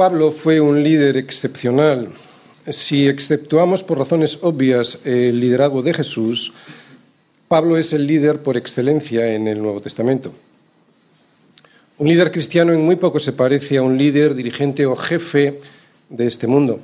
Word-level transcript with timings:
Pablo 0.00 0.30
fue 0.30 0.62
un 0.62 0.82
líder 0.82 1.18
excepcional. 1.18 2.08
Si 2.66 3.06
exceptuamos 3.06 3.82
por 3.82 3.98
razones 3.98 4.38
obvias 4.40 5.00
el 5.04 5.38
liderazgo 5.38 5.82
de 5.82 5.92
Jesús, 5.92 6.54
Pablo 7.48 7.76
es 7.76 7.92
el 7.92 8.06
líder 8.06 8.40
por 8.40 8.56
excelencia 8.56 9.34
en 9.34 9.46
el 9.46 9.60
Nuevo 9.60 9.82
Testamento. 9.82 10.32
Un 11.98 12.08
líder 12.08 12.32
cristiano 12.32 12.72
en 12.72 12.80
muy 12.80 12.96
poco 12.96 13.18
se 13.18 13.34
parece 13.34 13.76
a 13.76 13.82
un 13.82 13.98
líder, 13.98 14.34
dirigente 14.34 14.86
o 14.86 14.96
jefe 14.96 15.58
de 16.08 16.26
este 16.26 16.46
mundo. 16.46 16.80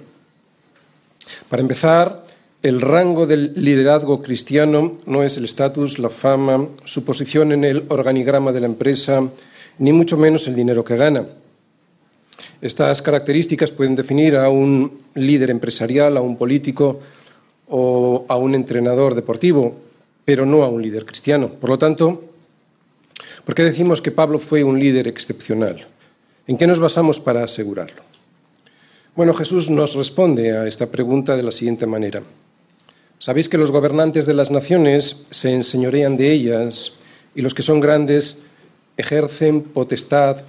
Para 1.48 1.62
empezar, 1.62 2.22
el 2.62 2.82
rango 2.82 3.26
del 3.26 3.54
liderazgo 3.54 4.22
cristiano 4.22 4.98
no 5.06 5.22
es 5.22 5.38
el 5.38 5.46
estatus, 5.46 5.98
la 5.98 6.10
fama, 6.10 6.68
su 6.84 7.02
posición 7.02 7.52
en 7.52 7.64
el 7.64 7.84
organigrama 7.88 8.52
de 8.52 8.60
la 8.60 8.66
empresa, 8.66 9.26
ni 9.78 9.94
mucho 9.94 10.18
menos 10.18 10.46
el 10.48 10.54
dinero 10.54 10.84
que 10.84 10.96
gana. 10.96 11.24
Estas 12.60 13.02
características 13.02 13.70
pueden 13.70 13.94
definir 13.94 14.36
a 14.36 14.48
un 14.48 14.98
líder 15.14 15.50
empresarial, 15.50 16.16
a 16.16 16.20
un 16.20 16.36
político 16.36 17.00
o 17.68 18.24
a 18.28 18.36
un 18.36 18.54
entrenador 18.54 19.14
deportivo, 19.14 19.74
pero 20.24 20.46
no 20.46 20.62
a 20.62 20.68
un 20.68 20.82
líder 20.82 21.04
cristiano. 21.04 21.48
Por 21.48 21.70
lo 21.70 21.78
tanto, 21.78 22.24
¿por 23.44 23.54
qué 23.54 23.62
decimos 23.62 24.00
que 24.00 24.10
Pablo 24.10 24.38
fue 24.38 24.64
un 24.64 24.78
líder 24.78 25.06
excepcional? 25.08 25.86
¿En 26.46 26.56
qué 26.56 26.66
nos 26.66 26.80
basamos 26.80 27.20
para 27.20 27.44
asegurarlo? 27.44 28.02
Bueno, 29.14 29.34
Jesús 29.34 29.70
nos 29.70 29.94
responde 29.94 30.56
a 30.56 30.66
esta 30.66 30.86
pregunta 30.86 31.36
de 31.36 31.42
la 31.42 31.52
siguiente 31.52 31.86
manera. 31.86 32.22
Sabéis 33.18 33.48
que 33.48 33.58
los 33.58 33.70
gobernantes 33.70 34.26
de 34.26 34.34
las 34.34 34.50
naciones 34.50 35.26
se 35.30 35.52
enseñorean 35.52 36.16
de 36.16 36.32
ellas 36.32 36.98
y 37.34 37.42
los 37.42 37.54
que 37.54 37.62
son 37.62 37.80
grandes 37.80 38.44
ejercen 38.96 39.62
potestad 39.62 40.42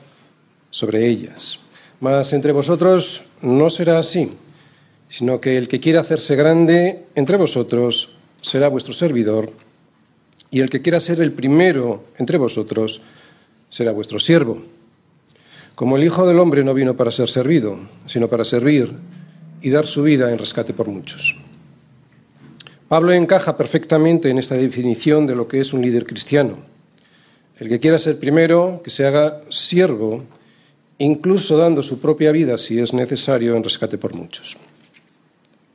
sobre 0.69 1.07
ellas. 1.07 1.59
Mas 1.99 2.33
entre 2.33 2.51
vosotros 2.51 3.33
no 3.41 3.69
será 3.69 3.97
así, 3.97 4.31
sino 5.07 5.39
que 5.39 5.57
el 5.57 5.67
que 5.67 5.79
quiera 5.79 6.01
hacerse 6.01 6.35
grande 6.35 7.05
entre 7.15 7.37
vosotros 7.37 8.17
será 8.41 8.67
vuestro 8.69 8.93
servidor, 8.93 9.51
y 10.51 10.59
el 10.61 10.69
que 10.69 10.81
quiera 10.81 10.99
ser 10.99 11.21
el 11.21 11.31
primero 11.31 12.05
entre 12.17 12.37
vosotros 12.37 13.01
será 13.69 13.91
vuestro 13.91 14.19
siervo. 14.19 14.61
Como 15.75 15.97
el 15.97 16.03
Hijo 16.03 16.25
del 16.27 16.39
Hombre 16.39 16.63
no 16.63 16.73
vino 16.73 16.95
para 16.95 17.11
ser 17.11 17.29
servido, 17.29 17.77
sino 18.05 18.27
para 18.27 18.45
servir 18.45 18.93
y 19.61 19.69
dar 19.69 19.85
su 19.85 20.03
vida 20.03 20.31
en 20.31 20.37
rescate 20.37 20.73
por 20.73 20.87
muchos. 20.87 21.35
Pablo 22.87 23.11
encaja 23.11 23.57
perfectamente 23.57 24.29
en 24.29 24.37
esta 24.37 24.55
definición 24.55 25.27
de 25.27 25.35
lo 25.35 25.47
que 25.47 25.59
es 25.59 25.73
un 25.73 25.81
líder 25.81 26.05
cristiano. 26.05 26.57
El 27.59 27.67
que 27.69 27.79
quiera 27.79 27.99
ser 27.99 28.17
primero, 28.19 28.81
que 28.83 28.89
se 28.89 29.05
haga 29.05 29.41
siervo 29.49 30.23
incluso 30.99 31.57
dando 31.57 31.83
su 31.83 31.99
propia 31.99 32.31
vida 32.31 32.57
si 32.57 32.79
es 32.79 32.93
necesario 32.93 33.55
en 33.55 33.63
rescate 33.63 33.97
por 33.97 34.13
muchos. 34.13 34.57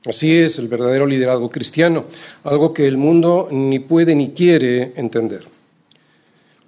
Así 0.04 0.36
es 0.36 0.58
el 0.58 0.66
verdadero 0.66 1.06
liderazgo 1.06 1.48
cristiano, 1.48 2.06
algo 2.42 2.74
que 2.74 2.88
el 2.88 2.96
mundo 2.96 3.48
ni 3.52 3.78
puede 3.78 4.16
ni 4.16 4.30
quiere 4.30 4.92
entender. 4.96 5.44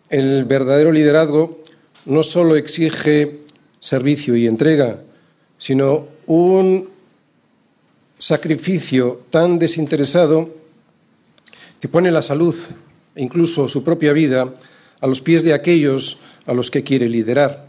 El 0.08 0.44
verdadero 0.44 0.92
liderazgo 0.92 1.60
no 2.06 2.22
solo 2.22 2.54
exige 2.54 3.40
servicio 3.80 4.36
y 4.36 4.46
entrega, 4.46 5.00
sino 5.58 6.06
un 6.26 6.88
sacrificio 8.18 9.22
tan 9.30 9.58
desinteresado 9.58 10.48
que 11.80 11.88
pone 11.88 12.12
la 12.12 12.22
salud 12.22 12.54
incluso 13.16 13.68
su 13.68 13.84
propia 13.84 14.12
vida 14.12 14.54
a 15.00 15.06
los 15.06 15.20
pies 15.20 15.42
de 15.42 15.52
aquellos 15.52 16.20
a 16.46 16.54
los 16.54 16.70
que 16.70 16.82
quiere 16.82 17.08
liderar. 17.08 17.66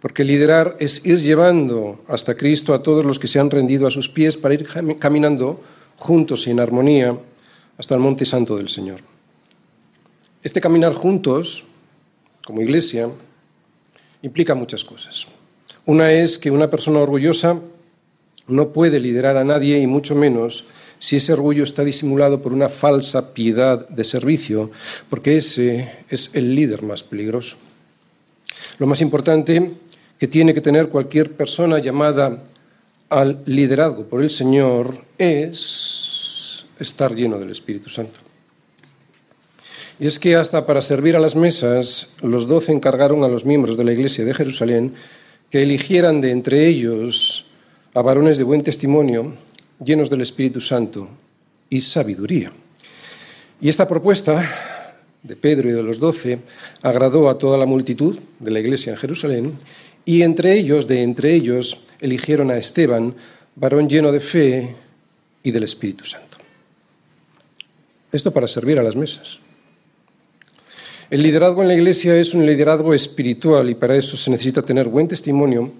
Porque 0.00 0.24
liderar 0.24 0.76
es 0.80 1.04
ir 1.04 1.20
llevando 1.20 2.02
hasta 2.08 2.34
Cristo 2.34 2.72
a 2.72 2.82
todos 2.82 3.04
los 3.04 3.18
que 3.18 3.26
se 3.26 3.38
han 3.38 3.50
rendido 3.50 3.86
a 3.86 3.90
sus 3.90 4.08
pies 4.08 4.36
para 4.36 4.54
ir 4.54 4.66
caminando 4.98 5.62
juntos 5.96 6.46
en 6.46 6.58
armonía 6.58 7.18
hasta 7.76 7.94
el 7.94 8.00
monte 8.00 8.24
santo 8.24 8.56
del 8.56 8.68
Señor. 8.68 9.00
Este 10.42 10.60
caminar 10.60 10.94
juntos, 10.94 11.64
como 12.46 12.62
iglesia, 12.62 13.10
implica 14.22 14.54
muchas 14.54 14.84
cosas. 14.84 15.26
Una 15.84 16.12
es 16.12 16.38
que 16.38 16.50
una 16.50 16.70
persona 16.70 17.00
orgullosa 17.00 17.60
no 18.46 18.72
puede 18.72 19.00
liderar 19.00 19.36
a 19.36 19.44
nadie 19.44 19.78
y 19.78 19.86
mucho 19.86 20.14
menos 20.14 20.66
si 20.98 21.16
ese 21.16 21.32
orgullo 21.32 21.64
está 21.64 21.84
disimulado 21.84 22.42
por 22.42 22.52
una 22.52 22.68
falsa 22.68 23.32
piedad 23.32 23.88
de 23.88 24.04
servicio, 24.04 24.70
porque 25.08 25.36
ese 25.36 25.90
es 26.08 26.30
el 26.34 26.54
líder 26.54 26.82
más 26.82 27.02
peligroso. 27.02 27.56
Lo 28.78 28.86
más 28.86 29.00
importante 29.00 29.72
que 30.20 30.28
tiene 30.28 30.52
que 30.52 30.60
tener 30.60 30.90
cualquier 30.90 31.32
persona 31.32 31.78
llamada 31.78 32.44
al 33.08 33.42
liderazgo 33.46 34.04
por 34.04 34.20
el 34.20 34.28
Señor 34.28 35.02
es 35.16 36.66
estar 36.78 37.14
lleno 37.14 37.38
del 37.38 37.50
Espíritu 37.50 37.88
Santo. 37.88 38.20
Y 39.98 40.06
es 40.06 40.18
que 40.18 40.36
hasta 40.36 40.66
para 40.66 40.82
servir 40.82 41.16
a 41.16 41.20
las 41.20 41.36
mesas, 41.36 42.12
los 42.20 42.46
doce 42.46 42.70
encargaron 42.70 43.24
a 43.24 43.28
los 43.28 43.46
miembros 43.46 43.78
de 43.78 43.84
la 43.84 43.92
Iglesia 43.92 44.24
de 44.26 44.34
Jerusalén 44.34 44.92
que 45.48 45.62
eligieran 45.62 46.20
de 46.20 46.32
entre 46.32 46.66
ellos 46.66 47.46
a 47.94 48.02
varones 48.02 48.36
de 48.36 48.44
buen 48.44 48.62
testimonio, 48.62 49.32
llenos 49.82 50.10
del 50.10 50.20
Espíritu 50.20 50.60
Santo 50.60 51.08
y 51.70 51.80
sabiduría. 51.80 52.52
Y 53.58 53.70
esta 53.70 53.88
propuesta 53.88 54.46
de 55.22 55.36
Pedro 55.36 55.70
y 55.70 55.72
de 55.72 55.82
los 55.82 55.98
doce 55.98 56.40
agradó 56.82 57.30
a 57.30 57.38
toda 57.38 57.56
la 57.56 57.66
multitud 57.66 58.18
de 58.38 58.50
la 58.50 58.60
Iglesia 58.60 58.92
en 58.92 58.98
Jerusalén 58.98 59.58
y 60.04 60.22
entre 60.22 60.58
ellos, 60.58 60.86
de 60.86 61.02
entre 61.02 61.34
ellos, 61.34 61.84
eligieron 62.00 62.50
a 62.50 62.58
Esteban, 62.58 63.14
varón 63.56 63.88
lleno 63.88 64.12
de 64.12 64.20
fe 64.20 64.74
y 65.42 65.50
del 65.50 65.64
Espíritu 65.64 66.04
Santo. 66.04 66.38
Esto 68.12 68.32
para 68.32 68.48
servir 68.48 68.78
a 68.78 68.82
las 68.82 68.96
mesas. 68.96 69.38
El 71.10 71.22
liderazgo 71.22 71.62
en 71.62 71.68
la 71.68 71.74
iglesia 71.74 72.16
es 72.16 72.34
un 72.34 72.46
liderazgo 72.46 72.94
espiritual 72.94 73.68
y 73.68 73.74
para 73.74 73.96
eso 73.96 74.16
se 74.16 74.30
necesita 74.30 74.62
tener 74.62 74.88
buen 74.88 75.08
testimonio, 75.08 75.72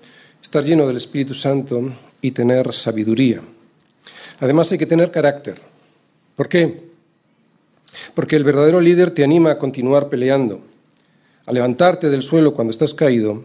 estar 0.43 0.65
lleno 0.65 0.87
del 0.87 0.97
Espíritu 0.97 1.35
Santo 1.35 1.93
y 2.21 2.33
tener 2.33 2.73
sabiduría. 2.73 3.41
Además 4.41 4.73
hay 4.73 4.79
que 4.79 4.87
tener 4.87 5.11
carácter. 5.11 5.55
¿Por 6.35 6.49
qué? 6.49 6.91
Porque 8.15 8.37
el 8.37 8.45
verdadero 8.45 8.81
líder 8.81 9.11
te 9.11 9.23
anima 9.23 9.53
a 9.53 9.59
continuar 9.59 10.09
peleando, 10.09 10.63
a 11.47 11.53
levantarte 11.53 12.11
del 12.11 12.23
suelo 12.23 12.55
cuando 12.55 12.71
estás 12.71 12.95
caído 12.95 13.45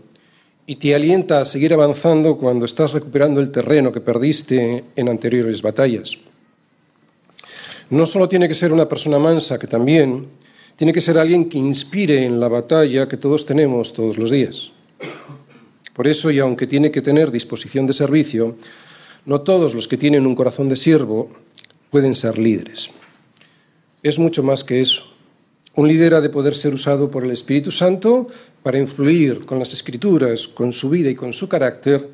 y 0.67 0.75
te 0.77 0.95
alienta 0.95 1.41
a 1.41 1.45
seguir 1.45 1.73
avanzando 1.73 2.37
cuando 2.37 2.65
estás 2.65 2.93
recuperando 2.93 3.39
el 3.39 3.51
terreno 3.51 3.91
que 3.91 4.01
perdiste 4.01 4.83
en 4.95 5.09
anteriores 5.09 5.61
batallas. 5.61 6.17
No 7.89 8.05
solo 8.05 8.27
tiene 8.27 8.47
que 8.47 8.55
ser 8.55 8.73
una 8.73 8.89
persona 8.89 9.19
mansa, 9.19 9.59
que 9.59 9.67
también 9.67 10.27
tiene 10.75 10.91
que 10.91 11.01
ser 11.01 11.17
alguien 11.17 11.47
que 11.47 11.57
inspire 11.57 12.25
en 12.25 12.39
la 12.39 12.47
batalla 12.47 13.07
que 13.07 13.17
todos 13.17 13.45
tenemos 13.45 13.93
todos 13.93 14.17
los 14.17 14.31
días. 14.31 14.71
Por 15.93 16.07
eso, 16.07 16.31
y 16.31 16.39
aunque 16.39 16.67
tiene 16.67 16.91
que 16.91 17.01
tener 17.01 17.31
disposición 17.31 17.85
de 17.87 17.93
servicio, 17.93 18.57
no 19.25 19.41
todos 19.41 19.73
los 19.73 19.87
que 19.87 19.97
tienen 19.97 20.25
un 20.25 20.35
corazón 20.35 20.67
de 20.67 20.75
siervo 20.75 21.29
pueden 21.89 22.15
ser 22.15 22.37
líderes. 22.37 22.89
Es 24.03 24.19
mucho 24.19 24.43
más 24.43 24.63
que 24.63 24.81
eso. 24.81 25.14
Un 25.75 25.87
líder 25.87 26.15
ha 26.15 26.21
de 26.21 26.29
poder 26.29 26.55
ser 26.55 26.73
usado 26.73 27.11
por 27.11 27.23
el 27.23 27.31
Espíritu 27.31 27.69
Santo 27.69 28.27
para 28.63 28.79
influir 28.79 29.45
con 29.45 29.59
las 29.59 29.73
escrituras, 29.73 30.47
con 30.47 30.71
su 30.71 30.89
vida 30.89 31.09
y 31.09 31.15
con 31.15 31.33
su 31.33 31.49
carácter 31.49 32.09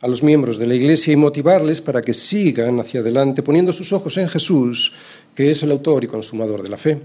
a 0.00 0.08
los 0.08 0.22
miembros 0.22 0.58
de 0.58 0.66
la 0.66 0.74
Iglesia 0.74 1.12
y 1.12 1.16
motivarles 1.16 1.80
para 1.80 2.02
que 2.02 2.14
sigan 2.14 2.78
hacia 2.80 3.00
adelante 3.00 3.42
poniendo 3.42 3.72
sus 3.72 3.92
ojos 3.92 4.16
en 4.18 4.28
Jesús, 4.28 4.94
que 5.34 5.50
es 5.50 5.62
el 5.62 5.72
autor 5.72 6.04
y 6.04 6.06
consumador 6.06 6.62
de 6.62 6.68
la 6.68 6.76
fe. 6.76 7.00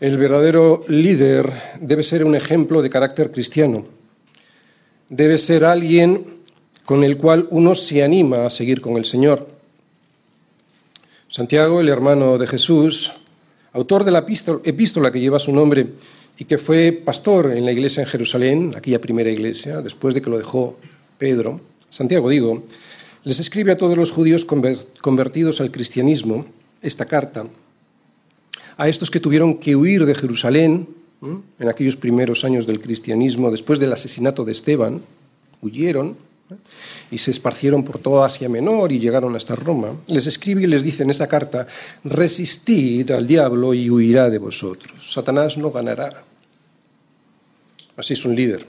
El 0.00 0.18
verdadero 0.18 0.84
líder 0.88 1.50
debe 1.80 2.02
ser 2.02 2.24
un 2.24 2.34
ejemplo 2.34 2.82
de 2.82 2.90
carácter 2.90 3.30
cristiano. 3.30 3.86
Debe 5.08 5.38
ser 5.38 5.64
alguien 5.64 6.42
con 6.84 7.04
el 7.04 7.16
cual 7.16 7.46
uno 7.50 7.74
se 7.74 8.02
anima 8.02 8.44
a 8.44 8.50
seguir 8.50 8.80
con 8.80 8.96
el 8.96 9.06
Señor. 9.06 9.48
Santiago, 11.28 11.80
el 11.80 11.88
hermano 11.88 12.36
de 12.36 12.46
Jesús, 12.46 13.12
autor 13.76 14.04
de 14.04 14.10
la 14.10 14.24
epístola 14.64 15.12
que 15.12 15.20
lleva 15.20 15.38
su 15.38 15.52
nombre, 15.52 15.86
y 16.38 16.44
que 16.44 16.58
fue 16.58 16.92
pastor 16.92 17.52
en 17.52 17.64
la 17.64 17.72
iglesia 17.72 18.02
en 18.02 18.08
Jerusalén, 18.08 18.72
aquella 18.76 19.00
primera 19.00 19.30
iglesia, 19.30 19.80
después 19.80 20.14
de 20.14 20.20
que 20.20 20.30
lo 20.30 20.38
dejó 20.38 20.78
Pedro, 21.18 21.60
Santiago 21.88 22.28
digo, 22.28 22.64
les 23.24 23.40
escribe 23.40 23.72
a 23.72 23.78
todos 23.78 23.96
los 23.96 24.10
judíos 24.10 24.44
convertidos 24.44 25.60
al 25.60 25.70
cristianismo 25.70 26.46
esta 26.82 27.06
carta, 27.06 27.46
a 28.76 28.88
estos 28.88 29.10
que 29.10 29.20
tuvieron 29.20 29.56
que 29.56 29.76
huir 29.76 30.04
de 30.04 30.14
Jerusalén 30.14 30.88
en 31.58 31.68
aquellos 31.68 31.96
primeros 31.96 32.44
años 32.44 32.66
del 32.66 32.80
cristianismo, 32.80 33.50
después 33.50 33.78
del 33.78 33.92
asesinato 33.92 34.44
de 34.44 34.52
Esteban, 34.52 35.00
huyeron 35.62 36.16
y 37.10 37.18
se 37.18 37.30
esparcieron 37.30 37.84
por 37.84 38.00
toda 38.00 38.26
Asia 38.26 38.48
Menor 38.48 38.92
y 38.92 38.98
llegaron 38.98 39.34
hasta 39.36 39.54
Roma, 39.54 39.96
les 40.08 40.26
escribe 40.26 40.62
y 40.62 40.66
les 40.66 40.82
dice 40.82 41.02
en 41.02 41.10
esa 41.10 41.26
carta, 41.26 41.66
resistid 42.04 43.10
al 43.10 43.26
diablo 43.26 43.74
y 43.74 43.90
huirá 43.90 44.30
de 44.30 44.38
vosotros. 44.38 45.12
Satanás 45.12 45.56
no 45.58 45.70
ganará. 45.70 46.24
Así 47.96 48.14
es 48.14 48.24
un 48.24 48.34
líder. 48.34 48.66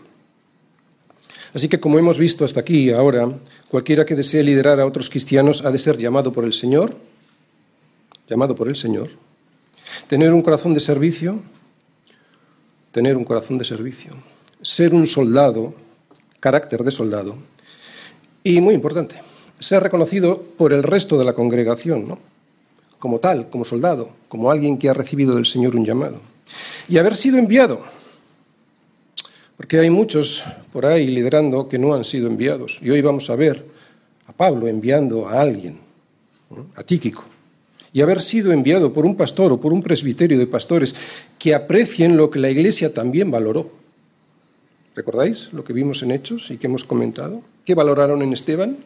Así 1.54 1.68
que 1.70 1.80
como 1.80 1.98
hemos 1.98 2.18
visto 2.18 2.46
hasta 2.46 2.60
aquí 2.60 2.92
ahora, 2.92 3.30
cualquiera 3.70 4.06
que 4.06 4.16
desee 4.16 4.44
liderar 4.44 4.80
a 4.80 4.86
otros 4.86 5.10
cristianos 5.10 5.66
ha 5.66 5.72
de 5.72 5.78
ser 5.78 5.98
llamado 5.98 6.32
por 6.32 6.44
el 6.44 6.54
Señor, 6.54 6.96
llamado 8.28 8.56
por 8.56 8.68
el 8.68 8.76
Señor, 8.76 9.10
tener 10.08 10.34
un 10.34 10.42
corazón 10.42 10.74
de 10.74 10.80
servicio, 10.80 11.42
tener 12.92 13.18
un 13.18 13.24
corazón 13.24 13.58
de 13.58 13.66
servicio, 13.66 14.14
ser 14.62 14.94
un 14.94 15.08
soldado, 15.08 15.74
carácter 16.40 16.84
de 16.84 16.92
soldado, 16.92 17.38
y 18.56 18.62
muy 18.62 18.74
importante, 18.74 19.16
ser 19.60 19.84
reconocido 19.84 20.42
por 20.58 20.72
el 20.72 20.84
resto 20.84 21.18
de 21.18 21.26
la 21.26 21.34
congregación, 21.34 22.08
¿no? 22.08 22.20
como 23.00 23.20
tal, 23.20 23.50
como 23.50 23.66
soldado, 23.66 24.10
como 24.28 24.52
alguien 24.52 24.78
que 24.78 24.90
ha 24.90 24.94
recibido 24.94 25.36
del 25.36 25.46
Señor 25.46 25.76
un 25.76 25.86
llamado. 25.86 26.22
Y 26.88 26.98
haber 26.98 27.16
sido 27.16 27.38
enviado, 27.38 27.82
porque 29.58 29.80
hay 29.80 29.90
muchos 29.90 30.44
por 30.72 30.86
ahí 30.86 31.08
liderando 31.08 31.68
que 31.68 31.78
no 31.78 31.94
han 31.94 32.06
sido 32.06 32.28
enviados. 32.28 32.80
Y 32.82 32.90
hoy 32.90 33.02
vamos 33.02 33.30
a 33.30 33.36
ver 33.36 33.66
a 34.28 34.34
Pablo 34.34 34.68
enviando 34.68 35.28
a 35.28 35.42
alguien, 35.42 35.80
a 36.76 36.84
Tíquico. 36.84 37.26
Y 37.92 38.02
haber 38.02 38.22
sido 38.22 38.52
enviado 38.52 38.94
por 38.94 39.06
un 39.06 39.16
pastor 39.16 39.52
o 39.54 39.60
por 39.60 39.74
un 39.74 39.82
presbiterio 39.82 40.38
de 40.38 40.48
pastores 40.48 40.96
que 41.38 41.54
aprecien 41.54 42.16
lo 42.16 42.30
que 42.30 42.40
la 42.40 42.50
Iglesia 42.50 42.94
también 42.94 43.30
valoró. 43.30 43.72
¿Recordáis 44.96 45.52
lo 45.54 45.64
que 45.64 45.74
vimos 45.74 46.02
en 46.02 46.12
Hechos 46.12 46.50
y 46.52 46.58
que 46.58 46.68
hemos 46.68 46.84
comentado? 46.84 47.42
¿Qué 47.68 47.76
valoraron 47.76 48.22
en 48.22 48.32
Esteban? 48.32 48.78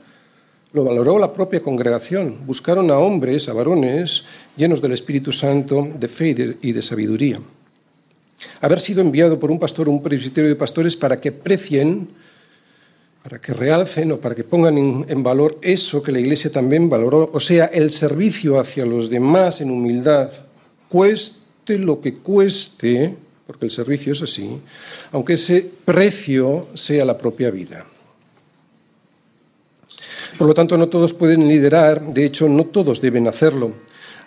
Lo 0.74 0.84
valoró 0.84 1.20
la 1.20 1.32
propia 1.32 1.60
congregación. 1.60 2.48
Buscaron 2.48 2.90
a 2.90 2.98
hombres, 2.98 3.48
a 3.48 3.54
varones, 3.54 4.24
llenos 4.58 4.82
del 4.82 4.94
Espíritu 4.94 5.32
Santo, 5.32 5.88
de 6.00 6.08
fe 6.08 6.58
y 6.64 6.72
de, 6.72 6.82
sabiduría. 6.82 7.40
Haber 8.60 8.82
sido 8.82 9.02
enviado 9.02 9.40
por 9.40 9.52
un 9.52 9.60
pastor 9.60 9.88
o 9.88 9.92
un 9.92 10.02
presbiterio 10.02 10.50
de 10.50 10.56
pastores 10.56 10.98
para 10.98 11.16
que 11.16 11.30
aprecien, 11.30 12.10
para 13.22 13.40
que 13.40 13.54
realcen 13.54 14.14
o 14.14 14.18
para 14.18 14.34
que 14.34 14.44
pongan 14.44 14.76
en, 14.80 15.22
valor 15.22 15.60
eso 15.62 16.02
que 16.02 16.12
la 16.12 16.20
Iglesia 16.20 16.52
también 16.52 16.90
valoró, 16.90 17.30
o 17.32 17.40
sea, 17.40 17.66
el 17.66 17.92
servicio 17.92 18.60
hacia 18.60 18.84
los 18.84 19.12
demás 19.12 19.62
en 19.62 19.70
humildad, 19.70 20.32
cueste 20.90 21.78
lo 21.78 22.02
que 22.02 22.16
cueste, 22.16 23.14
porque 23.46 23.66
el 23.66 23.72
servicio 23.72 24.14
es 24.14 24.24
así, 24.24 24.60
aunque 25.12 25.34
ese 25.34 25.70
precio 25.86 26.68
sea 26.74 27.06
la 27.06 27.16
propia 27.16 27.52
vida. 27.52 27.86
Por 30.42 30.48
lo 30.48 30.56
tanto, 30.56 30.76
no 30.76 30.90
todos 30.90 31.14
pueden 31.14 31.48
liderar, 31.48 32.02
de 32.02 32.26
hecho, 32.26 32.50
no 32.50 32.66
todos 32.66 33.00
deben 33.00 33.28
hacerlo. 33.28 33.74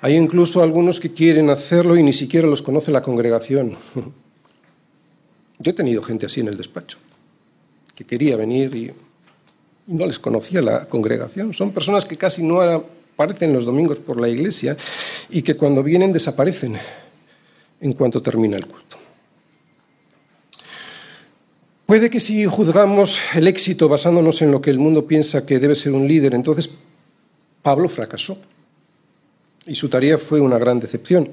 Hay 0.00 0.14
incluso 0.14 0.62
algunos 0.62 1.00
que 1.00 1.12
quieren 1.12 1.50
hacerlo 1.50 1.96
y 1.96 2.04
ni 2.04 2.12
siquiera 2.12 2.46
los 2.46 2.62
conoce 2.62 2.92
la 2.92 3.02
congregación. 3.02 3.76
Yo 5.58 5.72
he 5.72 5.74
tenido 5.74 6.04
gente 6.04 6.26
así 6.26 6.38
en 6.38 6.46
el 6.46 6.56
despacho, 6.56 6.98
que 7.96 8.04
quería 8.04 8.36
venir 8.36 8.76
y, 8.76 8.92
no 9.88 10.06
les 10.06 10.20
conocía 10.20 10.62
la 10.62 10.88
congregación. 10.88 11.52
Son 11.52 11.72
personas 11.72 12.04
que 12.04 12.16
casi 12.16 12.44
no 12.44 12.60
aparecen 12.60 13.52
los 13.52 13.64
domingos 13.64 13.98
por 13.98 14.20
la 14.20 14.28
iglesia 14.28 14.76
y 15.30 15.42
que 15.42 15.56
cuando 15.56 15.82
vienen 15.82 16.12
desaparecen 16.12 16.76
en 17.80 17.92
cuanto 17.94 18.22
termina 18.22 18.56
el 18.56 18.68
culto. 18.68 19.03
Puede 21.86 22.08
que 22.08 22.18
si 22.18 22.46
juzgamos 22.46 23.20
el 23.34 23.46
éxito 23.46 23.90
basándonos 23.90 24.40
en 24.40 24.50
lo 24.50 24.62
que 24.62 24.70
el 24.70 24.78
mundo 24.78 25.06
piensa 25.06 25.44
que 25.44 25.58
debe 25.58 25.74
ser 25.74 25.92
un 25.92 26.08
líder, 26.08 26.34
entonces 26.34 26.70
Pablo 27.60 27.90
fracasó 27.90 28.38
y 29.66 29.74
su 29.74 29.90
tarea 29.90 30.16
fue 30.16 30.40
una 30.40 30.58
gran 30.58 30.80
decepción. 30.80 31.28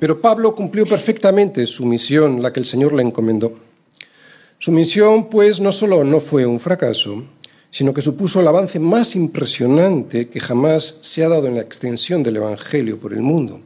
Pero 0.00 0.20
Pablo 0.20 0.56
cumplió 0.56 0.86
perfectamente 0.86 1.66
su 1.66 1.86
misión, 1.86 2.42
la 2.42 2.52
que 2.52 2.58
el 2.58 2.66
Señor 2.66 2.92
le 2.94 3.02
encomendó. 3.02 3.56
Su 4.58 4.72
misión, 4.72 5.30
pues, 5.30 5.60
no 5.60 5.70
solo 5.70 6.02
no 6.02 6.18
fue 6.18 6.46
un 6.46 6.58
fracaso, 6.58 7.24
sino 7.70 7.94
que 7.94 8.02
supuso 8.02 8.40
el 8.40 8.48
avance 8.48 8.80
más 8.80 9.14
impresionante 9.14 10.28
que 10.28 10.40
jamás 10.40 11.00
se 11.02 11.24
ha 11.24 11.28
dado 11.28 11.46
en 11.46 11.54
la 11.54 11.60
extensión 11.60 12.22
del 12.22 12.36
Evangelio 12.36 12.98
por 12.98 13.12
el 13.12 13.20
mundo. 13.20 13.60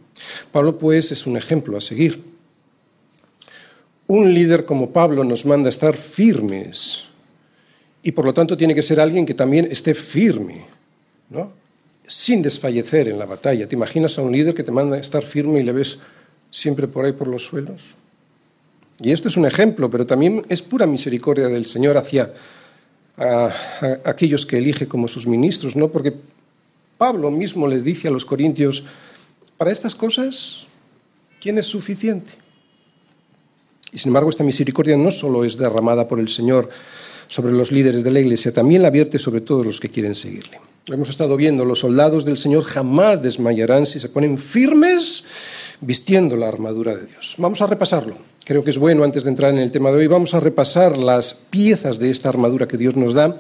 Pablo, 0.53 0.79
pues, 0.79 1.13
es 1.13 1.27
un 1.27 1.37
ejemplo 1.37 1.79
a 1.79 1.81
seguir. 1.81 2.38
Un 4.09 4.35
líder 4.35 4.65
como 4.65 4.91
Pablo 4.91 5.23
nos 5.23 5.47
manda 5.47 5.69
a 5.69 5.71
estar 5.71 5.97
firmes 5.97 7.05
y 8.03 8.13
por 8.13 8.25
lo 8.25 8.35
tanto 8.35 8.57
tiene 8.57 8.75
que 8.75 8.83
ser 8.83 9.01
alguien 9.01 9.25
que 9.25 9.35
también 9.35 9.69
esté 9.71 9.95
firme, 9.95 10.65
¿no? 11.31 11.53
sin 12.09 12.41
desfallecer 12.43 13.09
en 13.09 13.19
la 13.19 13.27
batalla. 13.27 13.69
¿Te 13.69 13.77
imaginas 13.77 14.19
a 14.19 14.23
un 14.23 14.33
líder 14.33 14.55
que 14.55 14.65
te 14.65 14.73
manda 14.73 14.97
a 14.97 15.01
estar 15.01 15.23
firme 15.23 15.61
y 15.61 15.63
le 15.63 15.73
ves 15.73 16.01
siempre 16.51 16.89
por 16.89 17.05
ahí 17.05 17.13
por 17.13 17.29
los 17.29 17.45
suelos? 17.45 17.83
Y 19.01 19.13
esto 19.13 19.29
es 19.29 19.37
un 19.37 19.47
ejemplo, 19.47 19.91
pero 19.91 20.07
también 20.07 20.45
es 20.49 20.63
pura 20.63 20.87
misericordia 20.87 21.49
del 21.49 21.67
Señor 21.67 21.97
hacia 21.99 22.33
aquellos 24.05 24.47
que 24.47 24.59
elige 24.59 24.89
como 24.89 25.07
sus 25.07 25.27
ministros, 25.27 25.77
¿no? 25.77 25.89
Porque 25.89 26.15
Pablo 26.97 27.31
mismo 27.31 27.69
les 27.69 27.85
dice 27.85 28.09
a 28.09 28.11
los 28.11 28.25
corintios, 28.25 28.85
para 29.59 29.71
estas 29.71 29.95
cosas, 29.95 30.67
¿quién 31.41 31.59
es 31.59 31.67
suficiente? 31.67 32.33
Y 33.93 33.99
sin 33.99 34.11
embargo, 34.11 34.31
esta 34.31 34.45
misericordia 34.45 34.97
no 34.97 35.11
solo 35.11 35.45
es 35.45 35.57
derramada 35.57 36.09
por 36.09 36.21
el 36.21 36.29
Señor 36.29 36.69
sobre 37.27 37.53
los 37.53 37.73
líderes 37.73 38.05
de 38.05 38.11
la 38.11 38.21
Iglesia, 38.21 38.53
también 38.53 38.83
la 38.83 38.91
vierte 38.91 39.19
sobre 39.19 39.41
todos 39.41 39.65
los 39.65 39.81
que 39.81 39.89
quieren 39.89 40.15
seguirle. 40.15 40.59
Hemos 40.87 41.11
estado 41.11 41.37
viendo, 41.37 41.67
los 41.67 41.81
soldados 41.81 42.25
del 42.25 42.39
Señor 42.39 42.65
jamás 42.65 43.23
desmayarán 43.23 43.85
si 43.85 44.01
se 44.01 44.09
ponen 44.09 44.39
firmes 44.39 45.25
vistiendo 45.81 46.37
la 46.37 46.49
armadura 46.49 46.97
de 46.97 47.07
Dios. 47.07 47.35
Vamos 47.37 47.61
a 47.61 47.67
repasarlo. 47.67 48.17
Creo 48.45 48.65
que 48.65 48.71
es 48.71 48.79
bueno, 48.79 49.05
antes 49.05 49.25
de 49.25 49.31
entrar 49.31 49.53
en 49.53 49.59
el 49.59 49.71
tema 49.71 49.91
de 49.91 49.99
hoy, 49.99 50.07
vamos 50.07 50.33
a 50.33 50.41
repasar 50.41 50.97
las 50.97 51.35
piezas 51.35 51.99
de 51.99 52.09
esta 52.09 52.31
armadura 52.31 52.67
que 52.67 52.79
Dios 52.79 52.97
nos 52.97 53.13
da 53.13 53.37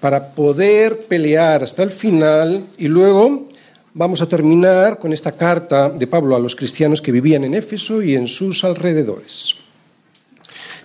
para 0.00 0.30
poder 0.30 1.00
pelear 1.08 1.64
hasta 1.64 1.82
el 1.82 1.90
final 1.90 2.64
y 2.78 2.86
luego 2.86 3.48
vamos 3.94 4.22
a 4.22 4.28
terminar 4.28 4.98
con 4.98 5.12
esta 5.12 5.32
carta 5.32 5.88
de 5.88 6.06
Pablo 6.06 6.36
a 6.36 6.38
los 6.38 6.54
cristianos 6.54 7.02
que 7.02 7.10
vivían 7.10 7.42
en 7.42 7.54
Éfeso 7.54 8.02
y 8.02 8.14
en 8.14 8.28
sus 8.28 8.62
alrededores. 8.62 9.63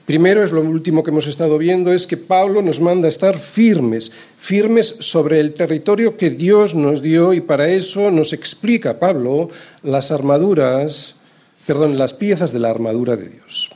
Primero 0.09 0.43
es 0.43 0.51
lo 0.51 0.61
último 0.61 1.03
que 1.03 1.11
hemos 1.11 1.27
estado 1.27 1.59
viendo, 1.59 1.93
es 1.93 2.07
que 2.07 2.17
Pablo 2.17 2.63
nos 2.63 2.81
manda 2.81 3.05
a 3.05 3.09
estar 3.09 3.37
firmes, 3.37 4.11
firmes 4.39 4.87
sobre 5.01 5.39
el 5.39 5.53
territorio 5.53 6.17
que 6.17 6.31
Dios 6.31 6.73
nos 6.73 7.03
dio 7.03 7.31
y 7.31 7.41
para 7.41 7.69
eso 7.69 8.09
nos 8.09 8.33
explica 8.33 8.97
Pablo 8.97 9.51
las 9.83 10.09
armaduras, 10.09 11.19
perdón, 11.67 11.99
las 11.99 12.15
piezas 12.15 12.51
de 12.51 12.57
la 12.57 12.71
armadura 12.71 13.17
de 13.17 13.29
Dios. 13.29 13.69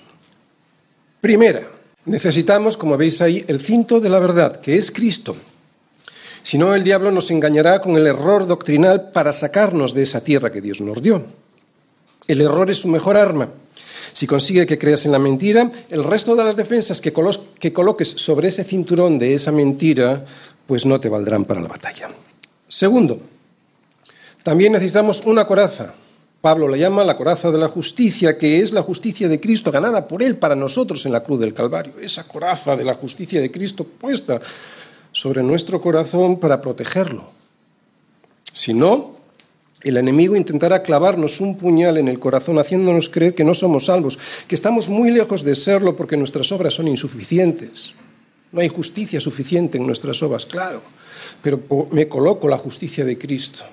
Primera, 1.22 1.68
necesitamos, 2.06 2.78
como 2.78 2.98
veis 2.98 3.22
ahí, 3.22 3.46
el 3.48 3.60
cinto 3.60 4.00
de 4.00 4.10
la 4.10 4.18
verdad, 4.18 4.60
que 4.60 4.80
es 4.80 4.90
Cristo. 4.90 5.36
Si 6.42 6.58
no, 6.58 6.74
el 6.74 6.84
diablo 6.84 7.12
nos 7.12 7.30
engañará 7.30 7.80
con 7.80 7.96
el 7.96 8.08
error 8.08 8.48
doctrinal 8.48 9.12
para 9.12 9.34
sacarnos 9.34 9.94
de 9.94 10.02
esa 10.02 10.24
tierra 10.24 10.52
que 10.52 10.62
Dios 10.62 10.82
nos 10.82 11.04
dio. 11.04 11.24
El 12.28 12.42
error 12.42 12.72
es 12.72 12.80
su 12.80 12.88
mejor 12.88 13.18
arma. 13.18 13.50
Si 14.14 14.28
consigue 14.28 14.68
que 14.68 14.78
creas 14.78 15.06
en 15.06 15.12
la 15.12 15.20
mentira, 15.20 15.72
el 15.90 16.04
resto 16.04 16.36
de 16.36 16.44
las 16.44 16.56
defensas 16.56 17.02
que, 17.02 17.14
coloques 17.14 18.10
sobre 18.10 18.48
ese 18.48 18.64
cinturón 18.64 19.18
de 19.18 19.34
esa 19.34 19.52
mentira, 19.52 20.26
pues 20.68 20.86
no 20.86 21.00
te 21.00 21.10
valdrán 21.10 21.46
para 21.46 21.62
la 21.62 21.70
batalla. 21.70 22.10
Segundo, 22.68 23.20
también 24.44 24.74
necesitamos 24.74 25.24
una 25.26 25.48
coraza. 25.48 25.94
Pablo 26.42 26.68
la 26.68 26.76
llama 26.76 27.06
la 27.06 27.16
coraza 27.16 27.52
de 27.52 27.58
la 27.58 27.70
justicia, 27.70 28.38
que 28.38 28.60
es 28.60 28.74
la 28.74 28.82
justicia 28.82 29.30
de 29.30 29.40
Cristo 29.40 29.72
ganada 29.72 30.08
por 30.08 30.22
Él 30.22 30.38
para 30.38 30.56
nosotros 30.56 31.06
en 31.06 31.14
la 31.14 31.24
cruz 31.24 31.40
del 31.40 31.54
Calvario. 31.54 31.94
Esa 32.02 32.28
coraza 32.28 32.76
de 32.76 32.84
la 32.84 32.96
justicia 32.96 33.40
de 33.40 33.50
Cristo 33.50 33.86
puesta 33.86 34.42
sobre 35.14 35.42
nuestro 35.42 35.80
corazón 35.80 36.40
para 36.40 36.60
protegerlo. 36.60 37.24
Si 38.52 38.74
no, 38.74 39.23
el 39.84 39.98
enemigo 39.98 40.36
intentará 40.36 40.82
clavarnos 40.82 41.42
un 41.42 41.58
puñal 41.58 41.98
en 41.98 42.08
el 42.08 42.20
corazón 42.20 42.58
haciéndonos 42.58 43.10
creer 43.10 43.36
que 43.36 43.44
no 43.44 43.54
somos 43.54 43.86
salvos, 43.86 44.18
que 44.48 44.56
estamos 44.56 44.90
muy 44.90 45.12
lejos 45.12 45.44
de 45.44 45.56
serlo 45.56 45.96
porque 45.96 46.18
nuestras 46.18 46.52
obras 46.52 46.74
son 46.74 46.88
insuficientes. 46.88 47.94
No 48.52 48.62
hay 48.62 48.70
justicia 48.70 49.20
suficiente 49.20 49.78
en 49.78 49.86
nuestras 49.86 50.22
obras, 50.24 50.46
claro, 50.46 50.82
pero 51.42 51.60
me 51.92 52.08
coloco 52.08 52.48
la 52.48 52.58
justicia 52.58 53.04
de 53.04 53.18
Cristo. 53.18 53.64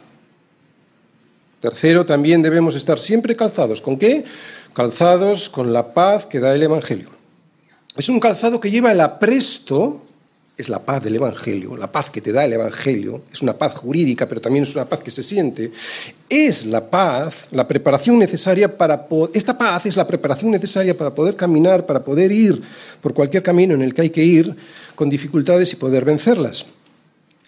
Tercero, 1.60 2.06
también 2.06 2.40
debemos 2.40 2.74
estar 2.74 2.98
siempre 2.98 3.36
calzados. 3.36 3.82
¿Con 3.82 3.98
qué? 3.98 4.24
Calzados 4.72 5.50
con 5.50 5.72
la 5.72 5.92
paz 5.92 6.24
que 6.24 6.40
da 6.40 6.54
el 6.54 6.62
Evangelio. 6.62 7.10
Es 7.96 8.08
un 8.08 8.18
calzado 8.18 8.60
que 8.60 8.70
lleva 8.70 8.92
el 8.92 9.00
apresto 9.00 10.02
es 10.60 10.68
la 10.68 10.84
paz 10.84 11.02
del 11.02 11.16
Evangelio, 11.16 11.76
la 11.76 11.90
paz 11.90 12.10
que 12.10 12.20
te 12.20 12.32
da 12.32 12.44
el 12.44 12.52
Evangelio, 12.52 13.22
es 13.32 13.42
una 13.42 13.54
paz 13.54 13.74
jurídica, 13.74 14.28
pero 14.28 14.40
también 14.40 14.62
es 14.62 14.74
una 14.74 14.84
paz 14.84 15.00
que 15.00 15.10
se 15.10 15.22
siente, 15.22 15.72
es 16.28 16.66
la 16.66 16.88
paz, 16.88 17.46
la 17.50 17.66
preparación 17.66 18.18
necesaria 18.18 18.76
para 18.76 19.06
esta 19.32 19.56
paz 19.56 19.86
es 19.86 19.96
la 19.96 20.06
preparación 20.06 20.50
necesaria 20.50 20.96
para 20.96 21.14
poder 21.14 21.36
caminar, 21.36 21.86
para 21.86 22.04
poder 22.04 22.30
ir 22.30 22.62
por 23.00 23.14
cualquier 23.14 23.42
camino 23.42 23.74
en 23.74 23.82
el 23.82 23.94
que 23.94 24.02
hay 24.02 24.10
que 24.10 24.24
ir 24.24 24.54
con 24.94 25.08
dificultades 25.08 25.72
y 25.72 25.76
poder 25.76 26.04
vencerlas. 26.04 26.66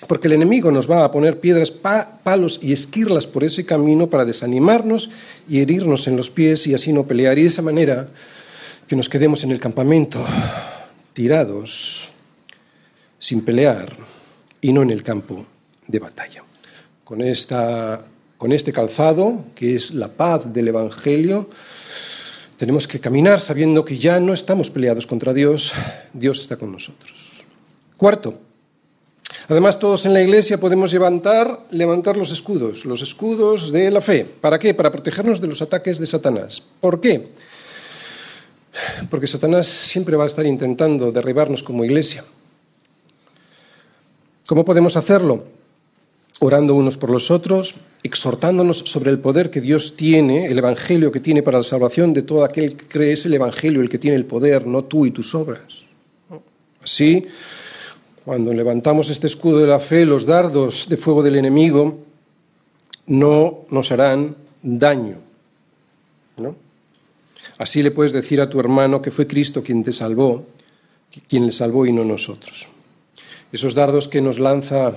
Porque 0.09 0.27
el 0.27 0.35
enemigo 0.35 0.73
nos 0.73 0.91
va 0.91 1.05
a 1.05 1.13
poner 1.13 1.39
piedras, 1.39 1.71
palos 1.71 2.59
y 2.63 2.73
esquirlas 2.73 3.27
por 3.27 3.45
ese 3.45 3.65
camino 3.65 4.09
para 4.09 4.25
desanimarnos 4.25 5.11
y 5.49 5.61
herirnos 5.61 6.09
en 6.09 6.17
los 6.17 6.31
pies 6.31 6.67
y 6.67 6.75
así 6.75 6.93
no 6.93 7.07
pelear. 7.07 7.39
Y 7.39 7.43
de 7.43 7.49
esa 7.49 7.63
manera 7.63 8.09
que 8.89 8.97
nos 8.97 9.09
quedemos 9.09 9.45
en 9.45 9.53
el 9.53 9.61
campamento 9.61 10.25
tirados 11.13 12.12
sin 13.23 13.45
pelear 13.45 13.95
y 14.61 14.73
no 14.73 14.83
en 14.83 14.91
el 14.91 15.05
campo 15.05 15.47
de 15.87 16.01
batalla. 16.01 16.43
Con, 17.05 17.21
esta, 17.21 18.05
con 18.37 18.51
este 18.51 18.73
calzado, 18.73 19.45
que 19.55 19.77
es 19.77 19.95
la 19.95 20.09
paz 20.09 20.53
del 20.53 20.67
Evangelio, 20.67 21.49
tenemos 22.57 22.89
que 22.89 22.99
caminar 22.99 23.39
sabiendo 23.39 23.85
que 23.85 23.97
ya 23.97 24.19
no 24.19 24.35
estamos 24.35 24.71
peleados 24.71 25.07
contra 25.07 25.33
Dios, 25.33 25.73
Dios 26.13 26.41
está 26.41 26.57
con 26.57 26.73
nosotros. 26.73 27.45
Cuarto, 27.97 28.41
además 29.49 29.79
todos 29.79 30.05
en 30.05 30.15
la 30.15 30.23
iglesia 30.23 30.59
podemos 30.59 30.93
levantar, 30.93 31.67
levantar 31.71 32.17
los 32.17 32.33
escudos, 32.33 32.85
los 32.87 33.03
escudos 33.03 33.71
de 33.71 33.93
la 33.93 34.01
fe. 34.01 34.25
¿Para 34.25 34.59
qué? 34.59 34.75
Para 34.75 34.91
protegernos 34.91 35.41
de 35.41 35.47
los 35.47 35.63
ataques 35.63 36.01
de 36.01 36.07
Satanás. 36.07 36.61
¿Por 36.81 37.01
qué? 37.01 37.29
Porque 39.09 39.29
Satanás 39.29 39.69
siempre 39.69 40.17
va 40.17 40.25
a 40.25 40.27
estar 40.27 40.45
intentando 40.45 41.13
derribarnos 41.13 41.63
como 41.63 41.85
iglesia. 41.85 42.25
¿Cómo 44.53 44.67
podemos 44.67 44.99
hacerlo? 44.99 45.45
Orando 46.41 46.75
unos 46.75 46.99
por 46.99 47.09
los 47.09 47.31
otros, 47.31 47.75
exhortándonos 48.03 48.81
sobre 48.81 49.11
el 49.11 49.19
poder 49.19 49.51
que 49.51 49.63
Dios 49.63 49.97
tiene, 49.97 50.45
el 50.45 50.59
Evangelio 50.59 51.11
que 51.11 51.21
tiene 51.21 51.43
para 51.43 51.57
la 51.57 51.65
salvación 51.65 52.13
de 52.13 52.21
todo 52.21 52.45
aquel 52.45 52.77
que 52.77 52.87
cree, 52.87 53.13
es 53.13 53.25
el 53.25 53.33
Evangelio 53.33 53.81
el 53.81 53.89
que 53.89 53.97
tiene 53.97 54.15
el 54.15 54.27
poder, 54.27 54.67
no 54.67 54.85
tú 54.85 55.07
y 55.07 55.11
tus 55.11 55.35
obras. 55.35 55.63
Así, 56.83 57.27
cuando 58.27 58.53
levantamos 58.53 59.09
este 59.09 59.27
escudo 59.27 59.59
de 59.59 59.69
la 59.69 59.81
fe, 59.81 60.05
los 60.05 60.27
dardos 60.27 60.87
de 60.87 60.99
fuego 60.99 61.23
del 61.23 61.37
enemigo 61.37 62.01
no 63.07 63.61
nos 63.71 63.91
harán 63.91 64.37
daño. 64.61 65.17
Así 67.57 67.83
le 67.83 67.91
puedes 67.91 68.13
decir 68.13 68.39
a 68.39 68.51
tu 68.51 68.61
hermano 68.61 69.01
que 69.01 69.11
fue 69.11 69.27
Cristo 69.27 69.63
quien 69.63 69.83
te 69.83 69.95
salvó, 69.95 70.45
quien 71.27 71.47
le 71.47 71.53
salvó 71.53 71.87
y 71.87 71.93
no 71.95 72.05
nosotros. 72.05 72.69
Esos 73.53 73.75
dardos 73.75 74.09
que 74.09 74.23
nos 74.23 74.39
lanza 74.39 74.95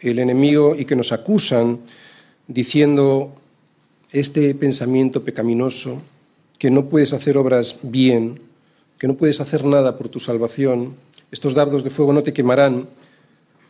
el 0.00 0.18
enemigo 0.18 0.76
y 0.76 0.84
que 0.84 0.94
nos 0.94 1.10
acusan 1.10 1.80
diciendo 2.46 3.32
este 4.12 4.54
pensamiento 4.54 5.24
pecaminoso, 5.24 6.00
que 6.58 6.70
no 6.70 6.86
puedes 6.86 7.12
hacer 7.12 7.36
obras 7.38 7.80
bien, 7.82 8.40
que 8.98 9.08
no 9.08 9.14
puedes 9.14 9.40
hacer 9.40 9.64
nada 9.64 9.96
por 9.96 10.08
tu 10.08 10.20
salvación, 10.20 10.96
estos 11.30 11.54
dardos 11.54 11.84
de 11.84 11.90
fuego 11.90 12.12
no 12.12 12.22
te 12.22 12.32
quemarán 12.32 12.88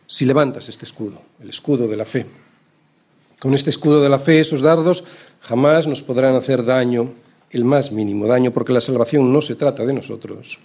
si 0.07 0.25
levantas 0.25 0.69
este 0.69 0.85
escudo, 0.85 1.21
el 1.39 1.49
escudo 1.49 1.87
de 1.87 1.97
la 1.97 2.05
fe. 2.05 2.25
Con 3.39 3.53
este 3.53 3.69
escudo 3.69 4.01
de 4.01 4.09
la 4.09 4.19
fe, 4.19 4.39
esos 4.39 4.61
dardos 4.61 5.03
jamás 5.41 5.87
nos 5.87 6.03
podrán 6.03 6.35
hacer 6.35 6.65
daño, 6.65 7.13
el 7.51 7.63
más 7.63 7.91
mínimo 7.91 8.27
daño, 8.27 8.51
porque 8.51 8.73
la 8.73 8.81
salvación 8.81 9.31
no 9.31 9.41
se 9.41 9.55
trata 9.55 9.85
de 9.85 9.93
nosotros, 9.93 10.59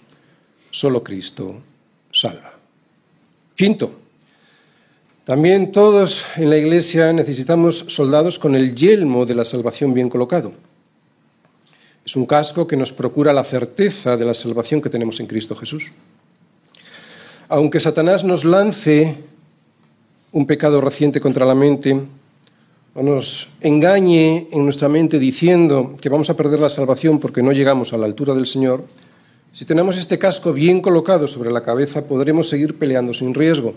solo 0.71 1.03
Cristo 1.03 1.55
salva. 2.11 2.54
Quinto, 3.55 3.91
también 5.23 5.71
todos 5.71 6.25
en 6.35 6.49
la 6.49 6.57
Iglesia 6.57 7.11
necesitamos 7.13 7.79
soldados 7.87 8.37
con 8.37 8.55
el 8.55 8.75
yelmo 8.75 9.25
de 9.25 9.33
la 9.33 9.45
salvación 9.45 9.93
bien 9.93 10.09
colocado. 10.09 10.53
Es 12.05 12.15
un 12.15 12.27
casco 12.27 12.67
que 12.67 12.77
nos 12.77 12.91
procura 12.91 13.33
la 13.33 13.43
certeza 13.43 14.17
de 14.17 14.25
la 14.25 14.35
salvación 14.35 14.81
que 14.81 14.89
tenemos 14.89 15.19
en 15.19 15.25
Cristo 15.25 15.55
Jesús. 15.55 15.91
Aunque 17.47 17.79
Satanás 17.79 18.23
nos 18.23 18.45
lance 18.45 19.17
un 20.31 20.45
pecado 20.45 20.81
reciente 20.81 21.19
contra 21.19 21.45
la 21.45 21.55
mente, 21.55 21.99
o 22.93 23.03
nos 23.03 23.49
engañe 23.61 24.47
en 24.51 24.63
nuestra 24.63 24.87
mente 24.87 25.17
diciendo 25.17 25.95
que 25.99 26.09
vamos 26.09 26.29
a 26.29 26.37
perder 26.37 26.59
la 26.59 26.69
salvación 26.69 27.19
porque 27.19 27.43
no 27.43 27.51
llegamos 27.51 27.93
a 27.93 27.97
la 27.97 28.05
altura 28.05 28.33
del 28.33 28.47
Señor, 28.47 28.85
si 29.55 29.63
tenemos 29.63 29.95
este 29.95 30.19
casco 30.19 30.51
bien 30.51 30.81
colocado 30.81 31.29
sobre 31.29 31.49
la 31.49 31.63
cabeza 31.63 32.05
podremos 32.05 32.49
seguir 32.49 32.77
peleando 32.77 33.13
sin 33.13 33.33
riesgo. 33.33 33.73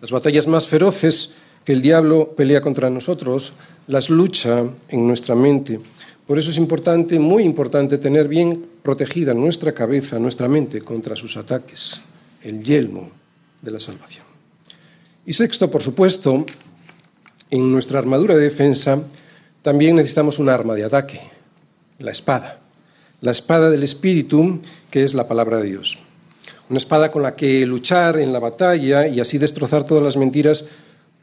Las 0.00 0.10
batallas 0.10 0.48
más 0.48 0.66
feroces 0.66 1.34
que 1.64 1.74
el 1.74 1.80
diablo 1.80 2.34
pelea 2.36 2.60
contra 2.60 2.90
nosotros 2.90 3.52
las 3.86 4.10
lucha 4.10 4.64
en 4.88 5.06
nuestra 5.06 5.36
mente. 5.36 5.78
Por 6.26 6.40
eso 6.40 6.50
es 6.50 6.56
importante, 6.56 7.20
muy 7.20 7.44
importante, 7.44 7.98
tener 7.98 8.26
bien 8.26 8.66
protegida 8.82 9.32
nuestra 9.32 9.70
cabeza, 9.70 10.18
nuestra 10.18 10.48
mente 10.48 10.82
contra 10.82 11.14
sus 11.14 11.36
ataques, 11.36 12.02
el 12.42 12.64
yelmo 12.64 13.12
de 13.62 13.70
la 13.70 13.78
salvación. 13.78 14.24
Y 15.24 15.34
sexto, 15.34 15.70
por 15.70 15.84
supuesto, 15.84 16.44
en 17.48 17.70
nuestra 17.70 18.00
armadura 18.00 18.34
de 18.34 18.42
defensa 18.42 19.00
también 19.62 19.94
necesitamos 19.94 20.40
un 20.40 20.48
arma 20.48 20.74
de 20.74 20.82
ataque, 20.82 21.20
la 22.00 22.10
espada. 22.10 22.57
La 23.20 23.32
espada 23.32 23.70
del 23.70 23.82
Espíritu, 23.82 24.60
que 24.90 25.04
es 25.04 25.14
la 25.14 25.28
palabra 25.28 25.58
de 25.58 25.68
Dios 25.68 25.98
una 26.68 26.78
espada 26.78 27.10
con 27.10 27.22
la 27.22 27.32
que 27.32 27.64
luchar 27.64 28.18
en 28.18 28.32
la 28.32 28.38
batalla 28.38 29.06
y 29.06 29.20
así 29.20 29.38
destrozar 29.38 29.84
todas 29.84 30.04
las 30.04 30.16
mentiras 30.16 30.66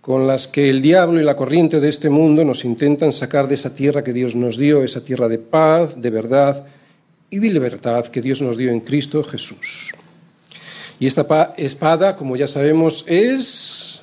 con 0.02 0.28
las 0.28 0.48
que 0.48 0.70
el 0.70 0.82
diablo 0.82 1.20
y 1.20 1.24
la 1.24 1.36
corriente 1.36 1.80
de 1.80 1.90
este 1.90 2.10
mundo 2.10 2.44
nos 2.44 2.66
intentan 2.66 3.12
sacar 3.12 3.48
de 3.48 3.56
esa 3.56 3.76
tierra 3.76 4.04
que 4.04 4.14
Dios 4.14 4.36
nos 4.36 4.58
dio, 4.58 4.84
esa 4.84 5.04
tierra 5.04 5.28
de 5.28 5.40
paz, 5.40 6.00
de 6.00 6.10
verdad 6.10 6.66
y 7.30 7.40
de 7.40 7.50
libertad 7.50 8.06
que 8.06 8.22
Dios 8.22 8.42
nos 8.42 8.58
dio 8.58 8.72
en 8.72 8.82
Cristo 8.82 9.24
Jesús. 9.24 9.94
Y 11.00 11.08
esta 11.08 11.54
espada, 11.58 12.16
como 12.16 12.36
ya 12.36 12.48
sabemos, 12.48 13.04
es 13.08 14.02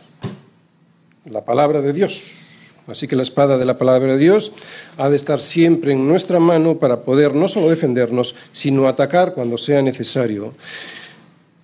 la 1.24 1.44
palabra 1.44 1.80
de 1.80 1.92
Dios. 1.92 2.41
Así 2.86 3.06
que 3.06 3.16
la 3.16 3.22
espada 3.22 3.58
de 3.58 3.64
la 3.64 3.78
palabra 3.78 4.12
de 4.12 4.18
Dios 4.18 4.52
ha 4.98 5.08
de 5.08 5.16
estar 5.16 5.40
siempre 5.40 5.92
en 5.92 6.08
nuestra 6.08 6.40
mano 6.40 6.78
para 6.78 7.02
poder 7.02 7.34
no 7.34 7.46
solo 7.46 7.70
defendernos, 7.70 8.34
sino 8.52 8.88
atacar 8.88 9.34
cuando 9.34 9.56
sea 9.56 9.82
necesario. 9.82 10.54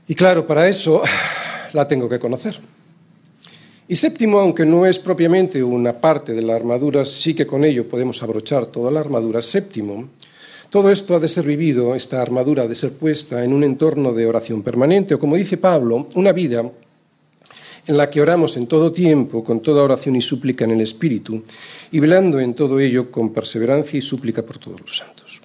Y 0.07 0.15
claro, 0.15 0.47
para 0.47 0.69
eso 0.69 1.03
la 1.73 1.89
tengo 1.89 2.09
que 2.09 2.19
conocer. 2.19 2.61
Y 3.89 3.97
séptimo, 3.97 4.39
aunque 4.39 4.67
no 4.67 4.85
es 4.85 4.99
propiamente 4.99 5.65
una 5.65 5.99
parte 5.99 6.35
de 6.35 6.43
la 6.43 6.55
armadura, 6.55 7.07
sí 7.07 7.35
que 7.35 7.47
con 7.47 7.65
ello 7.65 7.89
podemos 7.89 8.23
abrochar 8.23 8.67
toda 8.67 8.91
la 8.91 9.01
armadura. 9.01 9.41
Séptimo, 9.41 10.11
todo 10.71 10.91
esto 10.91 11.17
ha 11.17 11.19
de 11.19 11.29
ser 11.29 11.47
vivido, 11.47 11.95
esta 11.95 12.21
armadura 12.21 12.65
ha 12.65 12.69
de 12.69 12.75
ser 12.75 12.93
puesta 12.93 13.43
en 13.43 13.55
un 13.55 13.65
entorno 13.65 14.13
de 14.13 14.27
oración 14.27 14.63
permanente, 14.63 15.15
o 15.15 15.19
como 15.19 15.37
dice 15.37 15.57
Pablo, 15.57 16.07
una 16.15 16.33
vida 16.33 16.63
en 17.89 17.97
la 17.97 18.11
que 18.11 18.21
oramos 18.21 18.57
en 18.59 18.67
todo 18.67 18.93
tiempo, 18.93 19.43
con 19.43 19.61
toda 19.61 19.83
oración 19.83 20.15
y 20.15 20.21
súplica 20.21 20.65
en 20.65 20.73
el 20.73 20.83
Espíritu, 20.83 21.43
y 21.91 21.99
velando 21.99 22.39
en 22.39 22.53
todo 22.53 22.79
ello 22.79 23.11
con 23.11 23.33
perseverancia 23.33 23.99
y 23.99 24.03
súplica 24.03 24.43
por 24.43 24.59
todos 24.59 24.79
los 24.79 24.95
santos. 24.95 25.41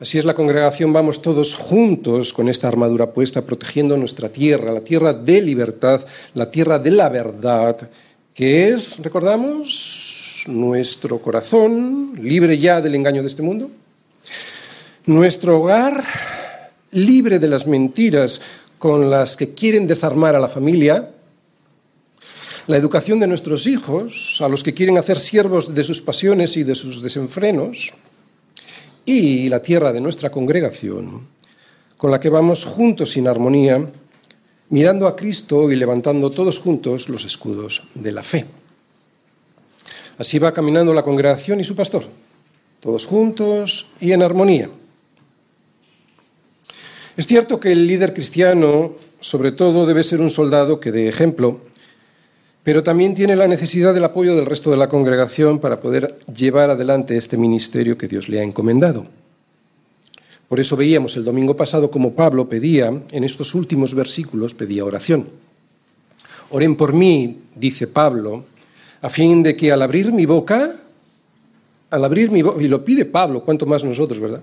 Así 0.00 0.18
es 0.18 0.24
la 0.24 0.34
congregación, 0.34 0.92
vamos 0.92 1.22
todos 1.22 1.54
juntos 1.54 2.32
con 2.32 2.48
esta 2.48 2.66
armadura 2.66 3.12
puesta, 3.12 3.46
protegiendo 3.46 3.96
nuestra 3.96 4.28
tierra, 4.28 4.72
la 4.72 4.82
tierra 4.82 5.14
de 5.14 5.40
libertad, 5.40 6.04
la 6.34 6.50
tierra 6.50 6.80
de 6.80 6.90
la 6.90 7.08
verdad, 7.08 7.88
que 8.34 8.70
es, 8.70 8.98
recordamos, 8.98 10.44
nuestro 10.48 11.18
corazón, 11.20 12.14
libre 12.20 12.58
ya 12.58 12.80
del 12.80 12.96
engaño 12.96 13.22
de 13.22 13.28
este 13.28 13.42
mundo, 13.42 13.70
nuestro 15.06 15.60
hogar, 15.60 16.04
libre 16.90 17.38
de 17.38 17.48
las 17.48 17.66
mentiras 17.66 18.40
con 18.86 19.10
las 19.10 19.36
que 19.36 19.52
quieren 19.52 19.88
desarmar 19.88 20.36
a 20.36 20.38
la 20.38 20.46
familia, 20.46 21.10
la 22.68 22.76
educación 22.76 23.18
de 23.18 23.26
nuestros 23.26 23.66
hijos, 23.66 24.40
a 24.40 24.48
los 24.48 24.62
que 24.62 24.74
quieren 24.74 24.96
hacer 24.96 25.18
siervos 25.18 25.74
de 25.74 25.82
sus 25.82 26.00
pasiones 26.00 26.56
y 26.56 26.62
de 26.62 26.76
sus 26.76 27.02
desenfrenos, 27.02 27.92
y 29.04 29.48
la 29.48 29.60
tierra 29.60 29.92
de 29.92 30.00
nuestra 30.00 30.30
congregación, 30.30 31.26
con 31.96 32.12
la 32.12 32.20
que 32.20 32.28
vamos 32.28 32.64
juntos 32.64 33.10
sin 33.10 33.26
armonía, 33.26 33.84
mirando 34.68 35.08
a 35.08 35.16
Cristo 35.16 35.68
y 35.68 35.74
levantando 35.74 36.30
todos 36.30 36.60
juntos 36.60 37.08
los 37.08 37.24
escudos 37.24 37.88
de 37.92 38.12
la 38.12 38.22
fe. 38.22 38.46
Así 40.16 40.38
va 40.38 40.54
caminando 40.54 40.94
la 40.94 41.02
congregación 41.02 41.58
y 41.58 41.64
su 41.64 41.74
pastor, 41.74 42.04
todos 42.78 43.04
juntos 43.04 43.88
y 43.98 44.12
en 44.12 44.22
armonía. 44.22 44.70
Es 47.16 47.26
cierto 47.26 47.58
que 47.58 47.72
el 47.72 47.86
líder 47.86 48.12
cristiano, 48.12 48.92
sobre 49.20 49.50
todo, 49.50 49.86
debe 49.86 50.04
ser 50.04 50.20
un 50.20 50.28
soldado 50.28 50.80
que 50.80 50.92
dé 50.92 51.08
ejemplo, 51.08 51.60
pero 52.62 52.82
también 52.82 53.14
tiene 53.14 53.36
la 53.36 53.48
necesidad 53.48 53.94
del 53.94 54.04
apoyo 54.04 54.36
del 54.36 54.44
resto 54.44 54.70
de 54.70 54.76
la 54.76 54.88
congregación 54.88 55.58
para 55.58 55.80
poder 55.80 56.18
llevar 56.34 56.68
adelante 56.68 57.16
este 57.16 57.38
ministerio 57.38 57.96
que 57.96 58.06
Dios 58.08 58.28
le 58.28 58.40
ha 58.40 58.42
encomendado. 58.42 59.06
Por 60.46 60.60
eso 60.60 60.76
veíamos 60.76 61.16
el 61.16 61.24
domingo 61.24 61.56
pasado 61.56 61.90
como 61.90 62.12
Pablo 62.12 62.50
pedía, 62.50 62.88
en 63.10 63.24
estos 63.24 63.54
últimos 63.54 63.94
versículos, 63.94 64.52
pedía 64.52 64.84
oración. 64.84 65.26
Oren 66.50 66.76
por 66.76 66.92
mí, 66.92 67.38
dice 67.54 67.86
Pablo, 67.86 68.44
a 69.00 69.08
fin 69.08 69.42
de 69.42 69.56
que 69.56 69.72
al 69.72 69.80
abrir 69.80 70.12
mi 70.12 70.26
boca, 70.26 70.76
al 71.88 72.04
abrir 72.04 72.30
mi 72.30 72.42
boca, 72.42 72.62
y 72.62 72.68
lo 72.68 72.84
pide 72.84 73.06
Pablo, 73.06 73.42
cuanto 73.42 73.64
más 73.64 73.84
nosotros, 73.84 74.20
¿verdad? 74.20 74.42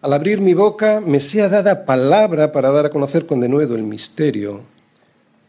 Al 0.00 0.12
abrir 0.12 0.40
mi 0.40 0.54
boca 0.54 1.00
me 1.04 1.18
sea 1.18 1.48
dada 1.48 1.84
palabra 1.84 2.52
para 2.52 2.70
dar 2.70 2.86
a 2.86 2.90
conocer 2.90 3.26
con 3.26 3.40
denuedo 3.40 3.74
el 3.74 3.82
misterio 3.82 4.62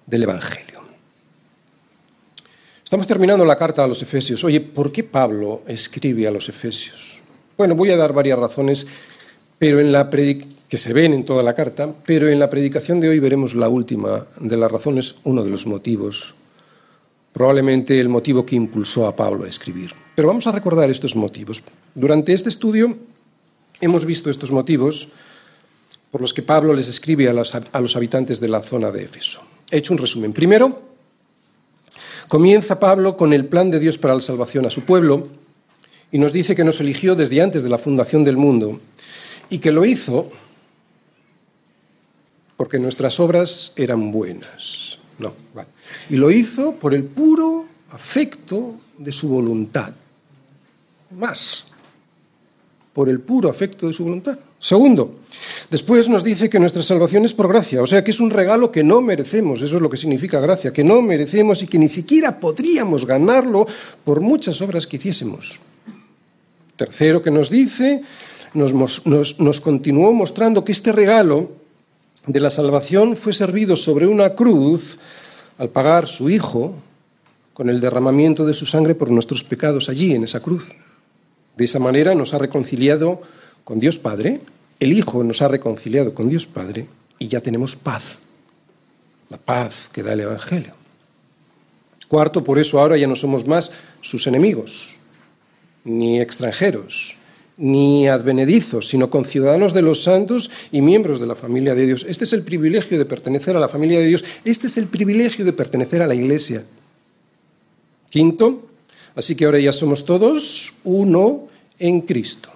del 0.07 0.23
Evangelio. 0.23 0.79
Estamos 2.83 3.05
terminando 3.05 3.45
la 3.45 3.55
carta 3.55 3.83
a 3.83 3.87
los 3.87 4.01
Efesios. 4.01 4.43
Oye, 4.43 4.59
¿por 4.59 4.91
qué 4.91 5.03
Pablo 5.03 5.61
escribe 5.67 6.27
a 6.27 6.31
los 6.31 6.49
Efesios? 6.49 7.19
Bueno, 7.55 7.75
voy 7.75 7.91
a 7.91 7.97
dar 7.97 8.11
varias 8.11 8.39
razones, 8.39 8.87
pero 9.59 9.79
en 9.79 9.91
la, 9.91 10.09
que 10.09 10.77
se 10.77 10.93
ven 10.93 11.13
en 11.13 11.25
toda 11.25 11.43
la 11.43 11.53
carta, 11.53 11.93
pero 12.07 12.27
en 12.27 12.39
la 12.39 12.49
predicación 12.49 12.99
de 12.99 13.09
hoy 13.09 13.19
veremos 13.19 13.53
la 13.53 13.69
última 13.69 14.25
de 14.39 14.57
las 14.57 14.71
razones, 14.71 15.17
uno 15.25 15.43
de 15.43 15.51
los 15.51 15.67
motivos, 15.67 16.33
probablemente 17.33 17.99
el 17.99 18.09
motivo 18.09 18.43
que 18.47 18.55
impulsó 18.55 19.05
a 19.05 19.15
Pablo 19.15 19.45
a 19.45 19.49
escribir. 19.49 19.91
Pero 20.15 20.27
vamos 20.27 20.47
a 20.47 20.51
recordar 20.51 20.89
estos 20.89 21.15
motivos. 21.15 21.61
Durante 21.93 22.33
este 22.33 22.49
estudio 22.49 22.97
hemos 23.81 24.05
visto 24.05 24.29
estos 24.29 24.51
motivos 24.51 25.09
por 26.11 26.21
los 26.21 26.33
que 26.33 26.41
Pablo 26.41 26.73
les 26.73 26.87
escribe 26.87 27.29
a 27.29 27.33
los, 27.33 27.95
habitantes 27.95 28.39
de 28.39 28.47
la 28.47 28.61
zona 28.61 28.91
de 28.91 29.03
Éfeso. 29.03 29.41
He 29.69 29.77
hecho 29.77 29.93
un 29.93 29.99
resumen. 29.99 30.33
Primero, 30.33 30.81
comienza 32.27 32.79
Pablo 32.79 33.15
con 33.15 33.33
el 33.33 33.45
plan 33.45 33.69
de 33.69 33.79
Dios 33.79 33.97
para 33.97 34.15
la 34.15 34.21
salvación 34.21 34.65
a 34.65 34.71
su 34.71 34.81
pueblo 34.81 35.27
y 36.11 36.17
nos 36.17 36.33
dice 36.33 36.55
que 36.55 36.63
nos 36.63 36.79
eligió 36.79 37.15
desde 37.15 37.41
antes 37.41 37.61
de 37.61 37.69
la 37.69 37.77
fundación 37.77 38.23
del 38.23 38.37
mundo 38.37 38.79
y 39.49 39.59
que 39.59 39.71
lo 39.71 39.85
hizo 39.85 40.31
porque 42.57 42.79
nuestras 42.79 43.19
obras 43.19 43.73
eran 43.75 44.11
buenas. 44.11 44.97
No, 45.19 45.33
vale. 45.53 45.69
Y 46.09 46.15
lo 46.15 46.31
hizo 46.31 46.73
por 46.73 46.93
el 46.93 47.03
puro 47.03 47.65
afecto 47.91 48.75
de 48.97 49.11
su 49.11 49.29
voluntad. 49.29 49.93
Más, 51.11 51.68
por 52.93 53.09
el 53.09 53.19
puro 53.19 53.49
afecto 53.49 53.87
de 53.87 53.93
su 53.93 54.03
voluntad. 54.03 54.37
Segundo, 54.59 55.19
después 55.69 56.09
nos 56.09 56.23
dice 56.23 56.49
que 56.49 56.59
nuestra 56.59 56.83
salvación 56.83 57.23
es 57.23 57.33
por 57.33 57.47
gracia, 57.47 57.81
o 57.81 57.87
sea 57.87 58.03
que 58.03 58.11
es 58.11 58.19
un 58.19 58.29
regalo 58.29 58.71
que 58.71 58.83
no 58.83 58.99
merecemos, 58.99 59.61
eso 59.61 59.77
es 59.77 59.81
lo 59.81 59.89
que 59.89 59.95
significa 59.95 60.41
gracia, 60.41 60.73
que 60.73 60.83
no 60.83 61.01
merecemos 61.01 61.63
y 61.63 61.67
que 61.67 61.79
ni 61.79 61.87
siquiera 61.87 62.39
podríamos 62.39 63.05
ganarlo 63.05 63.65
por 64.03 64.19
muchas 64.19 64.61
obras 64.61 64.85
que 64.85 64.97
hiciésemos. 64.97 65.59
Tercero, 66.75 67.21
que 67.21 67.31
nos 67.31 67.49
dice, 67.49 68.03
nos, 68.53 68.73
nos, 68.73 69.39
nos 69.39 69.61
continuó 69.61 70.11
mostrando 70.11 70.65
que 70.65 70.73
este 70.73 70.91
regalo 70.91 71.51
de 72.27 72.39
la 72.39 72.49
salvación 72.49 73.15
fue 73.15 73.33
servido 73.33 73.75
sobre 73.75 74.07
una 74.07 74.35
cruz 74.35 74.99
al 75.57 75.69
pagar 75.69 76.07
su 76.07 76.29
Hijo 76.29 76.75
con 77.53 77.69
el 77.69 77.79
derramamiento 77.79 78.45
de 78.45 78.53
su 78.53 78.65
sangre 78.65 78.95
por 78.95 79.09
nuestros 79.09 79.43
pecados 79.43 79.89
allí, 79.89 80.15
en 80.15 80.23
esa 80.23 80.39
cruz. 80.39 80.75
De 81.59 81.65
esa 81.65 81.79
manera 81.79 82.15
nos 82.15 82.33
ha 82.33 82.37
reconciliado 82.37 83.21
con 83.65 83.81
Dios 83.81 83.99
Padre, 83.99 84.39
el 84.79 84.93
Hijo 84.93 85.25
nos 85.25 85.41
ha 85.41 85.49
reconciliado 85.49 86.13
con 86.13 86.29
Dios 86.29 86.45
Padre 86.45 86.87
y 87.19 87.27
ya 87.27 87.41
tenemos 87.41 87.75
paz, 87.75 88.17
la 89.29 89.37
paz 89.37 89.89
que 89.91 90.01
da 90.01 90.13
el 90.13 90.21
Evangelio. 90.21 90.71
Cuarto, 92.07 92.45
por 92.45 92.59
eso 92.59 92.79
ahora 92.79 92.95
ya 92.95 93.07
no 93.07 93.17
somos 93.17 93.45
más 93.45 93.71
sus 93.99 94.25
enemigos, 94.25 94.91
ni 95.83 96.21
extranjeros, 96.21 97.17
ni 97.57 98.07
advenedizos, 98.07 98.87
sino 98.87 99.09
conciudadanos 99.09 99.73
de 99.73 99.81
los 99.81 100.01
santos 100.01 100.49
y 100.71 100.81
miembros 100.81 101.19
de 101.19 101.27
la 101.27 101.35
familia 101.35 101.75
de 101.75 101.87
Dios. 101.87 102.05
Este 102.07 102.23
es 102.23 102.31
el 102.31 102.43
privilegio 102.43 102.97
de 102.97 103.03
pertenecer 103.03 103.57
a 103.57 103.59
la 103.59 103.67
familia 103.67 103.99
de 103.99 104.07
Dios, 104.07 104.23
este 104.45 104.67
es 104.67 104.77
el 104.77 104.87
privilegio 104.87 105.43
de 105.43 105.51
pertenecer 105.51 106.01
a 106.01 106.07
la 106.07 106.15
iglesia. 106.15 106.63
Quinto, 108.09 108.65
así 109.13 109.35
que 109.35 109.43
ahora 109.43 109.59
ya 109.59 109.73
somos 109.73 110.05
todos 110.05 110.75
uno 110.85 111.48
en 111.79 112.01
Cristo. 112.01 112.49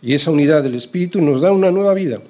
Y 0.00 0.14
esa 0.14 0.30
unidad 0.30 0.62
del 0.62 0.74
Espíritu 0.74 1.20
nos 1.20 1.40
da 1.40 1.52
una 1.52 1.70
nueva 1.70 1.94
vida. 1.94 2.20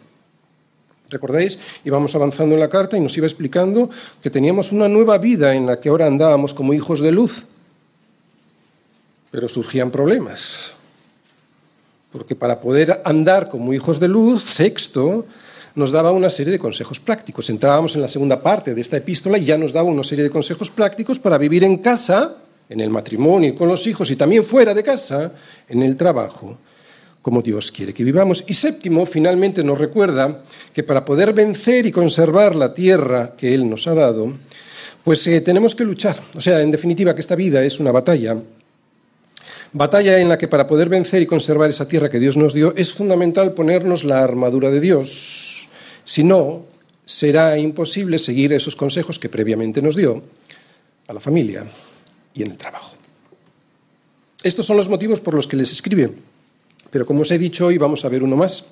¿Recordáis? 1.10 1.58
Íbamos 1.84 2.14
avanzando 2.14 2.54
en 2.54 2.60
la 2.60 2.68
carta 2.68 2.96
y 2.96 3.00
nos 3.00 3.16
iba 3.16 3.26
explicando 3.26 3.90
que 4.22 4.30
teníamos 4.30 4.72
una 4.72 4.88
nueva 4.88 5.18
vida 5.18 5.54
en 5.54 5.66
la 5.66 5.80
que 5.80 5.88
ahora 5.88 6.06
andábamos 6.06 6.54
como 6.54 6.72
hijos 6.72 7.00
de 7.00 7.12
luz. 7.12 7.44
Pero 9.30 9.48
surgían 9.48 9.90
problemas. 9.90 10.72
Porque 12.10 12.34
para 12.34 12.60
poder 12.60 13.02
andar 13.04 13.48
como 13.48 13.72
hijos 13.72 14.00
de 14.00 14.08
luz, 14.08 14.44
sexto, 14.44 15.26
nos 15.74 15.90
daba 15.90 16.12
una 16.12 16.30
serie 16.30 16.52
de 16.52 16.58
consejos 16.58 17.00
prácticos. 17.00 17.50
Entrábamos 17.50 17.94
en 17.96 18.02
la 18.02 18.08
segunda 18.08 18.40
parte 18.42 18.74
de 18.74 18.80
esta 18.80 18.96
epístola 18.96 19.38
y 19.38 19.44
ya 19.44 19.58
nos 19.58 19.72
daba 19.72 19.88
una 19.88 20.04
serie 20.04 20.24
de 20.24 20.30
consejos 20.30 20.70
prácticos 20.70 21.18
para 21.18 21.38
vivir 21.38 21.64
en 21.64 21.78
casa, 21.78 22.36
en 22.68 22.80
el 22.80 22.90
matrimonio, 22.90 23.54
con 23.54 23.68
los 23.68 23.86
hijos 23.86 24.10
y 24.10 24.16
también 24.16 24.44
fuera 24.44 24.74
de 24.74 24.82
casa, 24.82 25.32
en 25.68 25.82
el 25.82 25.96
trabajo 25.96 26.56
como 27.24 27.40
Dios 27.40 27.72
quiere 27.72 27.94
que 27.94 28.04
vivamos. 28.04 28.44
Y 28.48 28.52
séptimo, 28.52 29.06
finalmente 29.06 29.64
nos 29.64 29.78
recuerda 29.78 30.44
que 30.74 30.82
para 30.82 31.06
poder 31.06 31.32
vencer 31.32 31.86
y 31.86 31.90
conservar 31.90 32.54
la 32.54 32.74
tierra 32.74 33.32
que 33.34 33.54
Él 33.54 33.66
nos 33.68 33.88
ha 33.88 33.94
dado, 33.94 34.30
pues 35.02 35.26
eh, 35.26 35.40
tenemos 35.40 35.74
que 35.74 35.86
luchar. 35.86 36.20
O 36.34 36.40
sea, 36.42 36.60
en 36.60 36.70
definitiva, 36.70 37.14
que 37.14 37.22
esta 37.22 37.34
vida 37.34 37.64
es 37.64 37.80
una 37.80 37.92
batalla. 37.92 38.36
Batalla 39.72 40.18
en 40.18 40.28
la 40.28 40.36
que 40.36 40.48
para 40.48 40.66
poder 40.66 40.90
vencer 40.90 41.22
y 41.22 41.26
conservar 41.26 41.70
esa 41.70 41.88
tierra 41.88 42.10
que 42.10 42.20
Dios 42.20 42.36
nos 42.36 42.52
dio 42.52 42.74
es 42.76 42.92
fundamental 42.92 43.54
ponernos 43.54 44.04
la 44.04 44.22
armadura 44.22 44.70
de 44.70 44.80
Dios. 44.80 45.66
Si 46.04 46.24
no, 46.24 46.66
será 47.06 47.56
imposible 47.56 48.18
seguir 48.18 48.52
esos 48.52 48.76
consejos 48.76 49.18
que 49.18 49.30
previamente 49.30 49.80
nos 49.80 49.96
dio 49.96 50.22
a 51.08 51.14
la 51.14 51.20
familia 51.20 51.64
y 52.34 52.42
en 52.42 52.50
el 52.50 52.58
trabajo. 52.58 52.96
Estos 54.42 54.66
son 54.66 54.76
los 54.76 54.88
motivos 54.88 55.20
por 55.20 55.34
los 55.34 55.46
que 55.46 55.56
les 55.56 55.72
escribe 55.72 56.10
pero 56.94 57.06
como 57.06 57.22
os 57.22 57.30
he 57.32 57.38
dicho, 57.38 57.66
hoy 57.66 57.76
vamos 57.76 58.04
a 58.04 58.08
ver 58.08 58.22
uno 58.22 58.36
más. 58.36 58.66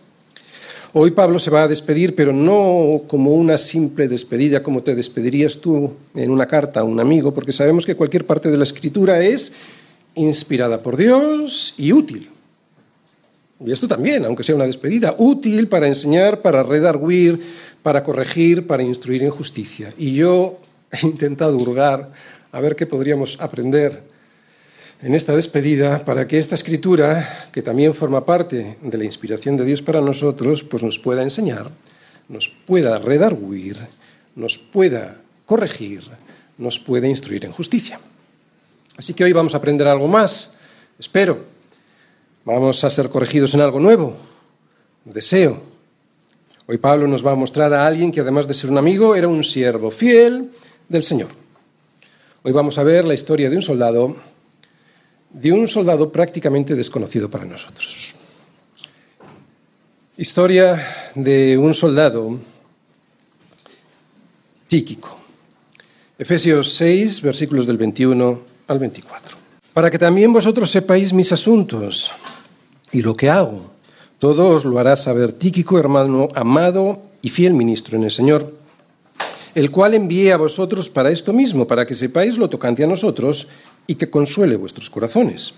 Hoy 0.93 1.11
Pablo 1.11 1.41
se 1.41 1.51
va 1.51 1.65
a 1.65 1.69
despedir, 1.69 2.15
pero 2.15 2.33
no 2.33 3.03
como 3.09 3.35
una 3.35 3.59
simple 3.59 4.07
despedida, 4.07 4.63
como 4.63 4.85
te 4.85 4.95
despedirías 4.95 5.59
tú 5.59 5.91
en 6.15 6.31
una 6.31 6.47
carta 6.47 6.79
a 6.79 6.85
un 6.85 7.01
amigo, 7.01 7.35
porque 7.35 7.53
sabemos 7.53 7.85
que 7.85 7.97
cualquier 7.97 8.25
parte 8.25 8.49
de 8.49 8.57
la 8.57 8.63
escritura 8.63 9.19
es 9.19 9.55
inspirada 10.15 10.81
por 10.81 10.97
Dios 10.97 11.75
y 11.79 11.93
útil. 11.93 12.31
Y 13.67 13.73
esto 13.73 13.89
también, 13.89 14.25
aunque 14.25 14.45
sea 14.45 14.55
una 14.55 14.67
despedida, 14.67 15.17
útil 15.19 15.67
para 15.67 15.89
enseñar, 15.89 16.43
para 16.43 16.63
redarguir, 16.63 17.43
para 17.83 18.05
corregir, 18.05 18.69
para 18.69 18.85
instruir 18.85 19.25
en 19.25 19.31
justicia. 19.31 19.93
Y 19.99 20.15
yo 20.15 20.61
he 20.93 21.05
intentado 21.05 21.57
hurgar 21.57 22.13
a 22.53 22.61
ver 22.61 22.77
qué 22.77 22.87
podríamos 22.87 23.41
aprender 23.41 24.03
en 25.03 25.15
esta 25.15 25.35
despedida 25.35 26.05
para 26.05 26.29
que 26.29 26.39
esta 26.39 26.55
escritura, 26.55 27.49
que 27.51 27.63
también 27.63 27.95
forma 27.95 28.25
parte 28.25 28.77
de 28.81 28.99
la 28.99 29.05
inspiración 29.05 29.57
de 29.57 29.65
Dios 29.65 29.83
para 29.83 30.01
nosotros, 30.01 30.63
pues 30.63 30.83
nos 30.83 30.99
pueda 30.99 31.23
enseñar, 31.23 31.71
nos 32.29 32.49
pueda 32.49 32.99
redarguir, 32.99 33.79
nos 34.37 34.59
pueda 34.59 35.21
corregir, 35.47 36.05
nos 36.59 36.79
pueda 36.79 37.09
instruir 37.09 37.45
en 37.47 37.53
justicia. 37.53 37.99
Así 38.97 39.15
que 39.15 39.25
hoy 39.25 39.33
vamos 39.33 39.55
a 39.55 39.57
aprender 39.57 39.89
algo 39.89 40.07
más, 40.07 40.59
espero. 40.99 41.51
Vamos 42.45 42.85
a 42.85 42.91
ser 42.91 43.09
corregidos 43.09 43.55
en 43.55 43.61
algo 43.61 43.81
nuevo, 43.81 44.17
deseo. 45.05 45.63
Hoy 46.67 46.77
Pablo 46.79 47.07
nos 47.07 47.25
va 47.25 47.33
a 47.33 47.37
mostrar 47.37 47.73
a 47.73 47.87
alguien 47.87 48.13
que 48.13 48.21
además 48.21 48.47
de 48.47 48.55
ser 48.55 48.71
un 48.71 48.79
amigo, 48.79 49.15
era 49.17 49.29
un 49.29 49.43
siervo 49.43 49.91
fiel 49.91 50.51
del 50.89 51.03
Señor. 51.03 51.42
Hoy 52.45 52.51
vamos 52.51 52.77
a 52.77 52.83
ver 52.83 53.05
la 53.05 53.15
historia 53.15 53.49
de 53.49 53.55
un 53.55 53.63
soldado 53.63 54.17
de 55.31 55.53
un 55.53 55.69
soldado 55.69 56.11
prácticamente 56.11 56.75
desconocido 56.75 57.31
para 57.31 57.45
nosotros. 57.45 58.15
Historia 60.17 60.85
de 61.15 61.57
un 61.57 61.73
soldado 61.73 62.37
tíquico. 64.67 65.17
Efesios 66.19 66.75
6, 66.75 67.23
versículos 67.23 67.67
del 67.67 67.79
21 67.79 68.41
al 68.67 68.79
24. 68.79 69.37
Para 69.73 69.91
que 69.91 69.99
también 69.99 70.33
vosotros 70.33 70.69
sepáis 70.69 71.13
mis 71.13 71.31
asuntos 71.31 72.11
y 72.91 73.03
lo 73.03 73.17
que 73.17 73.31
hago. 73.31 73.71
Todo 74.19 74.49
os 74.49 74.65
lo 74.65 74.81
hará 74.81 74.97
saber 74.97 75.33
Tíquico, 75.33 75.79
hermano 75.79 76.27
amado 76.35 77.03
y 77.23 77.31
fiel 77.31 77.55
ministro 77.55 77.97
en 77.97 78.05
el 78.05 78.11
Señor, 78.11 78.62
el 79.55 79.71
cual 79.71 79.95
envié 79.95 80.33
a 80.33 80.37
vosotros 80.37 80.89
para 80.89 81.11
esto 81.11 81.33
mismo, 81.33 81.67
para 81.67 81.87
que 81.87 81.95
sepáis 81.95 82.39
lo 82.39 82.49
tocante 82.49 82.85
a 82.85 82.87
nosotros 82.87 83.49
y 83.87 83.97
que 83.97 84.11
consuele 84.11 84.57
vuestros 84.57 84.89
corazones. 84.89 85.55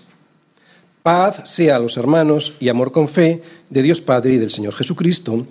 Paz 1.03 1.41
sea 1.43 1.75
a 1.75 1.79
los 1.79 1.97
hermanos 1.97 2.57
y 2.59 2.69
amor 2.69 2.91
con 2.91 3.07
fe 3.07 3.43
de 3.69 3.83
Dios 3.83 4.01
Padre 4.01 4.33
y 4.33 4.37
del 4.37 4.51
Señor 4.51 4.73
Jesucristo. 4.73 5.45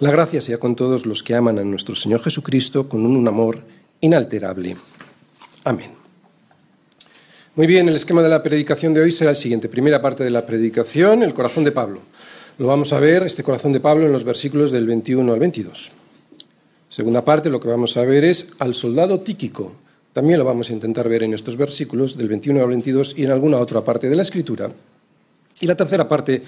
La 0.00 0.10
gracia 0.10 0.40
sea 0.40 0.58
con 0.58 0.74
todos 0.74 1.06
los 1.06 1.22
que 1.22 1.34
aman 1.34 1.58
a 1.58 1.64
nuestro 1.64 1.94
Señor 1.94 2.22
Jesucristo 2.22 2.88
con 2.88 3.06
un 3.06 3.26
amor 3.28 3.62
inalterable. 4.00 4.76
Amén. 5.64 5.90
Muy 7.54 7.66
bien, 7.66 7.88
el 7.88 7.96
esquema 7.96 8.22
de 8.22 8.28
la 8.28 8.42
predicación 8.42 8.94
de 8.94 9.00
hoy 9.00 9.10
será 9.10 9.30
el 9.30 9.36
siguiente. 9.36 9.68
Primera 9.68 10.00
parte 10.00 10.22
de 10.22 10.30
la 10.30 10.46
predicación, 10.46 11.22
el 11.22 11.34
corazón 11.34 11.64
de 11.64 11.72
Pablo. 11.72 12.00
Lo 12.58 12.66
vamos 12.66 12.92
a 12.92 13.00
ver, 13.00 13.22
este 13.24 13.42
corazón 13.42 13.72
de 13.72 13.80
Pablo, 13.80 14.06
en 14.06 14.12
los 14.12 14.24
versículos 14.24 14.72
del 14.72 14.86
21 14.86 15.32
al 15.32 15.38
22. 15.38 15.90
Segunda 16.88 17.24
parte, 17.24 17.50
lo 17.50 17.60
que 17.60 17.68
vamos 17.68 17.96
a 17.96 18.02
ver 18.02 18.24
es 18.24 18.54
al 18.58 18.74
soldado 18.74 19.20
tíquico, 19.20 19.74
también 20.12 20.38
lo 20.38 20.44
vamos 20.44 20.70
a 20.70 20.72
intentar 20.72 21.08
ver 21.08 21.22
en 21.22 21.34
estos 21.34 21.56
versículos 21.56 22.16
del 22.16 22.28
21 22.28 22.60
al 22.60 22.68
22 22.68 23.14
y 23.18 23.24
en 23.24 23.30
alguna 23.30 23.58
otra 23.58 23.84
parte 23.84 24.08
de 24.08 24.16
la 24.16 24.22
Escritura. 24.22 24.70
Y 25.60 25.66
la 25.66 25.76
tercera 25.76 26.08
parte 26.08 26.42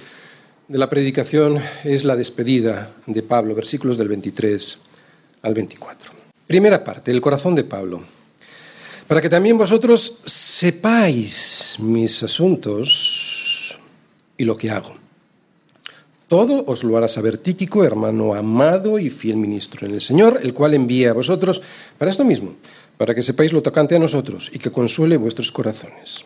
de 0.66 0.78
la 0.78 0.90
predicación 0.90 1.60
es 1.84 2.04
la 2.04 2.16
despedida 2.16 2.90
de 3.06 3.22
Pablo, 3.22 3.54
versículos 3.54 3.98
del 3.98 4.08
23 4.08 4.78
al 5.42 5.54
24. 5.54 6.12
Primera 6.46 6.82
parte, 6.82 7.10
el 7.10 7.20
corazón 7.20 7.54
de 7.54 7.64
Pablo. 7.64 8.02
Para 9.06 9.20
que 9.20 9.28
también 9.28 9.58
vosotros 9.58 10.20
sepáis 10.24 11.76
mis 11.78 12.22
asuntos 12.22 13.78
y 14.36 14.44
lo 14.44 14.56
que 14.56 14.70
hago. 14.70 14.94
Todo 16.30 16.62
os 16.70 16.86
lo 16.86 16.94
hará 16.94 17.10
saber 17.10 17.42
Tíquico, 17.42 17.82
hermano 17.82 18.38
amado 18.38 19.02
y 19.02 19.10
fiel 19.10 19.34
ministro 19.34 19.82
en 19.82 19.94
el 19.94 20.00
Señor, 20.00 20.38
el 20.46 20.54
cual 20.54 20.74
envía 20.74 21.10
a 21.10 21.18
vosotros 21.18 21.60
para 21.98 22.08
esto 22.08 22.24
mismo, 22.24 22.54
para 22.94 23.18
que 23.18 23.26
sepáis 23.26 23.52
lo 23.52 23.66
tocante 23.66 23.96
a 23.96 23.98
nosotros 23.98 24.46
y 24.54 24.62
que 24.62 24.70
consuele 24.70 25.16
vuestros 25.16 25.50
corazones. 25.50 26.22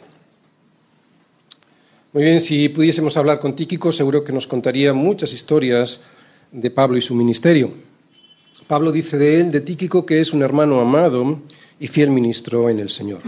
Muy 2.13 2.23
bien, 2.23 2.39
si 2.39 2.69
pudiésemos 2.69 3.17
hablar 3.17 3.41
con 3.41 3.57
Tíquico, 3.57 3.93
seguro 3.93 4.25
que 4.25 4.35
nos 4.35 4.47
contaría 4.47 4.93
muchas 4.93 5.33
historias 5.33 6.05
de 6.53 6.71
Pablo 6.71 6.99
y 6.99 7.01
su 7.01 7.15
ministerio. 7.15 7.73
Pablo 8.69 8.93
dice 8.93 9.17
de 9.17 9.41
él, 9.41 9.51
de 9.51 9.63
Tíquico, 9.63 10.05
que 10.05 10.21
es 10.21 10.35
un 10.35 10.43
hermano 10.43 10.81
amado 10.81 11.41
y 11.81 11.87
fiel 11.87 12.11
ministro 12.11 12.69
en 12.69 12.79
el 12.79 12.91
Señor. 12.91 13.23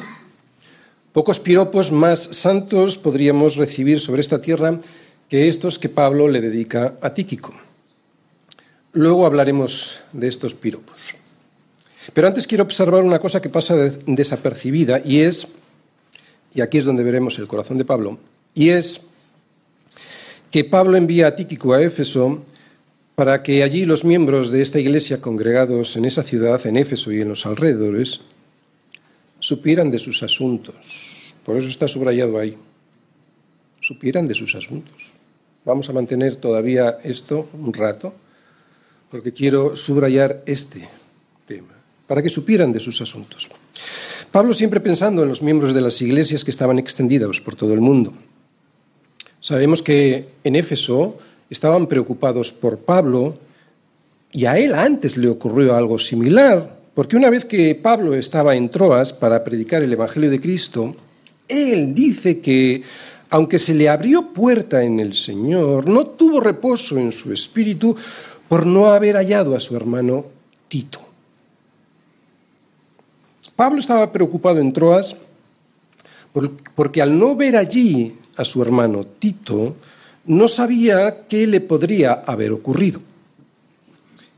Pocos 1.15 1.41
piropos 1.41 1.91
más 1.91 2.23
santos 2.23 2.99
podríamos 2.99 3.57
recibir 3.57 3.99
sobre 3.99 4.21
esta 4.21 4.43
tierra 4.43 4.79
que 5.29 5.49
estos 5.49 5.79
que 5.79 5.89
Pablo 5.89 6.29
le 6.29 6.41
dedica 6.41 6.95
a 7.01 7.15
Tíquico. 7.15 7.55
Luego 8.93 9.27
hablaremos 9.27 10.01
de 10.13 10.29
estos 10.29 10.55
piropos. 10.55 11.11
Pero 12.13 12.29
antes 12.29 12.47
quiero 12.47 12.65
observar 12.65 13.03
una 13.03 13.19
cosa 13.19 13.43
que 13.43 13.49
pasa 13.49 13.75
desapercibida 14.07 15.01
y 15.05 15.21
es, 15.21 15.49
y 16.55 16.61
aquí 16.61 16.79
es 16.79 16.85
donde 16.85 17.03
veremos 17.03 17.39
el 17.39 17.49
corazón 17.49 17.79
de 17.79 17.85
Pablo, 17.85 18.19
y 18.55 18.71
es 18.71 19.09
que 20.51 20.65
Pablo 20.65 20.97
envía 20.97 21.27
a 21.27 21.37
Tíquico 21.37 21.75
a 21.75 21.83
Éfeso 21.83 22.45
para 23.17 23.43
que 23.43 23.63
allí 23.63 23.85
los 23.87 24.05
miembros 24.05 24.51
de 24.51 24.63
esta 24.63 24.79
iglesia 24.79 25.21
congregados 25.21 25.97
en 25.97 26.05
esa 26.05 26.23
ciudad, 26.23 26.65
en 26.67 26.77
Éfeso 26.77 27.13
y 27.13 27.21
en 27.21 27.29
los 27.29 27.47
alrededores, 27.47 28.21
supieran 29.41 29.91
de 29.91 29.99
sus 29.99 30.23
asuntos. 30.23 31.35
Por 31.45 31.57
eso 31.57 31.69
está 31.69 31.89
subrayado 31.89 32.39
ahí. 32.39 32.57
Supieran 33.81 34.27
de 34.27 34.35
sus 34.35 34.55
asuntos. 34.55 35.16
Vamos 35.67 35.91
a 35.91 35.93
mantener 35.93 36.37
todavía 36.37 36.99
esto 37.03 37.49
un 37.53 37.75
rato, 37.75 38.15
porque 39.11 39.33
quiero 39.33 39.75
subrayar 39.75 40.45
este 40.47 40.89
tema, 41.45 41.75
para 42.07 42.23
que 42.23 42.31
supieran 42.31 42.73
de 42.73 42.79
sus 42.79 43.03
asuntos. 43.03 43.51
Pablo 44.31 44.55
siempre 44.55 44.79
pensando 44.79 45.25
en 45.25 45.29
los 45.29 45.43
miembros 45.43 45.75
de 45.75 45.81
las 45.81 46.01
iglesias 46.01 46.45
que 46.45 46.53
estaban 46.53 46.79
extendidos 46.79 47.41
por 47.41 47.57
todo 47.57 47.75
el 47.75 47.81
mundo. 47.81 48.13
Sabemos 49.41 49.83
que 49.83 50.29
en 50.45 50.55
Éfeso 50.55 51.19
estaban 51.51 51.89
preocupados 51.89 52.53
por 52.53 52.79
Pablo 52.79 53.35
y 54.31 54.45
a 54.45 54.59
él 54.59 54.73
antes 54.73 55.17
le 55.17 55.29
ocurrió 55.29 55.75
algo 55.75 55.99
similar, 55.99 56.79
porque 56.95 57.17
una 57.17 57.29
vez 57.29 57.45
que 57.45 57.75
Pablo 57.75 58.15
estaba 58.15 58.55
en 58.55 58.69
Troas 58.69 59.13
para 59.13 59.43
predicar 59.43 59.83
el 59.83 59.93
Evangelio 59.93 60.31
de 60.31 60.41
Cristo, 60.41 60.95
él 61.49 61.93
dice 61.93 62.39
que, 62.39 62.85
aunque 63.31 63.59
se 63.59 63.75
le 63.75 63.89
abrió 63.89 64.33
puerta 64.33 64.83
en 64.83 65.01
el 65.01 65.15
Señor, 65.15 65.89
no 65.89 66.07
tuvo 66.07 66.41
reposo 66.41 66.97
en 66.99 67.13
su 67.13 67.33
espíritu 67.33 67.97
por 68.49 68.67
no 68.67 68.87
haber 68.87 69.17
hallado 69.17 69.57
a 69.57 69.61
su 69.61 69.77
hermano 69.77 70.27
Tito. 70.69 71.01
Pablo 73.57 73.81
estaba 73.81 74.13
preocupado 74.13 74.61
en 74.61 74.73
Troas 74.73 75.17
porque 76.75 77.01
al 77.01 77.19
no 77.19 77.35
ver 77.35 77.57
allí 77.57 78.15
a 78.37 78.45
su 78.45 78.61
hermano 78.61 79.07
Tito, 79.19 79.75
no 80.27 80.49
sabía 80.49 81.27
qué 81.29 81.47
le 81.47 81.61
podría 81.61 82.13
haber 82.13 82.53
ocurrido. 82.53 83.01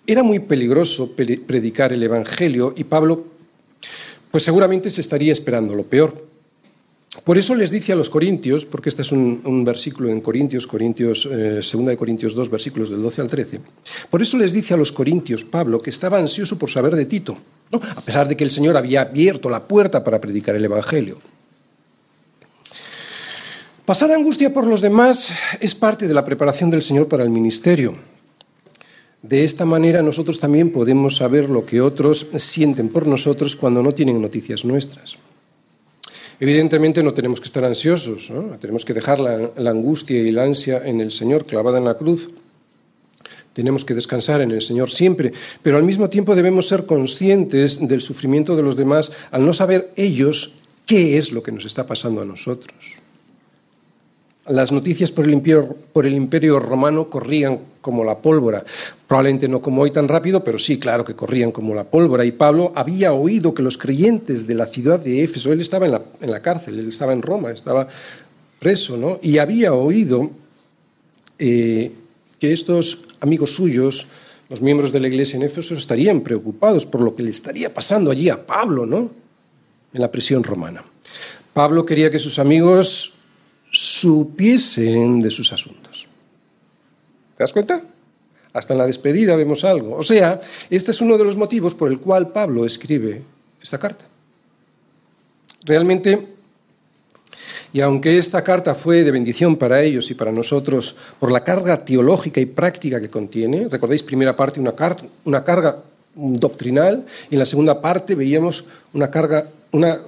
Era 0.07 0.23
muy 0.23 0.39
peligroso 0.39 1.13
predicar 1.15 1.93
el 1.93 2.03
Evangelio 2.03 2.73
y 2.77 2.85
Pablo, 2.85 3.25
pues 4.31 4.45
seguramente 4.45 4.91
se 4.91 5.01
estaría 5.01 5.33
esperando 5.33 5.75
lo 5.75 5.83
peor. 5.83 6.28
Por 7.25 7.37
eso 7.37 7.55
les 7.55 7.71
dice 7.71 7.93
a 7.93 7.97
los 7.97 8.11
corintios, 8.11 8.65
porque 8.65 8.89
este 8.89 9.03
es 9.03 9.13
un, 9.13 9.65
versículo 9.65 10.09
en 10.09 10.21
Corintios, 10.21 10.67
Corintios, 10.67 11.27
eh, 11.31 11.61
2 11.61 11.87
de 11.87 11.97
Corintios 11.97 12.35
2, 12.35 12.51
versículos 12.51 12.91
del 12.91 13.03
12 13.03 13.21
al 13.21 13.29
13. 13.29 13.61
Por 14.11 14.23
eso 14.23 14.39
les 14.39 14.53
dice 14.53 14.75
a 14.75 14.77
los 14.77 14.93
corintios 14.93 15.45
Pablo 15.45 15.81
que 15.81 15.91
estaba 15.91 16.19
ansioso 16.19 16.59
por 16.59 16.71
saber 16.71 16.97
de 16.97 17.07
Tito, 17.07 17.37
a 17.73 18.01
pesar 18.01 18.29
de 18.29 18.37
que 18.37 18.45
el 18.45 18.51
Señor 18.51 18.77
había 18.77 19.03
abierto 19.03 19.51
la 19.51 19.63
puerta 19.63 20.03
para 20.03 20.21
predicar 20.21 20.55
el 20.55 20.65
Evangelio. 20.65 21.19
Pasar 23.85 24.13
angustia 24.13 24.53
por 24.53 24.67
los 24.67 24.81
demás 24.81 25.33
es 25.61 25.75
parte 25.75 26.07
de 26.07 26.15
la 26.15 26.25
preparación 26.25 26.71
del 26.71 26.83
Señor 26.83 27.09
para 27.09 27.25
el 27.25 27.31
ministerio. 27.31 27.95
De 29.23 29.45
esta 29.45 29.65
manera 29.65 30.03
nosotros 30.03 30.39
también 30.39 30.71
podemos 30.71 31.17
saber 31.17 31.51
lo 31.51 31.65
que 31.67 31.81
otros 31.81 32.29
sienten 32.37 32.91
por 32.91 33.07
nosotros 33.07 33.57
cuando 33.57 33.83
no 33.83 33.93
tienen 33.93 34.23
noticias 34.23 34.65
nuestras. 34.65 35.17
Evidentemente 36.41 37.03
no 37.03 37.15
tenemos 37.15 37.41
que 37.41 37.47
estar 37.47 37.65
ansiosos, 37.65 38.31
tenemos 38.61 38.85
que 38.85 38.95
dejar 38.95 39.19
la, 39.19 39.51
la, 39.57 39.71
angustia 39.71 40.19
y 40.19 40.31
la 40.31 40.45
ansia 40.45 40.83
en 40.85 41.01
el 41.01 41.11
Señor 41.11 41.47
clavada 41.47 41.79
en 41.79 41.85
la 41.85 41.97
cruz. 41.97 42.31
Tenemos 43.53 43.85
que 43.85 43.95
descansar 43.95 44.41
en 44.41 44.53
el 44.53 44.63
Señor 44.63 44.89
siempre, 44.89 45.33
pero 45.63 45.79
al 45.79 45.83
mismo 45.83 46.09
tiempo 46.09 46.37
debemos 46.37 46.69
ser 46.69 46.87
conscientes 46.87 47.89
del 47.89 48.03
sufrimiento 48.03 48.55
de 48.55 48.63
los 48.63 48.77
demás 48.77 49.11
al 49.33 49.45
no 49.45 49.53
saber 49.53 49.91
ellos 49.97 50.55
qué 50.87 51.19
es 51.19 51.33
lo 51.33 51.43
que 51.43 51.51
nos 51.51 51.65
está 51.65 51.87
pasando 51.87 52.23
a 52.23 52.25
nosotros. 52.25 52.98
Las 54.49 54.73
noticias 54.73 55.13
por 55.13 55.27
el, 55.27 55.33
imperio, 56.15 56.59
romano 56.59 57.11
corrían 57.11 57.61
como 57.83 58.03
la 58.03 58.19
pólvora. 58.19 58.65
Probablemente 59.07 59.47
no 59.47 59.61
como 59.61 59.83
hoy 59.83 59.91
tan 59.91 60.09
rápido, 60.09 60.43
pero 60.43 60.59
sí, 60.59 60.79
claro 60.79 61.05
que 61.05 61.15
corrían 61.15 61.53
como 61.53 61.75
la 61.75 61.85
pólvora. 61.85 62.25
Y 62.25 62.33
Pablo 62.33 62.73
había 62.75 63.13
oído 63.13 63.53
que 63.53 63.63
los 63.63 63.77
creyentes 63.77 64.47
de 64.47 64.55
la 64.55 64.67
ciudad 64.67 65.01
de 65.01 65.23
Éfeso, 65.23 65.53
él 65.53 65.61
estaba 65.61 65.85
en 65.85 65.93
la, 65.93 66.03
en 66.23 66.31
la 66.31 66.41
cárcel, 66.41 66.79
él 66.79 66.89
estaba 66.89 67.13
en 67.13 67.21
Roma, 67.21 67.51
estaba 67.51 67.89
preso, 68.59 68.97
¿no? 68.97 69.21
Y 69.23 69.37
había 69.37 69.75
oído 69.75 70.31
eh, 71.39 71.93
que 72.39 72.53
estos 72.53 73.09
amigos 73.21 73.55
suyos, 73.55 74.07
los 74.49 74.63
miembros 74.63 74.93
de 74.93 75.01
la 75.01 75.09
iglesia 75.09 75.37
en 75.37 75.43
Éfeso, 75.43 75.75
estarían 75.75 76.23
preocupados 76.23 76.87
por 76.87 77.03
lo 77.03 77.15
que 77.15 77.23
le 77.23 77.31
estaría 77.31 77.73
pasando 77.73 78.11
allí 78.11 78.31
a 78.31 78.47
Pablo, 78.47 78.87
¿no? 78.87 79.11
En 79.93 80.01
la 80.01 80.11
prisión 80.11 80.43
romana. 80.43 80.83
Pablo 81.53 81.85
quería 81.85 82.11
que 82.11 82.19
sus 82.19 82.39
amigos 82.39 83.18
supiesen 83.71 85.21
de 85.21 85.31
sus 85.31 85.53
asuntos. 85.53 86.09
¿Te 87.37 87.45
das 87.45 87.53
cuenta? 87.53 87.83
Hasta 88.53 88.73
en 88.73 88.79
la 88.79 88.87
despedida 88.87 89.37
vemos 89.37 89.65
algo. 89.65 89.97
O 89.97 90.03
sea, 90.03 90.41
este 90.71 90.91
es 90.91 91.01
uno 91.01 91.19
de 91.19 91.25
los 91.25 91.37
motivos 91.37 91.75
por 91.75 91.91
el 91.91 92.01
cual 92.01 92.33
Pablo 92.33 92.65
escribe 92.65 93.23
esta 93.63 93.79
carta. 93.79 94.07
Realmente, 95.65 96.27
y 97.73 97.81
aunque 97.81 98.19
esta 98.19 98.43
carta 98.43 98.75
fue 98.75 99.05
de 99.05 99.11
bendición 99.11 99.57
para 99.57 99.83
ellos 99.83 100.11
y 100.11 100.15
para 100.15 100.33
nosotros 100.33 100.97
por 101.19 101.31
la 101.31 101.45
carga 101.45 101.85
teológica 101.85 102.41
y 102.41 102.47
práctica 102.47 103.01
que 103.01 103.11
contiene, 103.11 103.69
recordáis 103.69 104.03
primera 104.03 104.35
parte 104.35 104.61
una, 104.61 104.75
una 105.25 105.45
carga 105.45 105.83
doctrinal 106.15 107.05
y 107.31 107.35
en 107.35 107.39
la 107.39 107.47
segunda 107.47 107.81
parte 107.81 108.15
veíamos 108.15 108.65
una 108.93 109.11
carga, 109.11 109.49
una, 109.73 110.01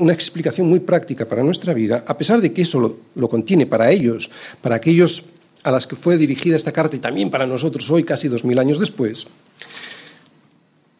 una 0.00 0.12
explicación 0.12 0.68
muy 0.68 0.80
práctica 0.80 1.26
para 1.26 1.42
nuestra 1.42 1.74
vida, 1.74 2.04
a 2.06 2.16
pesar 2.18 2.40
de 2.40 2.52
que 2.52 2.62
eso 2.62 2.98
lo, 3.14 3.28
contiene 3.28 3.66
para 3.66 3.90
ellos, 3.90 4.30
para 4.60 4.76
aquellos 4.76 5.30
a 5.62 5.70
las 5.70 5.86
que 5.86 5.96
fue 5.96 6.16
dirigida 6.16 6.56
esta 6.56 6.72
carta 6.72 6.96
y 6.96 7.00
también 7.00 7.30
para 7.30 7.46
nosotros 7.46 7.90
hoy, 7.90 8.04
casi 8.04 8.28
dos 8.28 8.44
mil 8.44 8.58
años 8.58 8.78
después, 8.78 9.26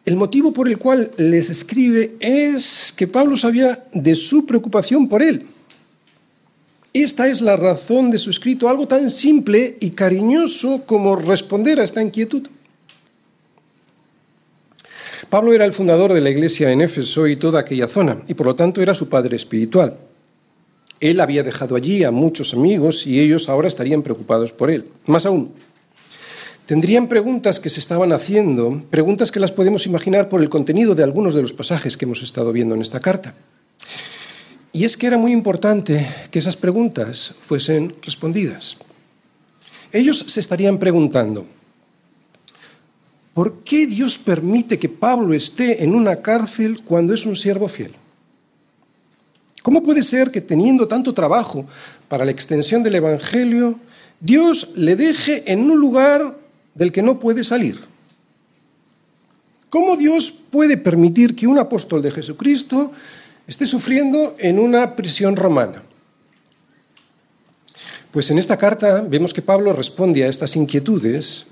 el 0.05 0.15
motivo 0.15 0.51
por 0.51 0.67
el 0.67 0.77
cual 0.77 1.11
les 1.17 1.49
escribe 1.49 2.15
es 2.19 2.93
que 2.95 3.07
Pablo 3.07 3.37
sabía 3.37 3.85
de 3.93 4.15
su 4.15 4.45
preocupación 4.45 5.07
por 5.07 5.21
él. 5.21 5.45
Esta 6.93 7.27
es 7.27 7.41
la 7.41 7.55
razón 7.55 8.09
de 8.09 8.17
su 8.17 8.31
escrito, 8.31 8.67
algo 8.67 8.87
tan 8.87 9.11
simple 9.11 9.77
y 9.79 9.91
cariñoso 9.91 10.83
como 10.87 11.15
responder 11.15 11.79
a 11.79 11.83
esta 11.83 12.01
inquietud. 12.01 12.47
Pablo 15.29 15.53
era 15.53 15.65
el 15.65 15.73
fundador 15.73 16.13
de 16.13 16.21
la 16.21 16.31
iglesia 16.31 16.71
en 16.71 16.81
Éfeso 16.81 17.27
y 17.27 17.35
toda 17.35 17.59
aquella 17.59 17.87
zona, 17.87 18.17
y 18.27 18.33
por 18.33 18.47
lo 18.47 18.55
tanto 18.55 18.81
era 18.81 18.95
su 18.95 19.09
padre 19.09 19.35
espiritual. 19.35 19.95
Él 20.99 21.19
había 21.21 21.43
dejado 21.43 21.75
allí 21.75 22.03
a 22.03 22.09
muchos 22.09 22.55
amigos 22.55 23.05
y 23.05 23.19
ellos 23.19 23.47
ahora 23.47 23.67
estarían 23.67 24.01
preocupados 24.01 24.51
por 24.51 24.71
él. 24.71 24.85
Más 25.05 25.27
aún, 25.27 25.53
tendrían 26.65 27.07
preguntas 27.07 27.59
que 27.59 27.69
se 27.69 27.79
estaban 27.79 28.11
haciendo, 28.11 28.83
preguntas 28.89 29.31
que 29.31 29.39
las 29.39 29.51
podemos 29.51 29.85
imaginar 29.85 30.29
por 30.29 30.41
el 30.41 30.49
contenido 30.49 30.95
de 30.95 31.03
algunos 31.03 31.35
de 31.35 31.43
los 31.43 31.53
pasajes 31.53 31.95
que 31.95 32.05
hemos 32.05 32.23
estado 32.23 32.51
viendo 32.51 32.73
en 32.73 32.81
esta 32.81 32.99
carta. 32.99 33.35
Y 34.73 34.83
es 34.83 34.97
que 34.97 35.07
era 35.07 35.17
muy 35.19 35.31
importante 35.31 36.07
que 36.31 36.39
esas 36.39 36.55
preguntas 36.55 37.35
fuesen 37.39 37.93
respondidas. 38.01 38.77
Ellos 39.91 40.25
se 40.27 40.39
estarían 40.39 40.79
preguntando, 40.79 41.45
¿Por 43.33 43.63
qué 43.63 43.87
Dios 43.87 44.17
permite 44.17 44.79
que 44.79 44.89
Pablo 44.89 45.33
esté 45.33 45.83
en 45.83 45.95
una 45.95 46.17
cárcel 46.21 46.81
cuando 46.83 47.13
es 47.13 47.25
un 47.25 47.35
siervo 47.35 47.67
fiel? 47.69 47.93
¿Cómo 49.61 49.83
puede 49.83 50.03
ser 50.03 50.31
que 50.31 50.41
teniendo 50.41 50.87
tanto 50.87 51.13
trabajo 51.13 51.65
para 52.07 52.25
la 52.25 52.31
extensión 52.31 52.81
del 52.81 52.95
Evangelio, 52.95 53.79
Dios 54.19 54.73
le 54.75 54.95
deje 54.95 55.51
en 55.51 55.69
un 55.69 55.79
lugar 55.79 56.37
del 56.73 56.91
que 56.91 57.01
no 57.01 57.19
puede 57.19 57.43
salir? 57.43 57.79
¿Cómo 59.69 59.95
Dios 59.95 60.31
puede 60.31 60.77
permitir 60.77 61.35
que 61.35 61.45
un 61.45 61.59
apóstol 61.59 62.01
de 62.01 62.11
Jesucristo 62.11 62.91
esté 63.47 63.67
sufriendo 63.67 64.35
en 64.39 64.57
una 64.57 64.95
prisión 64.95 65.35
romana? 65.35 65.83
Pues 68.11 68.31
en 68.31 68.39
esta 68.39 68.57
carta 68.57 69.05
vemos 69.07 69.33
que 69.33 69.43
Pablo 69.43 69.73
responde 69.73 70.23
a 70.23 70.29
estas 70.29 70.55
inquietudes 70.55 71.45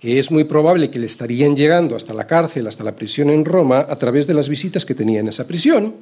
que 0.00 0.18
es 0.18 0.30
muy 0.30 0.44
probable 0.44 0.90
que 0.90 0.98
le 0.98 1.04
estarían 1.04 1.54
llegando 1.54 1.94
hasta 1.94 2.14
la 2.14 2.26
cárcel, 2.26 2.66
hasta 2.66 2.82
la 2.82 2.96
prisión 2.96 3.28
en 3.28 3.44
Roma, 3.44 3.86
a 3.88 3.96
través 3.96 4.26
de 4.26 4.32
las 4.32 4.48
visitas 4.48 4.86
que 4.86 4.94
tenía 4.94 5.20
en 5.20 5.28
esa 5.28 5.46
prisión, 5.46 5.94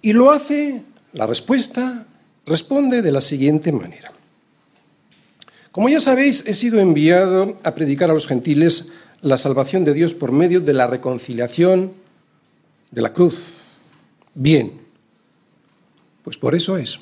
y 0.00 0.14
lo 0.14 0.30
hace, 0.30 0.82
la 1.12 1.26
respuesta 1.26 2.06
responde 2.46 3.02
de 3.02 3.12
la 3.12 3.20
siguiente 3.20 3.72
manera. 3.72 4.10
Como 5.70 5.88
ya 5.90 6.00
sabéis, 6.00 6.44
he 6.46 6.54
sido 6.54 6.80
enviado 6.80 7.56
a 7.62 7.74
predicar 7.74 8.10
a 8.10 8.14
los 8.14 8.26
gentiles 8.26 8.92
la 9.20 9.36
salvación 9.36 9.84
de 9.84 9.92
Dios 9.92 10.14
por 10.14 10.32
medio 10.32 10.60
de 10.60 10.72
la 10.72 10.86
reconciliación 10.86 11.92
de 12.90 13.02
la 13.02 13.12
cruz. 13.12 13.78
Bien, 14.34 14.72
pues 16.22 16.38
por 16.38 16.54
eso 16.54 16.78
es. 16.78 17.00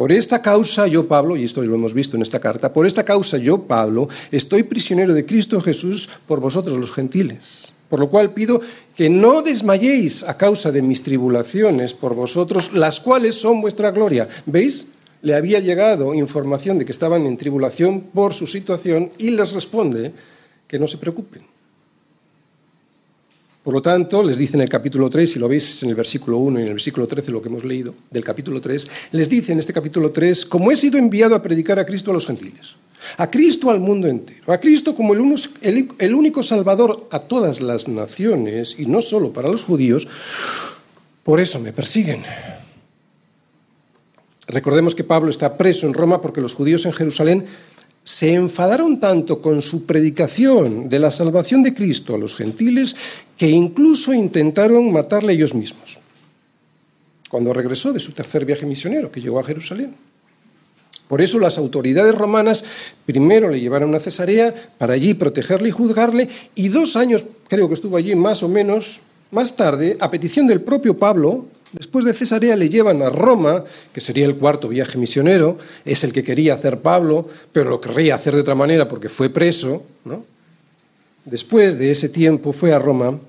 Por 0.00 0.12
esta 0.12 0.40
causa 0.40 0.86
yo, 0.86 1.06
Pablo, 1.06 1.36
y 1.36 1.44
esto 1.44 1.60
lo 1.60 1.74
hemos 1.74 1.92
visto 1.92 2.16
en 2.16 2.22
esta 2.22 2.40
carta, 2.40 2.72
por 2.72 2.86
esta 2.86 3.04
causa 3.04 3.36
yo, 3.36 3.64
Pablo, 3.64 4.08
estoy 4.30 4.62
prisionero 4.62 5.12
de 5.12 5.26
Cristo 5.26 5.60
Jesús 5.60 6.08
por 6.26 6.40
vosotros 6.40 6.78
los 6.78 6.90
gentiles. 6.90 7.64
Por 7.86 8.00
lo 8.00 8.08
cual 8.08 8.32
pido 8.32 8.62
que 8.96 9.10
no 9.10 9.42
desmayéis 9.42 10.22
a 10.22 10.38
causa 10.38 10.72
de 10.72 10.80
mis 10.80 11.02
tribulaciones 11.02 11.92
por 11.92 12.14
vosotros, 12.14 12.72
las 12.72 12.98
cuales 12.98 13.34
son 13.34 13.60
vuestra 13.60 13.90
gloria. 13.90 14.26
¿Veis? 14.46 14.86
Le 15.20 15.34
había 15.34 15.60
llegado 15.60 16.14
información 16.14 16.78
de 16.78 16.86
que 16.86 16.92
estaban 16.92 17.26
en 17.26 17.36
tribulación 17.36 18.00
por 18.00 18.32
su 18.32 18.46
situación 18.46 19.12
y 19.18 19.32
les 19.32 19.52
responde 19.52 20.14
que 20.66 20.78
no 20.78 20.86
se 20.86 20.96
preocupen. 20.96 21.42
Por 23.62 23.74
lo 23.74 23.82
tanto, 23.82 24.22
les 24.22 24.38
dice 24.38 24.56
en 24.56 24.62
el 24.62 24.70
capítulo 24.70 25.10
3, 25.10 25.32
si 25.32 25.38
lo 25.38 25.46
veis 25.46 25.82
en 25.82 25.90
el 25.90 25.94
versículo 25.94 26.38
1 26.38 26.60
y 26.60 26.62
en 26.62 26.68
el 26.68 26.74
versículo 26.74 27.06
13, 27.06 27.30
lo 27.30 27.42
que 27.42 27.48
hemos 27.48 27.64
leído 27.64 27.94
del 28.10 28.24
capítulo 28.24 28.58
3, 28.58 28.88
les 29.12 29.28
dice 29.28 29.52
en 29.52 29.58
este 29.58 29.74
capítulo 29.74 30.10
3, 30.12 30.46
como 30.46 30.72
he 30.72 30.76
sido 30.76 30.96
enviado 30.98 31.34
a 31.34 31.42
predicar 31.42 31.78
a 31.78 31.84
Cristo 31.84 32.10
a 32.10 32.14
los 32.14 32.26
gentiles, 32.26 32.76
a 33.18 33.28
Cristo 33.30 33.70
al 33.70 33.78
mundo 33.78 34.08
entero, 34.08 34.50
a 34.50 34.58
Cristo 34.58 34.94
como 34.94 35.12
el, 35.12 35.88
el 35.98 36.14
único 36.14 36.42
salvador 36.42 37.06
a 37.10 37.18
todas 37.18 37.60
las 37.60 37.86
naciones 37.86 38.76
y 38.78 38.86
no 38.86 39.02
solo 39.02 39.30
para 39.30 39.50
los 39.50 39.64
judíos, 39.64 40.08
por 41.22 41.38
eso 41.38 41.60
me 41.60 41.74
persiguen. 41.74 42.22
Recordemos 44.48 44.94
que 44.94 45.04
Pablo 45.04 45.28
está 45.28 45.58
preso 45.58 45.86
en 45.86 45.92
Roma 45.92 46.22
porque 46.22 46.40
los 46.40 46.54
judíos 46.54 46.86
en 46.86 46.92
Jerusalén 46.92 47.46
se 48.02 48.34
enfadaron 48.34 48.98
tanto 48.98 49.40
con 49.40 49.62
su 49.62 49.86
predicación 49.86 50.88
de 50.88 50.98
la 50.98 51.10
salvación 51.10 51.62
de 51.62 51.74
Cristo 51.74 52.14
a 52.14 52.18
los 52.18 52.34
gentiles 52.34 52.96
que 53.36 53.48
incluso 53.48 54.12
intentaron 54.12 54.92
matarle 54.92 55.34
ellos 55.34 55.54
mismos, 55.54 55.98
cuando 57.28 57.52
regresó 57.52 57.92
de 57.92 58.00
su 58.00 58.12
tercer 58.12 58.44
viaje 58.44 58.66
misionero 58.66 59.12
que 59.12 59.20
llegó 59.20 59.38
a 59.38 59.44
Jerusalén. 59.44 59.94
Por 61.08 61.20
eso 61.20 61.40
las 61.40 61.58
autoridades 61.58 62.14
romanas 62.14 62.64
primero 63.04 63.50
le 63.50 63.60
llevaron 63.60 63.94
a 63.94 64.00
Cesarea 64.00 64.54
para 64.78 64.94
allí 64.94 65.14
protegerle 65.14 65.68
y 65.68 65.72
juzgarle, 65.72 66.28
y 66.54 66.68
dos 66.68 66.96
años, 66.96 67.24
creo 67.48 67.68
que 67.68 67.74
estuvo 67.74 67.96
allí 67.96 68.14
más 68.14 68.42
o 68.42 68.48
menos, 68.48 69.00
más 69.32 69.56
tarde, 69.56 69.96
a 70.00 70.10
petición 70.10 70.46
del 70.46 70.60
propio 70.60 70.96
Pablo, 70.96 71.46
Después 71.72 72.04
de 72.04 72.14
Cesarea 72.14 72.56
le 72.56 72.68
llevan 72.68 73.00
a 73.02 73.10
Roma, 73.10 73.64
que 73.92 74.00
sería 74.00 74.26
el 74.26 74.36
cuarto 74.36 74.68
viaje 74.68 74.98
misionero, 74.98 75.56
es 75.84 76.02
el 76.02 76.12
que 76.12 76.24
quería 76.24 76.54
hacer 76.54 76.80
Pablo, 76.80 77.28
pero 77.52 77.70
lo 77.70 77.80
querría 77.80 78.16
hacer 78.16 78.34
de 78.34 78.40
otra 78.40 78.56
manera 78.56 78.88
porque 78.88 79.08
fue 79.08 79.30
preso. 79.30 79.84
Después 81.24 81.78
de 81.78 81.92
ese 81.92 82.08
tiempo 82.08 82.52
fue 82.52 82.72
a 82.72 82.78
Roma 82.78 83.20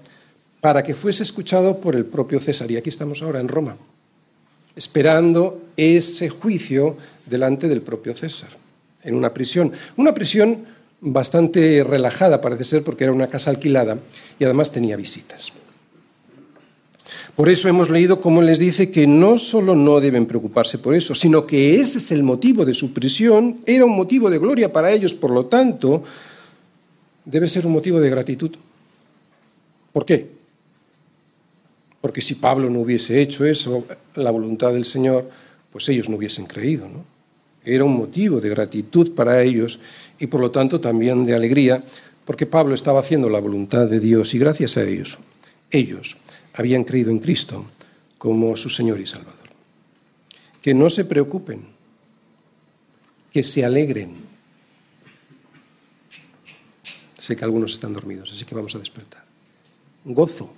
para 0.60 0.82
que 0.82 0.96
fuese 0.96 1.22
escuchado 1.24 1.78
por 1.78 1.96
el 1.96 2.06
propio 2.06 2.40
César. 2.40 2.72
Y 2.72 2.78
aquí 2.78 2.90
estamos 2.90 3.22
ahora 3.22 3.40
en 3.40 3.48
Roma, 3.48 3.78
esperando 4.76 5.62
ese 5.78 6.30
juicio 6.30 6.98
delante 7.28 7.68
del 7.68 7.82
propio 7.82 8.16
César, 8.16 8.50
en 9.04 9.16
una 9.16 9.34
prisión. 9.34 9.72
Una 9.98 10.16
prisión 10.16 10.66
bastante 11.00 11.84
relajada, 11.84 12.42
parece 12.42 12.64
ser, 12.64 12.84
porque 12.84 13.04
era 13.04 13.14
una 13.14 13.28
casa 13.28 13.52
alquilada 13.52 14.00
y 14.40 14.46
además 14.46 14.72
tenía 14.72 14.96
visitas. 14.96 15.52
Por 17.36 17.50
eso 17.50 17.70
hemos 17.70 17.90
leído 17.90 18.20
cómo 18.20 18.42
les 18.42 18.60
dice 18.60 18.92
que 18.92 19.08
no 19.08 19.38
solo 19.38 19.76
no 19.76 20.00
deben 20.00 20.26
preocuparse 20.26 20.78
por 20.78 20.96
eso, 20.96 21.16
sino 21.16 21.46
que 21.46 21.76
ese 21.76 22.00
es 22.00 22.12
el 22.12 22.24
motivo 22.24 22.66
de 22.66 22.74
su 22.74 22.94
prisión, 22.94 23.60
era 23.66 23.86
un 23.86 23.96
motivo 23.96 24.30
de 24.30 24.38
gloria 24.38 24.72
para 24.72 24.92
ellos, 24.92 25.14
por 25.14 25.32
lo 25.32 25.46
tanto, 25.46 26.04
debe 27.26 27.48
ser 27.48 27.66
un 27.66 27.74
motivo 27.74 28.00
de 28.00 28.10
gratitud. 28.10 28.52
¿Por 29.94 30.06
qué? 30.06 30.30
Porque 32.02 32.22
si 32.22 32.36
Pablo 32.36 32.70
no 32.70 32.80
hubiese 32.80 33.22
hecho 33.22 33.46
eso, 33.46 33.86
la 34.16 34.32
voluntad 34.32 34.74
del 34.74 34.86
Señor, 34.86 35.30
pues 35.72 35.88
ellos 35.90 36.10
no 36.10 36.18
hubiesen 36.18 36.46
creído. 36.46 36.88
¿no? 36.88 37.06
Era 37.64 37.84
un 37.84 37.96
motivo 37.96 38.42
de 38.42 38.50
gratitud 38.50 39.14
para 39.14 39.42
ellos 39.44 39.80
y 40.20 40.28
por 40.28 40.42
lo 40.42 40.52
tanto 40.52 40.82
también 40.82 41.26
de 41.26 41.36
alegría, 41.36 41.84
porque 42.26 42.46
Pablo 42.46 42.76
estaba 42.76 43.00
haciendo 43.00 43.30
la 43.30 43.40
voluntad 43.40 43.88
de 43.88 44.00
Dios 44.00 44.34
y 44.34 44.40
gracias 44.40 44.78
a 44.78 44.84
ellos, 44.84 45.20
ellos 45.70 46.18
habían 46.62 46.84
creído 46.84 47.12
en 47.12 47.20
Cristo 47.20 47.66
como 48.18 48.56
su 48.56 48.70
Señor 48.70 49.00
y 49.00 49.08
Salvador. 49.08 49.50
Que 50.62 50.74
no 50.74 50.90
se 50.90 51.06
preocupen, 51.06 51.66
que 53.32 53.44
se 53.44 53.66
alegren. 53.66 54.16
Sé 57.18 57.36
que 57.36 57.44
algunos 57.44 57.74
están 57.74 57.94
dormidos, 57.94 58.32
así 58.32 58.46
que 58.46 58.56
vamos 58.56 58.76
a 58.76 58.80
despertar. 58.80 59.26
Gozo. 60.06 60.54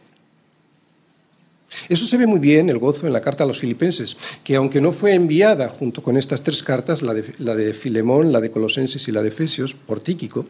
Eso 1.89 2.05
se 2.05 2.17
ve 2.17 2.27
muy 2.27 2.39
bien, 2.39 2.69
el 2.69 2.77
gozo, 2.77 3.07
en 3.07 3.13
la 3.13 3.21
carta 3.21 3.43
a 3.43 3.47
los 3.47 3.59
filipenses, 3.59 4.15
que 4.43 4.55
aunque 4.55 4.79
no 4.79 4.91
fue 4.91 5.13
enviada 5.13 5.69
junto 5.69 6.03
con 6.03 6.17
estas 6.17 6.43
tres 6.43 6.61
cartas, 6.61 7.01
la 7.01 7.13
de, 7.13 7.33
la 7.39 7.55
de 7.55 7.73
Filemón, 7.73 8.31
la 8.31 8.39
de 8.39 8.51
Colosenses 8.51 9.07
y 9.07 9.11
la 9.11 9.21
de 9.21 9.29
Efesios, 9.29 9.73
por 9.73 10.01
Tíquico, 10.01 10.45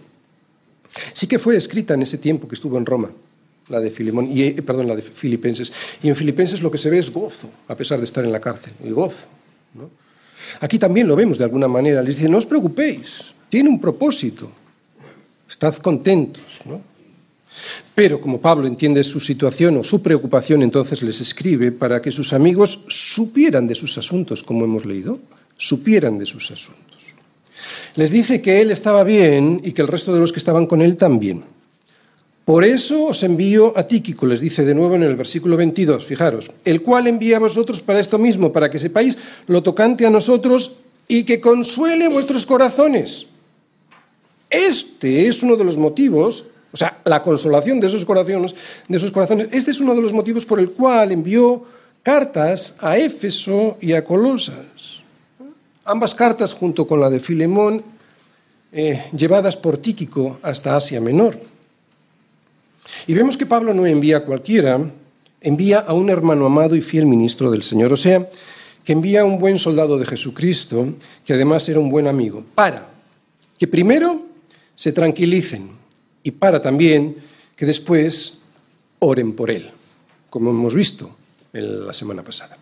sí 1.14 1.28
que 1.28 1.40
fue 1.40 1.56
escrita 1.56 1.94
en 1.94 2.02
ese 2.02 2.18
tiempo 2.18 2.48
que 2.48 2.56
estuvo 2.56 2.78
en 2.78 2.86
Roma 2.86 3.12
la 3.70 3.80
de 3.80 3.90
Filemón, 3.90 4.30
y, 4.32 4.44
eh, 4.44 4.62
perdón, 4.62 4.88
la 4.88 4.96
de 4.96 5.02
Filipenses. 5.02 5.72
Y 6.02 6.10
en 6.10 6.16
Filipenses 6.16 6.62
lo 6.62 6.72
que 6.72 6.78
se 6.78 6.90
ve 6.90 7.00
es 7.00 7.12
gozo, 7.12 7.50
a 7.68 7.76
pesar 7.76 7.98
de 8.00 8.06
estar 8.06 8.24
en 8.24 8.32
la 8.32 8.40
cárcel, 8.40 8.74
el 8.84 8.94
gozo. 8.94 9.28
Aquí 10.60 10.78
también 10.78 11.08
lo 11.08 11.16
vemos 11.16 11.38
de 11.38 11.46
alguna 11.46 11.68
manera. 11.68 12.02
Les 12.02 12.16
dice, 12.16 12.30
no 12.30 12.38
os 12.38 12.46
preocupéis, 12.46 13.34
tiene 13.50 13.70
un 13.70 13.80
propósito, 13.80 14.52
estad 15.48 15.76
contentos. 15.78 16.62
Pero 17.96 18.20
como 18.20 18.42
Pablo 18.42 18.68
entiende 18.68 19.04
su 19.04 19.20
situación 19.20 19.78
o 19.78 19.84
su 19.84 20.02
preocupación, 20.02 20.64
entonces 20.64 21.02
les 21.04 21.22
escribe 21.22 21.72
para 21.72 22.02
que 22.02 22.12
sus 22.12 22.34
amigos 22.34 22.86
supieran 22.90 23.68
de 23.68 23.76
sus 23.76 23.98
asuntos, 23.98 24.44
como 24.44 24.66
hemos 24.66 24.86
leído, 24.86 25.20
supieran 25.56 26.18
de 26.18 26.26
sus 26.26 26.50
asuntos. 26.52 26.84
Les 27.96 28.10
dice 28.10 28.42
que 28.42 28.62
él 28.62 28.72
estaba 28.72 29.04
bien 29.04 29.62
y 29.64 29.72
que 29.72 29.84
el 29.84 29.88
resto 29.88 30.14
de 30.14 30.20
los 30.20 30.34
que 30.34 30.40
estaban 30.40 30.66
con 30.66 30.82
él 30.82 30.98
también. 30.98 31.44
Por 32.46 32.66
eso 32.66 33.08
os 33.08 33.24
envío 33.24 33.72
a 33.76 33.84
Tíquico, 33.88 34.28
les 34.28 34.44
dice 34.44 34.66
de 34.66 34.76
nuevo 34.76 34.96
en 34.96 35.04
el 35.04 35.16
versículo 35.16 35.56
22, 35.56 36.04
fijaros, 36.04 36.52
el 36.66 36.82
cual 36.82 37.08
envía 37.08 37.38
a 37.38 37.40
vosotros 37.40 37.82
para 37.82 38.02
esto 38.02 38.20
mismo, 38.20 38.52
para 38.52 38.70
que 38.70 38.80
sepáis 38.80 39.18
lo 39.48 39.64
tocante 39.64 40.06
a 40.06 40.10
nosotros 40.10 40.84
y 41.08 41.24
que 41.24 41.40
consuele 41.40 42.10
vuestros 42.10 42.46
corazones. 42.46 43.28
Este 44.50 45.28
es 45.28 45.42
uno 45.42 45.56
de 45.56 45.64
los 45.64 45.78
motivos, 45.78 46.46
o 46.74 46.78
sea, 46.78 47.00
la 47.06 47.24
consolación 47.24 47.80
de 47.80 47.88
esos 47.88 48.04
corazones, 48.04 48.54
de 48.90 48.98
esos 48.98 49.12
corazones, 49.12 49.48
este 49.52 49.72
es 49.72 49.80
uno 49.80 49.96
de 49.96 50.02
los 50.02 50.12
motivos 50.12 50.44
por 50.44 50.60
el 50.60 50.72
cual 50.72 51.14
envió 51.14 51.64
cartas 52.04 52.76
a 52.82 52.98
Éfeso 52.98 53.78
y 53.80 53.94
a 53.94 54.04
Colosas. 54.04 55.00
Ambas 55.86 56.14
cartas, 56.14 56.54
junto 56.54 56.86
con 56.86 57.00
la 57.00 57.10
de 57.10 57.22
Filemón, 57.22 57.84
eh, 58.74 59.06
llevadas 59.16 59.56
por 59.56 59.78
Tíquico 59.78 60.40
hasta 60.44 60.76
Asia 60.76 61.00
Menor. 61.00 61.38
Y 63.08 63.14
vemos 63.14 63.38
que 63.38 63.46
Pablo 63.46 63.74
no 63.74 63.86
envía 63.86 64.18
a 64.18 64.26
cualquiera, 64.26 64.80
envía 65.42 65.80
a 65.80 65.94
un 65.94 66.10
hermano 66.10 66.46
amado 66.46 66.76
y 66.76 66.82
fiel 66.82 67.06
ministro 67.06 67.52
del 67.52 67.64
Señor, 67.64 67.92
o 67.92 67.98
sea, 67.98 68.30
que 68.84 68.94
envía 68.94 69.22
a 69.22 69.26
un 69.26 69.40
buen 69.40 69.60
soldado 69.60 69.98
de 69.98 70.06
Jesucristo, 70.06 70.88
que 71.26 71.34
además 71.34 71.68
era 71.70 71.80
un 71.80 71.90
buen 71.90 72.08
amigo, 72.08 72.44
para 72.56 72.90
que 73.58 73.68
primero 73.68 74.26
se 74.76 74.92
tranquilicen 74.92 75.70
y 76.24 76.32
para 76.32 76.62
también 76.62 77.16
que 77.56 77.66
después 77.66 78.40
oren 79.00 79.34
por 79.34 79.52
él, 79.52 79.70
como 80.30 80.50
hemos 80.50 80.74
visto 80.74 81.16
la 81.52 81.94
semana 81.94 82.24
pasada. 82.24 82.58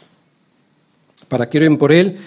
Para 1.29 1.49
que 1.49 1.57
oren 1.59 1.77
por 1.77 1.91
él, 1.91 2.17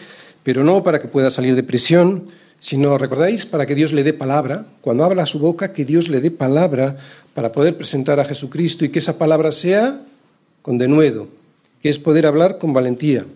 pero 0.43 0.65
no 0.65 0.83
para 0.83 1.01
que 1.01 1.09
pueda 1.09 1.31
salir 1.31 1.55
de 1.55 1.63
prisión, 1.63 2.25
sino, 2.65 2.97
¿recordáis? 2.97 3.45
Para 3.45 3.67
que 3.67 3.75
Dios 3.75 3.93
le 3.93 4.03
dé 4.03 4.15
palabra, 4.15 4.65
cuando 4.81 5.05
abra 5.05 5.27
su 5.27 5.39
boca, 5.39 5.75
que 5.75 5.85
Dios 5.85 6.09
le 6.09 6.23
dé 6.23 6.31
palabra 6.31 6.97
para 7.35 7.53
poder 7.53 7.77
presentar 7.77 8.19
a 8.21 8.25
Jesucristo 8.25 8.87
y 8.87 8.89
que 8.89 9.01
esa 9.01 9.19
palabra 9.19 9.53
sea 9.53 10.01
con 10.63 10.79
denuedo, 10.79 11.29
que 11.83 11.91
es 11.91 11.99
poder 11.99 12.25
hablar 12.25 12.57
con 12.57 12.73
valentía. 12.73 13.27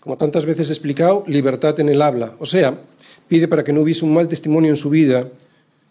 Como 0.00 0.16
tantas 0.16 0.46
veces 0.46 0.70
he 0.70 0.72
explicado, 0.72 1.24
libertad 1.26 1.78
en 1.78 1.90
el 1.90 2.00
habla. 2.00 2.36
O 2.38 2.46
sea, 2.46 2.80
pide 3.28 3.48
para 3.48 3.64
que 3.64 3.74
no 3.74 3.82
hubiese 3.82 4.06
un 4.06 4.14
mal 4.14 4.28
testimonio 4.28 4.70
en 4.70 4.76
su 4.76 4.88
vida 4.88 5.28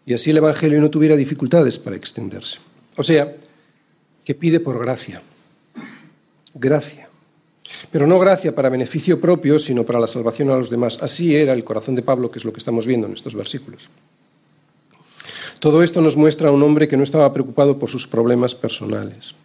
y 0.08 0.16
así 0.16 0.32
el 0.32 0.38
Evangelio 0.38 0.82
no 0.82 0.90
tuviera 0.90 1.16
dificultades 1.16 1.78
para 1.78 1.96
extenderse. 1.96 2.58
O 2.96 3.04
sea, 3.04 3.36
que 4.26 4.34
pide 4.34 4.60
por 4.60 4.80
gracia. 4.80 5.22
Gracia. 6.56 7.07
Pero 7.92 8.08
no 8.08 8.20
gracia 8.20 8.56
para 8.56 8.70
beneficio 8.70 9.20
propio, 9.20 9.60
sino 9.60 9.84
para 9.84 10.00
la 10.00 10.08
salvación 10.08 10.50
a 10.50 10.58
los 10.58 10.70
demás. 10.70 11.00
Así 11.02 11.36
era 11.36 11.54
el 11.54 11.64
corazón 11.64 11.96
de 11.96 12.02
Pablo, 12.02 12.32
que 12.32 12.40
es 12.40 12.46
lo 12.46 12.54
que 12.54 12.60
estamos 12.60 12.86
viendo 12.86 13.08
en 13.08 13.14
estos 13.14 13.36
versículos. 13.36 13.90
Todo 15.60 15.82
esto 15.82 16.02
nos 16.02 16.16
muestra 16.16 16.50
a 16.50 16.52
un 16.52 16.62
hombre 16.64 16.88
que 16.88 16.98
no 16.98 17.04
estaba 17.04 17.34
preocupado 17.34 17.78
por 17.80 17.90
sus 17.90 18.08
problemas 18.08 18.54
personales. 18.54 19.36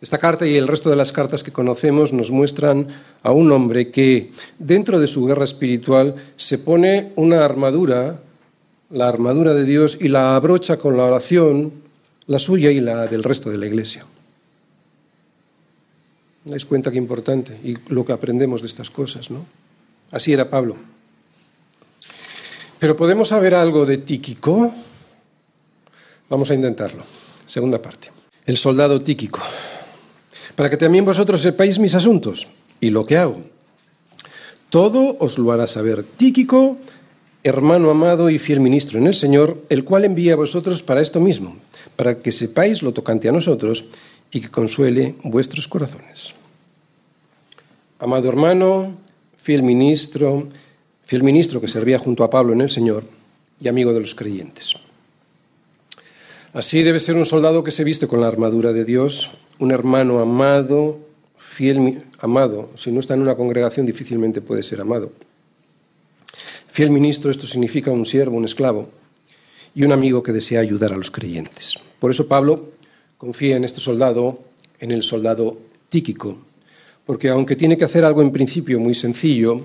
Esta 0.00 0.18
carta 0.18 0.46
y 0.46 0.56
el 0.56 0.68
resto 0.68 0.88
de 0.88 0.96
las 0.96 1.12
cartas 1.12 1.42
que 1.42 1.52
conocemos 1.52 2.12
nos 2.12 2.30
muestran 2.30 2.88
a 3.22 3.32
un 3.32 3.52
hombre 3.52 3.90
que 3.90 4.30
dentro 4.58 4.98
de 4.98 5.06
su 5.06 5.26
guerra 5.26 5.44
espiritual 5.44 6.14
se 6.36 6.58
pone 6.58 7.12
una 7.16 7.44
armadura, 7.44 8.22
la 8.88 9.08
armadura 9.08 9.52
de 9.52 9.64
Dios, 9.64 9.98
y 10.00 10.08
la 10.08 10.36
abrocha 10.36 10.78
con 10.78 10.96
la 10.96 11.04
oración, 11.04 11.72
la 12.26 12.38
suya 12.38 12.70
y 12.70 12.80
la 12.80 13.08
del 13.08 13.22
resto 13.22 13.50
de 13.50 13.58
la 13.58 13.66
iglesia. 13.66 14.06
¿Dais 16.44 16.64
cuenta 16.64 16.90
qué 16.90 16.96
importante? 16.96 17.58
Y 17.62 17.76
lo 17.92 18.04
que 18.04 18.12
aprendemos 18.12 18.62
de 18.62 18.68
estas 18.68 18.90
cosas, 18.90 19.30
¿no? 19.30 19.44
Así 20.10 20.32
era 20.32 20.48
Pablo. 20.48 20.76
Pero 22.78 22.96
¿podemos 22.96 23.28
saber 23.28 23.54
algo 23.54 23.84
de 23.84 23.98
Tíquico? 23.98 24.72
Vamos 26.30 26.50
a 26.50 26.54
intentarlo. 26.54 27.02
Segunda 27.44 27.82
parte. 27.82 28.08
El 28.46 28.56
soldado 28.56 29.02
Tíquico. 29.02 29.40
Para 30.56 30.70
que 30.70 30.78
también 30.78 31.04
vosotros 31.04 31.42
sepáis 31.42 31.78
mis 31.78 31.94
asuntos 31.94 32.48
y 32.80 32.88
lo 32.88 33.04
que 33.04 33.18
hago. 33.18 33.42
Todo 34.70 35.16
os 35.20 35.36
lo 35.36 35.52
hará 35.52 35.66
saber 35.66 36.04
Tíquico, 36.04 36.78
hermano 37.42 37.90
amado 37.90 38.30
y 38.30 38.38
fiel 38.38 38.60
ministro 38.60 38.98
en 38.98 39.08
el 39.08 39.14
Señor, 39.14 39.60
el 39.68 39.84
cual 39.84 40.04
envía 40.04 40.32
a 40.32 40.36
vosotros 40.36 40.82
para 40.82 41.02
esto 41.02 41.20
mismo, 41.20 41.56
para 41.96 42.16
que 42.16 42.32
sepáis 42.32 42.82
lo 42.82 42.92
tocante 42.92 43.28
a 43.28 43.32
nosotros 43.32 43.86
y 44.32 44.40
que 44.40 44.48
consuele 44.48 45.16
vuestros 45.24 45.66
corazones. 45.68 46.34
Amado 47.98 48.28
hermano, 48.28 48.96
fiel 49.36 49.62
ministro, 49.62 50.48
fiel 51.02 51.22
ministro 51.22 51.60
que 51.60 51.68
servía 51.68 51.98
junto 51.98 52.24
a 52.24 52.30
Pablo 52.30 52.52
en 52.52 52.62
el 52.62 52.70
Señor 52.70 53.04
y 53.60 53.68
amigo 53.68 53.92
de 53.92 54.00
los 54.00 54.14
creyentes. 54.14 54.74
Así 56.52 56.82
debe 56.82 56.98
ser 56.98 57.16
un 57.16 57.26
soldado 57.26 57.62
que 57.62 57.70
se 57.70 57.84
viste 57.84 58.08
con 58.08 58.20
la 58.20 58.26
armadura 58.28 58.72
de 58.72 58.84
Dios, 58.84 59.30
un 59.58 59.70
hermano 59.70 60.18
amado, 60.18 60.98
fiel 61.38 62.02
amado. 62.18 62.70
Si 62.74 62.90
no 62.90 63.00
está 63.00 63.14
en 63.14 63.22
una 63.22 63.36
congregación 63.36 63.86
difícilmente 63.86 64.40
puede 64.40 64.62
ser 64.62 64.80
amado. 64.80 65.12
Fiel 66.66 66.90
ministro, 66.90 67.30
esto 67.30 67.46
significa 67.46 67.90
un 67.90 68.06
siervo, 68.06 68.36
un 68.36 68.44
esclavo 68.44 68.88
y 69.74 69.84
un 69.84 69.92
amigo 69.92 70.22
que 70.22 70.32
desea 70.32 70.60
ayudar 70.60 70.92
a 70.92 70.96
los 70.96 71.10
creyentes. 71.10 71.78
Por 71.98 72.10
eso 72.10 72.26
Pablo 72.26 72.70
confía 73.20 73.56
en 73.56 73.64
este 73.64 73.80
soldado, 73.80 74.38
en 74.78 74.92
el 74.92 75.02
soldado 75.02 75.58
Tíquico, 75.90 76.38
porque 77.04 77.28
aunque 77.28 77.54
tiene 77.54 77.76
que 77.76 77.84
hacer 77.84 78.02
algo 78.02 78.22
en 78.22 78.32
principio 78.32 78.80
muy 78.80 78.94
sencillo, 78.94 79.60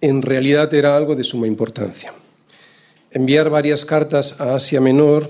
en 0.00 0.22
realidad 0.22 0.72
era 0.72 0.96
algo 0.96 1.14
de 1.14 1.24
suma 1.24 1.46
importancia. 1.46 2.14
Enviar 3.10 3.50
varias 3.50 3.84
cartas 3.84 4.40
a 4.40 4.54
Asia 4.54 4.80
Menor, 4.80 5.28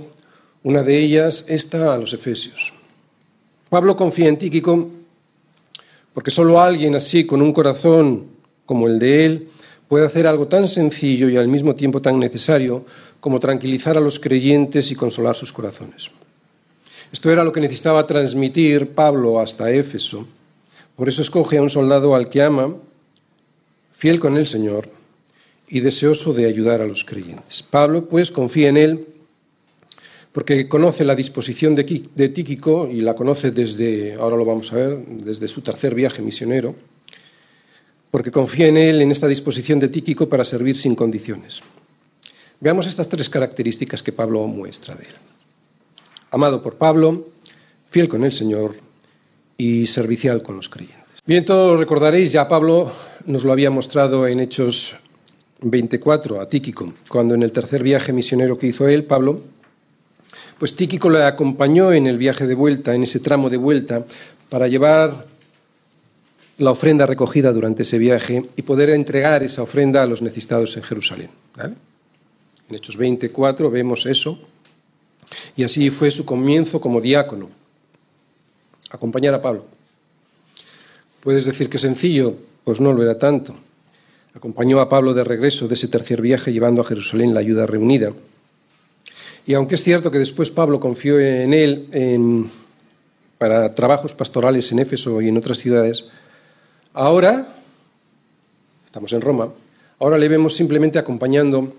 una 0.62 0.85
de 0.85 0.96
ellas 0.96 1.46
esta 1.48 1.92
a 1.92 1.98
los 1.98 2.12
Efesios. 2.12 2.72
Pablo 3.68 3.96
confía 3.96 4.28
en 4.28 4.38
Tíquico 4.38 4.90
porque 6.14 6.30
solo 6.30 6.61
alguien 6.61 6.94
así, 6.94 7.26
con 7.26 7.42
un 7.42 7.52
corazón 7.52 8.26
como 8.64 8.87
el 8.87 9.00
de 9.00 9.26
él, 9.26 9.48
puede 9.88 10.06
hacer 10.06 10.24
algo 10.28 10.46
tan 10.46 10.68
sencillo 10.68 11.28
y 11.28 11.37
al 11.37 11.48
mismo 11.48 11.74
tiempo 11.74 12.00
tan 12.00 12.20
necesario 12.20 12.85
como 13.18 13.40
tranquilizar 13.40 13.98
a 13.98 14.00
los 14.00 14.20
creyentes 14.20 14.92
y 14.92 14.94
consolar 14.94 15.35
sus 15.35 15.52
corazones. 15.52 16.12
Esto 17.12 17.31
era 17.31 17.42
lo 17.42 17.53
que 17.53 17.61
necesitaba 17.61 18.07
transmitir 18.07 18.94
Pablo 18.94 19.40
hasta 19.40 19.73
Éfeso. 19.73 20.27
Por 20.94 21.09
eso 21.09 21.23
escoge 21.23 21.59
a 21.59 21.62
un 21.62 21.70
soldado 21.70 22.14
al 22.14 22.29
que 22.29 22.42
ama, 22.42 22.77
fiel 23.92 24.20
con 24.20 24.37
el 24.37 24.46
Señor 24.46 24.88
y 25.68 25.81
deseoso 25.81 26.33
de 26.33 26.46
ayudar 26.46 26.81
a 26.81 26.87
los 26.87 27.05
creyentes. 27.05 27.62
Pablo, 27.62 28.09
pues, 28.09 28.31
confía 28.31 28.68
en 28.68 28.77
él 28.77 29.07
porque 30.33 30.68
conoce 30.68 31.05
la 31.05 31.16
disposición 31.16 31.75
de, 31.75 31.83
Tíquico 32.29 32.88
y 32.88 33.01
la 33.01 33.14
conoce 33.14 33.51
desde, 33.51 34.14
ahora 34.14 34.37
lo 34.37 34.44
vamos 34.44 34.73
a 34.73 34.77
ver, 34.77 35.05
desde 35.07 35.49
su 35.49 35.61
tercer 35.61 35.92
viaje 35.92 36.23
misionero, 36.23 36.77
porque 38.12 38.31
confía 38.31 38.68
en 38.68 38.77
él, 38.77 39.03
en 39.03 39.11
esta 39.11 39.27
disposición 39.27 39.81
de 39.81 39.88
Tíquico 39.88 40.29
para 40.29 40.44
servir 40.44 40.77
sin 40.77 40.94
condiciones. 40.94 41.62
Veamos 42.61 42.87
estas 42.87 43.09
tres 43.09 43.29
características 43.29 44.05
que 44.05 44.12
Pablo 44.12 44.46
muestra 44.46 44.94
de 44.94 45.05
él 45.05 45.39
amado 46.31 46.62
por 46.62 46.77
Pablo, 46.77 47.29
fiel 47.87 48.09
con 48.09 48.25
el 48.25 48.33
Señor 48.33 48.77
y 49.57 49.87
servicial 49.87 50.43
con 50.43 50.57
los 50.57 50.69
creyentes. 50.69 51.01
Bien, 51.27 51.45
todos 51.45 51.79
recordaréis, 51.79 52.33
ya 52.33 52.49
Pablo 52.49 52.90
nos 53.27 53.45
lo 53.45 53.53
había 53.53 53.71
mostrado 53.71 54.27
en 54.27 54.40
Hechos 54.40 54.97
24 55.62 56.40
a 56.40 56.49
Tíquico, 56.49 56.93
cuando 57.09 57.35
en 57.35 57.43
el 57.43 57.53
tercer 57.53 57.83
viaje 57.83 58.12
misionero 58.12 58.59
que 58.59 58.69
hizo 58.69 58.88
él, 58.88 59.05
Pablo, 59.05 59.40
pues 60.59 60.77
Tíquico 60.77 61.11
le 61.11 61.23
acompañó 61.23 61.93
en 61.93 62.07
el 62.07 62.19
viaje 62.19 62.47
de 62.47 62.55
vuelta, 62.55 62.95
en 62.95 63.03
ese 63.03 63.21
tramo 63.21 63.51
de 63.51 63.57
vuelta, 63.57 64.05
para 64.49 64.69
llevar 64.69 65.27
la 66.59 66.71
ofrenda 66.71 67.07
recogida 67.07 67.53
durante 67.53 67.83
ese 67.83 67.99
viaje 67.99 68.45
y 68.57 68.62
poder 68.62 68.90
entregar 68.90 69.43
esa 69.43 69.62
ofrenda 69.62 70.03
a 70.03 70.07
los 70.07 70.21
necesitados 70.21 70.77
en 70.77 70.83
Jerusalén. 70.83 71.31
En 71.59 72.75
Hechos 72.75 72.97
24 72.97 73.71
vemos 73.71 74.05
eso, 74.07 74.38
y 75.57 75.64
así 75.64 75.90
fue 75.90 76.11
su 76.11 76.25
comienzo 76.25 76.81
como 76.81 77.01
diácono, 77.01 77.49
acompañar 78.90 79.35
a 79.35 79.43
Pablo. 79.43 79.64
Puedes 81.21 81.45
decir 81.45 81.69
que 81.69 81.79
sencillo, 81.79 82.35
pues 82.64 82.81
no 82.81 82.93
lo 82.93 83.03
era 83.03 83.19
tanto. 83.19 83.55
Acompañó 84.35 84.81
a 84.81 84.88
Pablo 84.88 85.12
de 85.12 85.25
regreso 85.25 85.69
de 85.69 85.75
ese 85.75 85.88
tercer 85.88 86.23
viaje 86.23 86.53
llevando 86.53 86.81
a 86.81 86.85
Jerusalén 86.85 87.35
la 87.35 87.40
ayuda 87.40 87.66
reunida. 87.66 88.12
Y 89.47 89.55
aunque 89.55 89.75
es 89.75 89.83
cierto 89.83 90.11
que 90.11 90.19
después 90.19 90.51
Pablo 90.51 90.79
confió 90.79 91.19
en 91.19 91.53
él 91.53 92.49
para 93.38 93.75
trabajos 93.75 94.14
pastorales 94.14 94.71
en 94.71 94.79
Éfeso 94.79 95.21
y 95.21 95.29
en 95.29 95.37
otras 95.37 95.59
ciudades, 95.59 96.05
ahora, 96.93 97.49
estamos 98.87 99.12
en 99.12 99.21
Roma, 99.21 99.49
ahora 99.99 100.19
le 100.19 100.29
vemos 100.29 100.55
simplemente 100.55 100.99
acompañando 100.99 101.75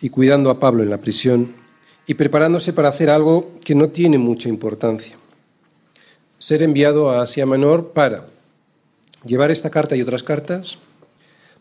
y 0.00 0.08
cuidando 0.08 0.50
a 0.50 0.60
Pablo 0.60 0.82
en 0.82 0.90
la 0.90 0.98
prisión 0.98 1.54
y 2.08 2.14
preparándose 2.14 2.72
para 2.72 2.88
hacer 2.88 3.10
algo 3.10 3.52
que 3.62 3.74
no 3.74 3.90
tiene 3.90 4.16
mucha 4.16 4.48
importancia. 4.48 5.14
Ser 6.38 6.62
enviado 6.62 7.10
a 7.10 7.20
Asia 7.20 7.44
Menor 7.44 7.92
para 7.92 8.24
llevar 9.26 9.50
esta 9.50 9.68
carta 9.68 9.94
y 9.94 10.00
otras 10.00 10.22
cartas, 10.22 10.78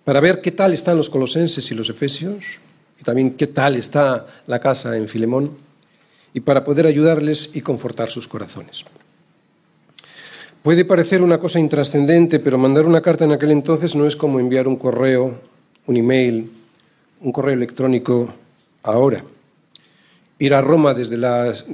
para 0.05 0.21
ver 0.21 0.39
qué 0.39 0.51
tal 0.51 0.73
están 0.73 0.95
los 0.95 1.09
colosenses 1.09 1.69
y 1.69 1.75
los 1.75 1.89
efesios, 1.89 2.59
y 2.97 3.03
también 3.03 3.31
qué 3.31 3.47
tal 3.47 3.75
está 3.75 4.25
la 4.47 4.59
casa 4.59 4.95
en 4.95 5.09
Filemón, 5.09 5.51
y 6.33 6.39
para 6.39 6.63
poder 6.63 6.87
ayudarles 6.87 7.49
y 7.53 7.59
confortar 7.59 8.09
sus 8.09 8.25
corazones. 8.29 8.85
Puede 10.63 10.85
parecer 10.85 11.21
una 11.21 11.39
cosa 11.39 11.59
intrascendente, 11.59 12.39
pero 12.39 12.57
mandar 12.57 12.85
una 12.85 13.01
carta 13.01 13.25
en 13.25 13.33
aquel 13.33 13.51
entonces 13.51 13.97
no 13.97 14.07
es 14.07 14.15
como 14.15 14.39
enviar 14.39 14.69
un 14.69 14.77
correo, 14.77 15.41
un 15.87 15.97
email, 15.97 16.49
un 17.19 17.31
correo 17.33 17.53
electrónico 17.53 18.33
ahora. 18.83 19.21
Ir 20.39 20.53
a 20.53 20.61
Roma 20.61 20.93
desde, 20.93 21.17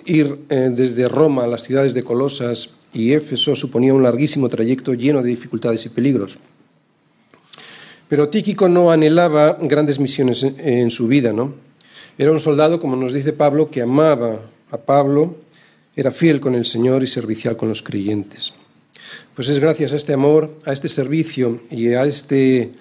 ir, 0.05 0.37
eh, 0.49 0.71
desde 0.71 1.07
Roma 1.07 1.43
a 1.43 1.47
las 1.47 1.63
ciudades 1.63 1.93
de 1.93 2.03
Colosas 2.03 2.75
y 2.93 3.13
Éfeso 3.13 3.55
suponía 3.55 3.93
un 3.93 4.03
larguísimo 4.03 4.47
trayecto 4.49 4.93
lleno 4.93 5.21
de 5.21 5.29
dificultades 5.29 5.85
y 5.85 5.89
peligros. 5.89 6.37
Pero 8.07 8.29
Tíquico 8.29 8.69
no 8.69 8.91
anhelaba 8.91 9.57
grandes 9.61 9.99
misiones 9.99 10.43
en, 10.43 10.59
en 10.59 10.91
su 10.91 11.07
vida, 11.07 11.33
¿no? 11.33 11.53
Era 12.17 12.31
un 12.31 12.39
soldado, 12.39 12.79
como 12.79 12.95
nos 12.95 13.11
dice 13.11 13.33
Pablo, 13.33 13.71
que 13.71 13.81
amaba 13.81 14.39
a 14.69 14.77
Pablo, 14.77 15.35
era 15.95 16.11
fiel 16.11 16.39
con 16.39 16.55
el 16.55 16.65
Señor 16.65 17.03
y 17.03 17.07
servicial 17.07 17.57
con 17.57 17.69
los 17.69 17.81
creyentes. 17.81 18.53
Pues 19.35 19.49
es 19.49 19.59
gracias 19.59 19.93
a 19.93 19.95
este 19.95 20.13
amor, 20.13 20.55
a 20.65 20.73
este 20.73 20.89
servicio 20.89 21.59
y 21.71 21.89
a 21.93 22.05
este 22.05 22.71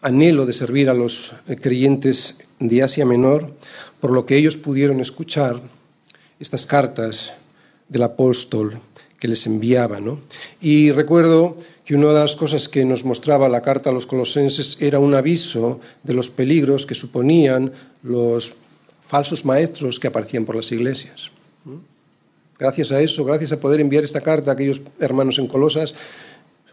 anhelo 0.00 0.46
de 0.46 0.52
servir 0.52 0.88
a 0.88 0.94
los 0.94 1.34
creyentes 1.60 2.48
de 2.58 2.82
Asia 2.82 3.04
Menor, 3.04 3.52
por 4.00 4.12
lo 4.12 4.26
que 4.26 4.36
ellos 4.36 4.56
pudieron 4.56 5.00
escuchar 5.00 5.60
estas 6.38 6.66
cartas 6.66 7.34
del 7.88 8.02
apóstol 8.02 8.78
que 9.18 9.28
les 9.28 9.46
enviaba. 9.46 9.98
Y 10.60 10.92
recuerdo 10.92 11.56
que 11.84 11.94
una 11.94 12.08
de 12.08 12.20
las 12.20 12.36
cosas 12.36 12.68
que 12.68 12.84
nos 12.84 13.04
mostraba 13.04 13.48
la 13.48 13.62
carta 13.62 13.90
a 13.90 13.92
los 13.92 14.06
colosenses 14.06 14.76
era 14.80 14.98
un 14.98 15.14
aviso 15.14 15.80
de 16.02 16.14
los 16.14 16.30
peligros 16.30 16.86
que 16.86 16.94
suponían 16.94 17.72
los 18.02 18.54
falsos 19.00 19.44
maestros 19.44 19.98
que 19.98 20.08
aparecían 20.08 20.44
por 20.44 20.54
las 20.54 20.70
iglesias. 20.70 21.30
Gracias 22.58 22.92
a 22.92 23.00
eso, 23.00 23.24
gracias 23.24 23.52
a 23.52 23.60
poder 23.60 23.80
enviar 23.80 24.04
esta 24.04 24.20
carta 24.20 24.50
a 24.50 24.54
aquellos 24.54 24.80
hermanos 25.00 25.38
en 25.38 25.46
Colosas, 25.46 25.94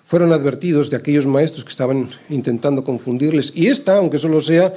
fueron 0.06 0.32
advertidos 0.32 0.91
de 0.91 0.97
aquellos 0.97 1.26
maestros 1.26 1.66
que 1.66 1.72
estaban 1.72 2.08
intentando 2.30 2.84
confundirles. 2.84 3.51
Y 3.56 3.68
esta, 3.68 3.97
aunque 3.97 4.20
solo 4.20 4.39
sea 4.39 4.74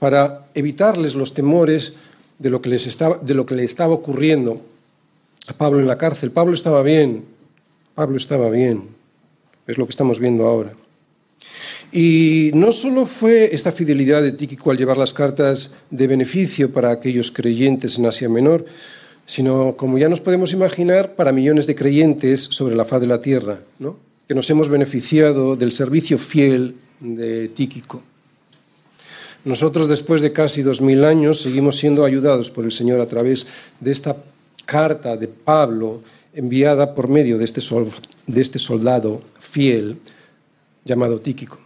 para 0.00 0.46
evitarles 0.54 1.14
los 1.14 1.32
temores 1.32 1.94
de 2.40 2.50
lo 2.50 2.60
que, 2.60 2.68
les 2.68 2.88
estaba, 2.88 3.16
de 3.18 3.34
lo 3.34 3.46
que 3.46 3.54
le 3.54 3.62
estaba 3.62 3.94
ocurriendo 3.94 4.60
a 5.46 5.52
Pablo 5.52 5.78
en 5.78 5.86
la 5.86 5.98
cárcel. 5.98 6.32
Pablo 6.32 6.54
estaba 6.54 6.82
bien, 6.82 7.24
Pablo 7.94 8.16
estaba 8.16 8.50
bien, 8.50 8.88
es 9.68 9.78
lo 9.78 9.86
que 9.86 9.90
estamos 9.90 10.18
viendo 10.18 10.46
ahora. 10.46 10.72
Y 11.92 12.50
no 12.54 12.72
solo 12.72 13.06
fue 13.06 13.54
esta 13.54 13.70
fidelidad 13.70 14.20
de 14.20 14.32
Tíquico 14.32 14.72
al 14.72 14.78
llevar 14.78 14.96
las 14.96 15.12
cartas 15.12 15.74
de 15.90 16.06
beneficio 16.08 16.72
para 16.72 16.90
aquellos 16.90 17.30
creyentes 17.30 17.98
en 17.98 18.06
Asia 18.06 18.28
Menor, 18.28 18.64
sino, 19.26 19.76
como 19.76 19.98
ya 19.98 20.08
nos 20.08 20.20
podemos 20.20 20.52
imaginar, 20.52 21.14
para 21.14 21.30
millones 21.30 21.68
de 21.68 21.76
creyentes 21.76 22.40
sobre 22.50 22.74
la 22.74 22.84
faz 22.84 23.00
de 23.00 23.06
la 23.06 23.20
tierra, 23.20 23.60
¿no? 23.78 23.96
Que 24.32 24.36
nos 24.36 24.48
hemos 24.48 24.70
beneficiado 24.70 25.56
del 25.56 25.72
servicio 25.72 26.16
fiel 26.16 26.74
de 27.00 27.50
Tíquico. 27.50 28.02
Nosotros, 29.44 29.88
después 29.88 30.22
de 30.22 30.32
casi 30.32 30.62
dos 30.62 30.80
mil 30.80 31.04
años, 31.04 31.42
seguimos 31.42 31.76
siendo 31.76 32.02
ayudados 32.02 32.48
por 32.48 32.64
el 32.64 32.72
Señor 32.72 32.98
a 33.02 33.06
través 33.06 33.46
de 33.78 33.92
esta 33.92 34.16
carta 34.64 35.18
de 35.18 35.28
Pablo 35.28 36.00
enviada 36.32 36.94
por 36.94 37.08
medio 37.08 37.36
de 37.36 37.44
este, 37.44 37.60
de 38.26 38.40
este 38.40 38.58
soldado 38.58 39.20
fiel 39.38 39.98
llamado 40.82 41.20
Tíquico. 41.20 41.60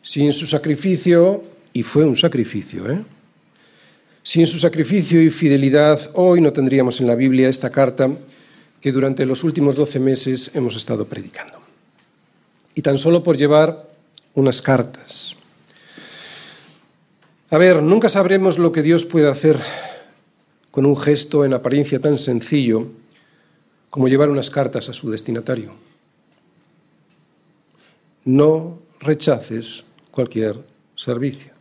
Sin 0.00 0.32
su 0.32 0.48
sacrificio, 0.48 1.44
y 1.72 1.84
fue 1.84 2.04
un 2.04 2.16
sacrificio, 2.16 2.90
¿eh? 2.90 3.04
sin 4.24 4.44
su 4.48 4.58
sacrificio 4.58 5.22
y 5.22 5.30
fidelidad, 5.30 6.00
hoy 6.14 6.40
no 6.40 6.52
tendríamos 6.52 7.00
en 7.00 7.06
la 7.06 7.14
Biblia 7.14 7.48
esta 7.48 7.70
carta 7.70 8.10
que 8.80 8.90
durante 8.90 9.24
los 9.24 9.44
últimos 9.44 9.76
doce 9.76 10.00
meses 10.00 10.50
hemos 10.56 10.74
estado 10.74 11.06
predicando. 11.06 11.65
Y 12.76 12.82
tan 12.82 12.98
solo 12.98 13.24
por 13.24 13.36
llevar 13.36 13.88
unas 14.34 14.62
cartas. 14.62 15.34
A 17.50 17.58
ver, 17.58 17.82
nunca 17.82 18.08
sabremos 18.08 18.58
lo 18.58 18.70
que 18.70 18.82
Dios 18.82 19.04
puede 19.04 19.28
hacer 19.28 19.58
con 20.70 20.84
un 20.84 20.96
gesto 20.96 21.44
en 21.44 21.54
apariencia 21.54 21.98
tan 21.98 22.18
sencillo 22.18 22.86
como 23.88 24.08
llevar 24.08 24.28
unas 24.28 24.50
cartas 24.50 24.90
a 24.90 24.92
su 24.92 25.10
destinatario. 25.10 25.72
No 28.26 28.78
rechaces 29.00 29.86
cualquier 30.10 30.62
servicio. 30.96 31.52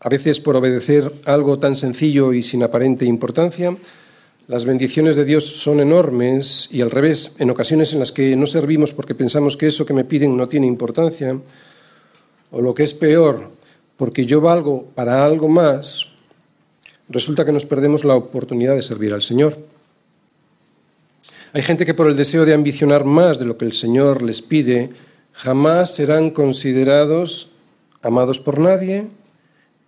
A 0.00 0.10
veces 0.10 0.38
por 0.38 0.56
obedecer 0.56 1.10
algo 1.24 1.58
tan 1.58 1.76
sencillo 1.76 2.34
y 2.34 2.42
sin 2.42 2.62
aparente 2.62 3.06
importancia, 3.06 3.74
las 4.48 4.64
bendiciones 4.64 5.14
de 5.16 5.24
Dios 5.24 5.46
son 5.46 5.80
enormes 5.80 6.68
y 6.72 6.80
al 6.80 6.90
revés, 6.90 7.36
en 7.38 7.50
ocasiones 7.50 7.92
en 7.92 8.00
las 8.00 8.12
que 8.12 8.34
no 8.36 8.46
servimos 8.46 8.92
porque 8.92 9.14
pensamos 9.14 9.56
que 9.56 9.68
eso 9.68 9.86
que 9.86 9.94
me 9.94 10.04
piden 10.04 10.36
no 10.36 10.48
tiene 10.48 10.66
importancia, 10.66 11.38
o 12.50 12.60
lo 12.60 12.74
que 12.74 12.82
es 12.82 12.92
peor, 12.92 13.50
porque 13.96 14.26
yo 14.26 14.40
valgo 14.40 14.84
para 14.94 15.24
algo 15.24 15.48
más, 15.48 16.12
resulta 17.08 17.44
que 17.44 17.52
nos 17.52 17.64
perdemos 17.64 18.04
la 18.04 18.16
oportunidad 18.16 18.74
de 18.74 18.82
servir 18.82 19.14
al 19.14 19.22
Señor. 19.22 19.56
Hay 21.52 21.62
gente 21.62 21.86
que 21.86 21.94
por 21.94 22.08
el 22.08 22.16
deseo 22.16 22.44
de 22.44 22.54
ambicionar 22.54 23.04
más 23.04 23.38
de 23.38 23.44
lo 23.44 23.56
que 23.56 23.64
el 23.64 23.74
Señor 23.74 24.22
les 24.22 24.42
pide, 24.42 24.90
jamás 25.32 25.94
serán 25.94 26.30
considerados 26.30 27.52
amados 28.02 28.40
por 28.40 28.58
nadie, 28.58 29.06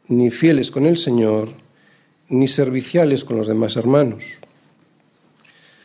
ni 0.09 0.31
fieles 0.31 0.71
con 0.71 0.87
el 0.87 0.99
Señor, 0.99 1.49
ni 2.29 2.49
serviciales 2.49 3.25
con 3.25 3.37
los 3.37 3.47
demás 3.47 3.77
hermanos. 3.77 4.25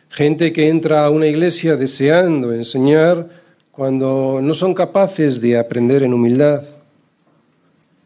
Gente 0.10 0.52
que 0.54 0.70
entra 0.70 1.06
a 1.06 1.10
una 1.10 1.28
iglesia 1.28 1.76
deseando 1.76 2.54
enseñar 2.54 3.30
cuando 3.72 4.40
no 4.42 4.54
son 4.54 4.74
capaces 4.74 5.40
de 5.40 5.58
aprender 5.58 6.04
en 6.04 6.14
humildad 6.14 6.64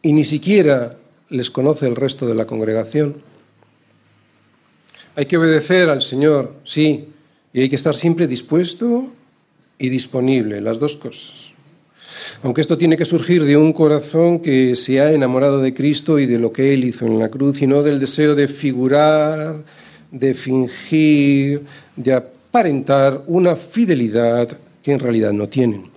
y 0.01 0.11
ni 0.11 0.23
siquiera 0.23 0.97
les 1.29 1.49
conoce 1.49 1.88
el 1.88 1.95
resto 1.95 2.27
de 2.27 2.36
la 2.36 2.45
congregación. 2.45 3.15
Hay 5.15 5.25
que 5.25 5.38
obedecer 5.38 5.89
al 5.89 6.01
Señor, 6.01 6.55
sí, 6.63 7.07
y 7.53 7.61
hay 7.61 7.69
que 7.69 7.75
estar 7.75 7.95
siempre 7.95 8.27
dispuesto 8.27 9.13
y 9.77 9.89
disponible, 9.89 10.59
las 10.59 10.79
dos 10.79 10.95
cosas. 10.95 11.52
Aunque 12.43 12.61
esto 12.61 12.78
tiene 12.78 12.97
que 12.97 13.05
surgir 13.05 13.43
de 13.43 13.57
un 13.57 13.74
corazón 13.74 14.39
que 14.39 14.76
se 14.76 14.99
ha 15.01 15.11
enamorado 15.11 15.59
de 15.59 15.74
Cristo 15.74 16.19
y 16.19 16.26
de 16.26 16.39
lo 16.39 16.51
que 16.51 16.74
Él 16.74 16.84
hizo 16.84 17.05
en 17.05 17.19
la 17.19 17.30
cruz, 17.30 17.61
y 17.61 17.67
no 17.67 17.84
del 17.84 17.99
deseo 17.99 18.36
de 18.36 18.47
figurar, 18.47 19.63
de 20.11 20.34
fingir, 20.34 21.63
de 21.95 22.13
aparentar 22.13 23.24
una 23.28 23.55
fidelidad 23.55 24.57
que 24.82 24.91
en 24.91 24.99
realidad 24.99 25.34
no 25.34 25.47
tienen. 25.47 25.91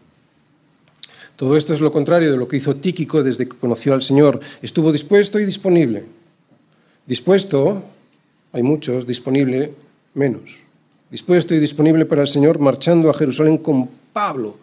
Todo 1.36 1.56
esto 1.56 1.74
es 1.74 1.80
lo 1.80 1.92
contrario 1.92 2.30
de 2.30 2.38
lo 2.38 2.48
que 2.48 2.56
hizo 2.56 2.76
Tíquico 2.76 3.22
desde 3.22 3.46
que 3.46 3.56
conoció 3.56 3.92
al 3.92 4.02
Señor. 4.02 4.40
Estuvo 4.62 4.90
dispuesto 4.90 5.38
y 5.38 5.44
disponible. 5.44 6.04
Dispuesto, 7.06 7.82
hay 8.52 8.62
muchos, 8.62 9.06
disponible, 9.06 9.74
menos 10.14 10.66
dispuesto 11.10 11.54
y 11.54 11.58
disponible 11.58 12.04
para 12.06 12.22
el 12.22 12.28
Señor, 12.28 12.58
marchando 12.58 13.10
a 13.10 13.14
Jerusalén 13.14 13.58
con 13.58 13.88
Pablo 14.12 14.58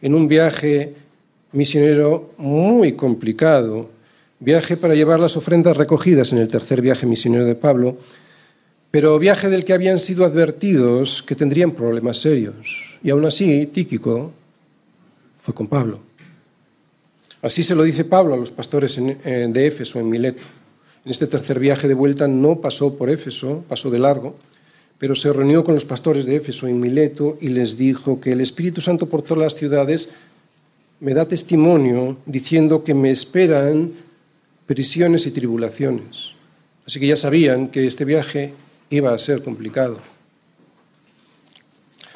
en 0.00 0.14
un 0.14 0.28
viaje 0.28 0.94
misionero 1.52 2.32
muy 2.36 2.92
complicado, 2.92 3.90
viaje 4.40 4.76
para 4.76 4.94
llevar 4.94 5.20
las 5.20 5.36
ofrendas 5.36 5.76
recogidas 5.76 6.32
en 6.32 6.38
el 6.38 6.48
tercer 6.48 6.82
viaje 6.82 7.06
misionero 7.06 7.44
de 7.44 7.54
Pablo, 7.54 7.98
pero 8.90 9.18
viaje 9.18 9.48
del 9.48 9.64
que 9.64 9.72
habían 9.72 9.98
sido 9.98 10.24
advertidos 10.24 11.22
que 11.22 11.34
tendrían 11.34 11.72
problemas 11.72 12.18
serios. 12.18 12.98
Y 13.02 13.10
aún 13.10 13.24
así, 13.24 13.66
Tíquico 13.66 14.32
fue 15.36 15.54
con 15.54 15.66
Pablo. 15.66 16.00
Así 17.42 17.62
se 17.62 17.74
lo 17.74 17.82
dice 17.84 18.04
Pablo 18.04 18.34
a 18.34 18.36
los 18.36 18.50
pastores 18.50 18.96
de 18.96 19.66
Éfeso, 19.66 20.00
en 20.00 20.08
Mileto. 20.08 20.42
En 21.04 21.10
este 21.10 21.26
tercer 21.26 21.60
viaje 21.60 21.86
de 21.86 21.94
vuelta 21.94 22.26
no 22.26 22.60
pasó 22.60 22.96
por 22.96 23.10
Éfeso, 23.10 23.64
pasó 23.68 23.90
de 23.90 23.98
largo, 23.98 24.36
pero 24.98 25.14
se 25.14 25.32
reunió 25.32 25.62
con 25.62 25.74
los 25.74 25.84
pastores 25.84 26.26
de 26.26 26.36
Éfeso 26.36 26.66
en 26.66 26.80
Mileto 26.80 27.38
y 27.40 27.48
les 27.48 27.78
dijo 27.78 28.20
que 28.20 28.32
el 28.32 28.40
Espíritu 28.40 28.80
Santo 28.80 29.08
por 29.08 29.22
todas 29.22 29.42
las 29.42 29.54
ciudades 29.54 30.10
me 31.00 31.14
da 31.14 31.26
testimonio 31.26 32.18
diciendo 32.26 32.82
que 32.82 32.94
me 32.94 33.10
esperan 33.10 33.92
prisiones 34.66 35.26
y 35.26 35.30
tribulaciones. 35.30 36.34
Así 36.86 37.00
que 37.00 37.06
ya 37.06 37.16
sabían 37.16 37.68
que 37.68 37.86
este 37.86 38.04
viaje 38.04 38.52
iba 38.90 39.14
a 39.14 39.18
ser 39.18 39.42
complicado. 39.42 39.98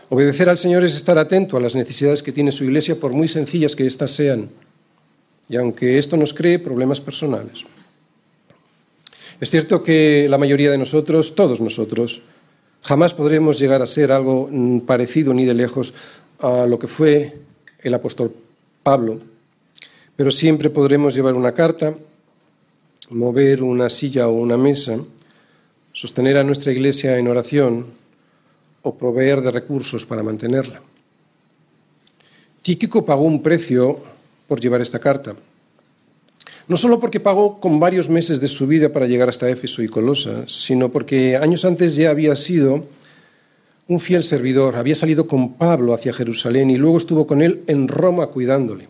Obedecer 0.08 0.48
al 0.48 0.58
Señor 0.58 0.84
es 0.84 0.94
estar 0.94 1.16
atento 1.16 1.56
a 1.56 1.60
las 1.60 1.74
necesidades 1.74 2.22
que 2.22 2.32
tiene 2.32 2.52
su 2.52 2.64
iglesia, 2.64 2.98
por 2.98 3.12
muy 3.12 3.28
sencillas 3.28 3.76
que 3.76 3.86
éstas 3.86 4.10
sean, 4.10 4.50
y 5.48 5.56
aunque 5.56 5.98
esto 5.98 6.16
nos 6.16 6.34
cree 6.34 6.58
problemas 6.58 7.00
personales. 7.00 7.64
Es 9.40 9.50
cierto 9.50 9.82
que 9.82 10.26
la 10.28 10.38
mayoría 10.38 10.70
de 10.70 10.78
nosotros, 10.78 11.34
todos 11.34 11.60
nosotros, 11.60 12.22
Jamás 12.82 13.14
podremos 13.14 13.60
llegar 13.60 13.80
a 13.80 13.86
ser 13.86 14.10
algo 14.10 14.48
mm, 14.50 14.80
parecido 14.80 15.32
ni 15.32 15.44
de 15.44 15.54
lejos 15.54 15.94
a 16.40 16.66
lo 16.66 16.78
que 16.78 16.88
fue 16.88 17.38
el 17.80 17.94
apóstol 17.94 18.34
Pablo, 18.82 19.18
pero 20.16 20.30
siempre 20.30 20.70
podremos 20.70 21.14
llevar 21.14 21.34
una 21.34 21.52
carta, 21.52 21.94
mover 23.10 23.62
una 23.62 23.88
silla 23.90 24.28
o 24.28 24.32
una 24.32 24.56
mesa, 24.56 24.98
sostener 25.92 26.36
a 26.36 26.44
nuestra 26.44 26.72
iglesia 26.72 27.18
en 27.18 27.28
oración 27.28 27.86
o 28.82 28.94
proveer 28.96 29.40
de 29.42 29.50
recursos 29.50 30.06
para 30.06 30.22
mantenerla. 30.22 30.80
Tíquico 32.62 33.04
pagó 33.04 33.22
un 33.22 33.42
precio 33.42 33.98
por 34.46 34.60
llevar 34.60 34.80
esta 34.80 34.98
carta. 34.98 35.34
No 36.68 36.76
solo 36.76 37.00
porque 37.00 37.20
pagó 37.20 37.58
con 37.60 37.80
varios 37.80 38.08
meses 38.08 38.40
de 38.40 38.48
su 38.48 38.66
vida 38.66 38.92
para 38.92 39.06
llegar 39.06 39.28
hasta 39.28 39.50
Éfeso 39.50 39.82
y 39.82 39.88
Colosa, 39.88 40.44
sino 40.46 40.90
porque 40.90 41.36
años 41.36 41.64
antes 41.64 41.96
ya 41.96 42.10
había 42.10 42.36
sido 42.36 42.84
un 43.88 44.00
fiel 44.00 44.24
servidor, 44.24 44.76
había 44.76 44.94
salido 44.94 45.26
con 45.26 45.54
Pablo 45.54 45.92
hacia 45.92 46.12
Jerusalén 46.12 46.70
y 46.70 46.78
luego 46.78 46.98
estuvo 46.98 47.26
con 47.26 47.42
él 47.42 47.62
en 47.66 47.88
Roma 47.88 48.28
cuidándole. 48.28 48.88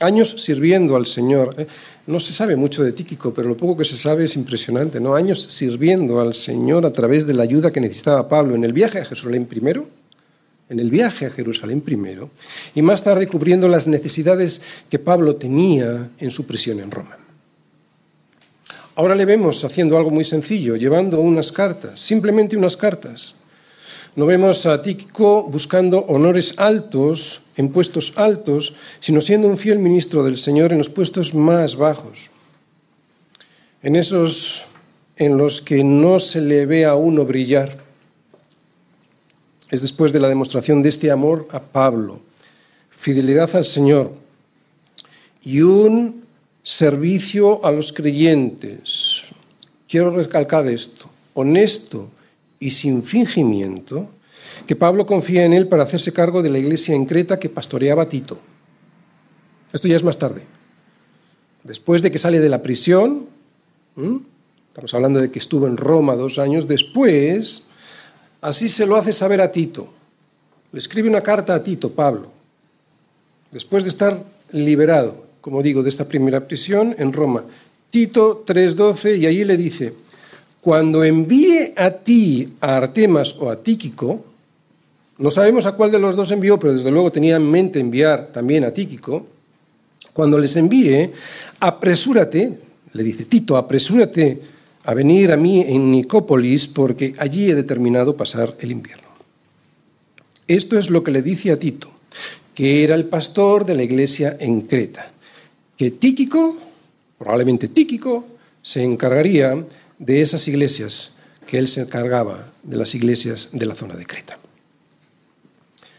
Años 0.00 0.42
sirviendo 0.42 0.96
al 0.96 1.06
Señor. 1.06 1.54
¿eh? 1.56 1.66
No 2.06 2.20
se 2.20 2.32
sabe 2.32 2.56
mucho 2.56 2.82
de 2.82 2.92
Tíquico, 2.92 3.32
pero 3.32 3.48
lo 3.48 3.56
poco 3.56 3.76
que 3.76 3.84
se 3.84 3.96
sabe 3.96 4.24
es 4.24 4.36
impresionante. 4.36 5.00
¿no? 5.00 5.14
Años 5.14 5.40
sirviendo 5.50 6.20
al 6.20 6.34
Señor 6.34 6.84
a 6.84 6.92
través 6.92 7.26
de 7.26 7.34
la 7.34 7.44
ayuda 7.44 7.72
que 7.72 7.80
necesitaba 7.80 8.28
Pablo 8.28 8.54
en 8.54 8.64
el 8.64 8.72
viaje 8.72 8.98
a 8.98 9.04
Jerusalén 9.04 9.46
primero 9.46 9.88
en 10.68 10.80
el 10.80 10.90
viaje 10.90 11.26
a 11.26 11.30
Jerusalén 11.30 11.80
primero, 11.80 12.30
y 12.74 12.82
más 12.82 13.04
tarde 13.04 13.28
cubriendo 13.28 13.68
las 13.68 13.86
necesidades 13.86 14.62
que 14.88 14.98
Pablo 14.98 15.36
tenía 15.36 16.10
en 16.18 16.30
su 16.30 16.46
prisión 16.46 16.80
en 16.80 16.90
Roma. 16.90 17.18
Ahora 18.96 19.14
le 19.14 19.24
vemos 19.24 19.64
haciendo 19.64 19.96
algo 19.96 20.10
muy 20.10 20.24
sencillo, 20.24 20.76
llevando 20.76 21.20
unas 21.20 21.50
cartas, 21.50 21.98
simplemente 21.98 22.56
unas 22.56 22.76
cartas. 22.76 23.34
No 24.14 24.26
vemos 24.26 24.66
a 24.66 24.80
Tíquico 24.80 25.42
buscando 25.42 25.98
honores 26.06 26.54
altos, 26.58 27.46
en 27.56 27.70
puestos 27.70 28.12
altos, 28.16 28.76
sino 29.00 29.20
siendo 29.20 29.48
un 29.48 29.58
fiel 29.58 29.80
ministro 29.80 30.22
del 30.22 30.38
Señor 30.38 30.70
en 30.70 30.78
los 30.78 30.88
puestos 30.88 31.34
más 31.34 31.74
bajos. 31.74 32.30
En 33.82 33.96
esos 33.96 34.64
en 35.16 35.36
los 35.36 35.60
que 35.60 35.82
no 35.82 36.18
se 36.18 36.40
le 36.40 36.66
ve 36.66 36.84
a 36.84 36.94
uno 36.94 37.24
brillar, 37.24 37.76
es 39.70 39.80
después 39.80 40.12
de 40.12 40.20
la 40.20 40.28
demostración 40.28 40.82
de 40.82 40.88
este 40.88 41.10
amor 41.10 41.48
a 41.50 41.60
Pablo, 41.60 42.20
fidelidad 42.90 43.54
al 43.56 43.64
Señor 43.64 44.12
y 45.42 45.62
un 45.62 46.23
servicio 46.64 47.64
a 47.64 47.70
los 47.70 47.92
creyentes. 47.92 49.22
Quiero 49.86 50.10
recalcar 50.10 50.66
esto, 50.66 51.08
honesto 51.34 52.08
y 52.58 52.70
sin 52.70 53.02
fingimiento 53.02 54.08
que 54.66 54.74
Pablo 54.74 55.04
confía 55.04 55.44
en 55.44 55.52
él 55.52 55.68
para 55.68 55.82
hacerse 55.82 56.12
cargo 56.12 56.42
de 56.42 56.48
la 56.48 56.58
iglesia 56.58 56.94
en 56.94 57.04
Creta 57.04 57.38
que 57.38 57.50
pastoreaba 57.50 58.08
Tito. 58.08 58.38
Esto 59.72 59.88
ya 59.88 59.96
es 59.96 60.02
más 60.02 60.18
tarde. 60.18 60.42
Después 61.64 62.00
de 62.00 62.10
que 62.10 62.18
sale 62.18 62.40
de 62.40 62.48
la 62.48 62.62
prisión, 62.62 63.26
estamos 64.68 64.94
hablando 64.94 65.20
de 65.20 65.30
que 65.30 65.38
estuvo 65.38 65.66
en 65.66 65.76
Roma 65.76 66.14
dos 66.14 66.38
años 66.38 66.66
después, 66.66 67.66
así 68.40 68.70
se 68.70 68.86
lo 68.86 68.96
hace 68.96 69.12
saber 69.12 69.40
a 69.42 69.52
Tito. 69.52 69.92
Le 70.72 70.78
escribe 70.78 71.10
una 71.10 71.20
carta 71.20 71.54
a 71.54 71.62
Tito, 71.62 71.90
Pablo, 71.90 72.30
después 73.50 73.84
de 73.84 73.90
estar 73.90 74.22
liberado, 74.50 75.23
como 75.44 75.62
digo, 75.62 75.82
de 75.82 75.90
esta 75.90 76.08
primera 76.08 76.48
prisión 76.48 76.96
en 76.96 77.12
Roma. 77.12 77.44
Tito 77.90 78.44
3:12 78.46 79.18
y 79.18 79.26
allí 79.26 79.44
le 79.44 79.58
dice, 79.58 79.92
cuando 80.62 81.04
envíe 81.04 81.74
a 81.76 81.90
ti 81.90 82.54
a 82.62 82.78
Artemas 82.78 83.36
o 83.38 83.50
a 83.50 83.62
Tíquico, 83.62 84.24
no 85.18 85.30
sabemos 85.30 85.66
a 85.66 85.72
cuál 85.72 85.90
de 85.90 85.98
los 85.98 86.16
dos 86.16 86.30
envió, 86.30 86.58
pero 86.58 86.72
desde 86.72 86.90
luego 86.90 87.12
tenía 87.12 87.36
en 87.36 87.50
mente 87.50 87.78
enviar 87.78 88.28
también 88.28 88.64
a 88.64 88.70
Tíquico, 88.70 89.26
cuando 90.14 90.38
les 90.38 90.56
envíe, 90.56 91.10
apresúrate, 91.60 92.58
le 92.94 93.02
dice 93.02 93.26
Tito, 93.26 93.58
apresúrate 93.58 94.40
a 94.84 94.94
venir 94.94 95.30
a 95.30 95.36
mí 95.36 95.60
en 95.60 95.92
Nicópolis 95.92 96.68
porque 96.68 97.14
allí 97.18 97.50
he 97.50 97.54
determinado 97.54 98.16
pasar 98.16 98.54
el 98.60 98.72
invierno. 98.72 99.08
Esto 100.48 100.78
es 100.78 100.88
lo 100.88 101.04
que 101.04 101.10
le 101.10 101.20
dice 101.20 101.52
a 101.52 101.58
Tito, 101.58 101.90
que 102.54 102.82
era 102.82 102.94
el 102.94 103.04
pastor 103.04 103.66
de 103.66 103.74
la 103.74 103.82
iglesia 103.82 104.38
en 104.40 104.62
Creta, 104.62 105.10
que 105.76 105.90
Tíquico, 105.90 106.56
probablemente 107.18 107.68
Tíquico, 107.68 108.26
se 108.62 108.82
encargaría 108.82 109.64
de 109.98 110.22
esas 110.22 110.48
iglesias 110.48 111.16
que 111.46 111.58
él 111.58 111.68
se 111.68 111.82
encargaba 111.82 112.48
de 112.62 112.76
las 112.76 112.94
iglesias 112.94 113.50
de 113.52 113.66
la 113.66 113.74
zona 113.74 113.94
de 113.94 114.06
Creta. 114.06 114.38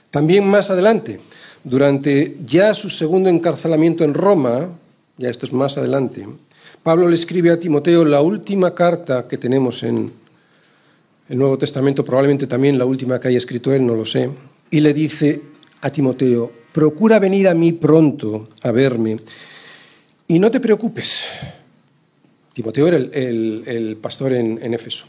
También 0.09 0.47
más 0.47 0.69
adelante, 0.69 1.19
durante 1.63 2.37
ya 2.45 2.73
su 2.73 2.89
segundo 2.89 3.29
encarcelamiento 3.29 4.03
en 4.03 4.13
Roma, 4.13 4.69
ya 5.17 5.29
esto 5.29 5.45
es 5.45 5.53
más 5.53 5.77
adelante, 5.77 6.25
Pablo 6.83 7.07
le 7.09 7.15
escribe 7.15 7.51
a 7.51 7.59
Timoteo 7.59 8.05
la 8.05 8.21
última 8.21 8.73
carta 8.73 9.27
que 9.27 9.37
tenemos 9.37 9.83
en 9.83 10.11
el 11.27 11.37
Nuevo 11.37 11.57
Testamento, 11.57 12.05
probablemente 12.05 12.47
también 12.47 12.77
la 12.77 12.85
última 12.85 13.19
que 13.19 13.29
haya 13.29 13.37
escrito 13.37 13.73
él, 13.73 13.85
no 13.85 13.95
lo 13.95 14.05
sé, 14.05 14.29
y 14.69 14.79
le 14.79 14.93
dice 14.93 15.41
a 15.81 15.89
Timoteo, 15.89 16.51
procura 16.71 17.19
venir 17.19 17.47
a 17.47 17.53
mí 17.53 17.71
pronto 17.71 18.49
a 18.61 18.71
verme 18.71 19.17
y 20.27 20.39
no 20.39 20.49
te 20.49 20.59
preocupes, 20.59 21.25
Timoteo 22.53 22.87
era 22.87 22.97
el, 22.97 23.97
pastor 24.01 24.33
en, 24.33 24.59
en, 24.61 24.73
Éfeso. 24.73 25.05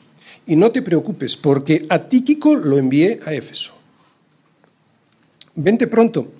Y 0.46 0.56
no 0.56 0.70
te 0.70 0.82
preocupes, 0.82 1.36
porque 1.36 1.86
a 1.88 2.08
Tíquico 2.08 2.54
lo 2.54 2.78
envié 2.78 3.20
a 3.24 3.32
Éfeso. 3.32 3.72
Vente 5.54 5.86
pronto, 5.86 6.32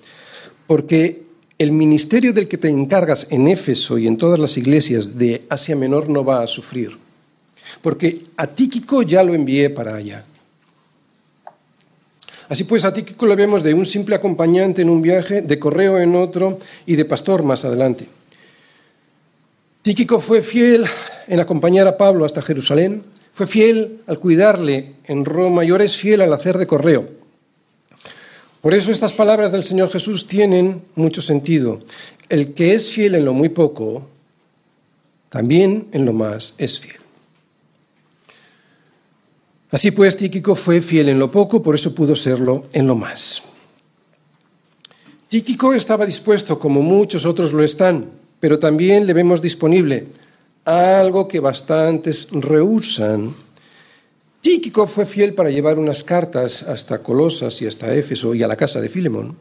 porque 0.67 1.23
el 1.57 1.71
ministerio 1.71 2.33
del 2.33 2.47
que 2.47 2.57
te 2.57 2.69
encargas 2.69 3.27
en 3.31 3.47
Éfeso 3.47 3.97
y 3.97 4.05
en 4.05 4.17
todas 4.17 4.37
las 4.37 4.57
iglesias 4.57 5.17
de 5.17 5.43
Asia 5.49 5.75
Menor 5.75 6.07
no 6.09 6.23
va 6.23 6.43
a 6.43 6.47
sufrir, 6.47 6.91
porque 7.81 8.21
a 8.37 8.47
Tíquico 8.47 9.01
ya 9.01 9.23
lo 9.23 9.33
envié 9.33 9.69
para 9.69 9.95
allá. 9.95 10.23
Así 12.49 12.63
pues, 12.63 12.85
a 12.85 12.93
Tíquico 12.93 13.25
lo 13.25 13.35
vemos 13.35 13.63
de 13.63 13.73
un 13.73 13.85
simple 13.85 14.15
acompañante 14.15 14.81
en 14.81 14.89
un 14.89 15.01
viaje, 15.01 15.41
de 15.41 15.59
correo 15.59 15.97
en 15.99 16.15
otro 16.15 16.59
y 16.85 16.95
de 16.95 17.05
pastor 17.05 17.43
más 17.43 17.65
adelante. 17.65 18.07
Tíquico 19.87 20.19
fue 20.19 20.41
fiel 20.41 20.85
en 21.29 21.39
acompañar 21.39 21.87
a 21.87 21.95
Pablo 21.95 22.25
hasta 22.25 22.41
Jerusalén, 22.41 23.05
fue 23.31 23.47
fiel 23.47 24.01
al 24.07 24.19
cuidarle 24.19 24.95
en 25.05 25.23
Roma 25.23 25.63
y 25.63 25.69
ahora 25.69 25.85
es 25.85 25.95
fiel 25.95 26.19
al 26.19 26.33
hacer 26.33 26.57
de 26.57 26.67
correo. 26.67 27.07
Por 28.59 28.73
eso 28.73 28.91
estas 28.91 29.13
palabras 29.13 29.53
del 29.53 29.63
Señor 29.63 29.89
Jesús 29.89 30.27
tienen 30.27 30.83
mucho 30.95 31.21
sentido. 31.21 31.79
El 32.27 32.53
que 32.53 32.73
es 32.73 32.91
fiel 32.91 33.15
en 33.15 33.23
lo 33.23 33.31
muy 33.31 33.47
poco, 33.47 34.09
también 35.29 35.87
en 35.93 36.03
lo 36.03 36.11
más 36.11 36.55
es 36.57 36.81
fiel. 36.81 36.99
Así 39.71 39.91
pues, 39.91 40.17
Tíquico 40.17 40.53
fue 40.53 40.81
fiel 40.81 41.07
en 41.07 41.17
lo 41.17 41.31
poco, 41.31 41.63
por 41.63 41.75
eso 41.75 41.95
pudo 41.95 42.13
serlo 42.13 42.65
en 42.73 42.87
lo 42.87 42.95
más. 42.95 43.41
Tíquico 45.29 45.73
estaba 45.73 46.05
dispuesto, 46.05 46.59
como 46.59 46.81
muchos 46.81 47.25
otros 47.25 47.53
lo 47.53 47.63
están, 47.63 48.26
pero 48.39 48.59
también 48.59 49.05
le 49.05 49.13
vemos 49.13 49.41
disponible 49.41 50.07
algo 50.65 51.27
que 51.27 51.39
bastantes 51.39 52.27
rehusan. 52.31 53.33
Tíquico 54.41 54.85
fue 54.85 55.05
fiel 55.05 55.33
para 55.33 55.49
llevar 55.49 55.79
unas 55.79 56.03
cartas 56.03 56.63
hasta 56.63 56.99
Colosas 56.99 57.61
y 57.61 57.67
hasta 57.67 57.93
Éfeso 57.93 58.35
y 58.35 58.43
a 58.43 58.47
la 58.47 58.55
casa 58.55 58.79
de 58.81 58.89
Filemón, 58.89 59.35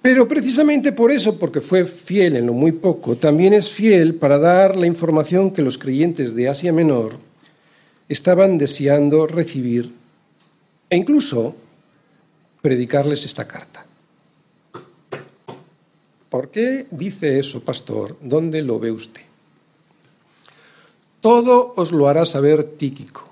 pero 0.00 0.28
precisamente 0.28 0.92
por 0.92 1.10
eso, 1.10 1.38
porque 1.38 1.60
fue 1.60 1.84
fiel 1.84 2.36
en 2.36 2.46
lo 2.46 2.52
muy 2.52 2.72
poco, 2.72 3.16
también 3.16 3.52
es 3.52 3.68
fiel 3.68 4.14
para 4.14 4.38
dar 4.38 4.76
la 4.76 4.86
información 4.86 5.50
que 5.50 5.62
los 5.62 5.76
creyentes 5.76 6.34
de 6.34 6.48
Asia 6.48 6.72
Menor 6.72 7.18
estaban 8.08 8.56
deseando 8.56 9.26
recibir 9.26 9.92
e 10.88 10.96
incluso 10.96 11.56
predicarles 12.62 13.24
esta 13.24 13.46
carta. 13.46 13.87
¿Por 16.28 16.50
qué 16.50 16.86
dice 16.90 17.38
eso, 17.38 17.60
pastor? 17.60 18.16
¿Dónde 18.20 18.62
lo 18.62 18.78
ve 18.78 18.90
usted? 18.90 19.22
Todo 21.20 21.72
os 21.76 21.90
lo 21.90 22.08
hará 22.08 22.24
saber 22.24 22.62
Tíquico, 22.76 23.26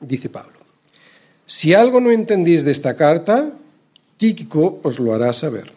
dice 0.00 0.28
Pablo. 0.28 0.58
Si 1.44 1.74
algo 1.74 2.00
no 2.00 2.10
entendéis 2.10 2.64
de 2.64 2.72
esta 2.72 2.96
carta, 2.96 3.50
Tíquico 4.16 4.80
os 4.82 4.98
lo 4.98 5.14
hará 5.14 5.32
saber. 5.32 5.72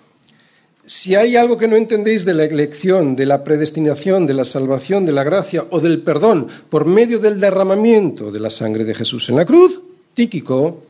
Si 0.86 1.16
hay 1.16 1.36
algo 1.36 1.58
que 1.58 1.68
no 1.68 1.76
entendéis 1.76 2.26
de 2.26 2.34
la 2.34 2.46
elección, 2.46 3.16
de 3.16 3.26
la 3.26 3.44
predestinación, 3.44 4.26
de 4.26 4.34
la 4.34 4.46
salvación, 4.46 5.06
de 5.06 5.12
la 5.12 5.24
gracia 5.24 5.66
o 5.70 5.80
del 5.80 6.02
perdón 6.02 6.48
por 6.70 6.86
medio 6.86 7.20
del 7.20 7.40
derramamiento 7.40 8.32
de 8.32 8.40
la 8.40 8.50
sangre 8.50 8.84
de 8.84 8.96
Jesús 8.96 9.30
en 9.30 9.38
la 9.38 9.46
cruz, 9.46 9.82
Tíquico 10.14 10.84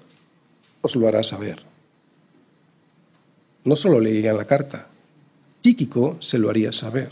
os 0.81 0.95
lo 0.95 1.07
hará 1.07 1.23
saber. 1.23 1.61
No 3.63 3.75
solo 3.75 3.99
leían 3.99 4.37
la 4.37 4.45
carta, 4.45 4.87
Tíquico 5.61 6.17
se 6.19 6.37
lo 6.37 6.49
haría 6.49 6.71
saber. 6.71 7.11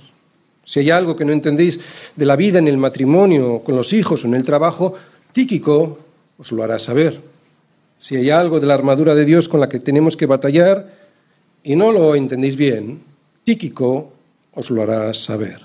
Si 0.65 0.79
hay 0.79 0.89
algo 0.91 1.15
que 1.15 1.25
no 1.25 1.33
entendéis 1.33 1.79
de 2.15 2.25
la 2.25 2.35
vida 2.35 2.59
en 2.59 2.67
el 2.67 2.77
matrimonio, 2.77 3.61
con 3.63 3.75
los 3.75 3.93
hijos 3.93 4.23
o 4.23 4.27
en 4.27 4.35
el 4.35 4.43
trabajo, 4.43 4.93
Tíquico 5.31 5.97
os 6.37 6.51
lo 6.51 6.63
hará 6.63 6.77
saber. 6.79 7.21
Si 7.97 8.15
hay 8.15 8.29
algo 8.29 8.59
de 8.59 8.67
la 8.67 8.75
armadura 8.75 9.15
de 9.15 9.25
Dios 9.25 9.49
con 9.49 9.59
la 9.59 9.69
que 9.69 9.79
tenemos 9.79 10.15
que 10.15 10.25
batallar 10.25 10.93
y 11.63 11.75
no 11.75 11.91
lo 11.91 12.15
entendéis 12.15 12.55
bien, 12.55 13.01
Tíquico 13.43 14.13
os 14.53 14.69
lo 14.69 14.83
hará 14.83 15.13
saber. 15.13 15.61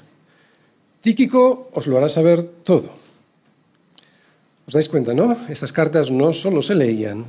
Tíquico 1.01 1.69
os 1.73 1.87
lo 1.87 1.99
hará 1.99 2.09
saber 2.09 2.43
todo. 2.65 2.89
¿Os 4.67 4.73
dais 4.73 4.89
cuenta, 4.89 5.13
no? 5.13 5.37
Estas 5.49 5.73
cartas 5.73 6.11
no 6.11 6.33
solo 6.33 6.63
se 6.63 6.75
leían, 6.75 7.27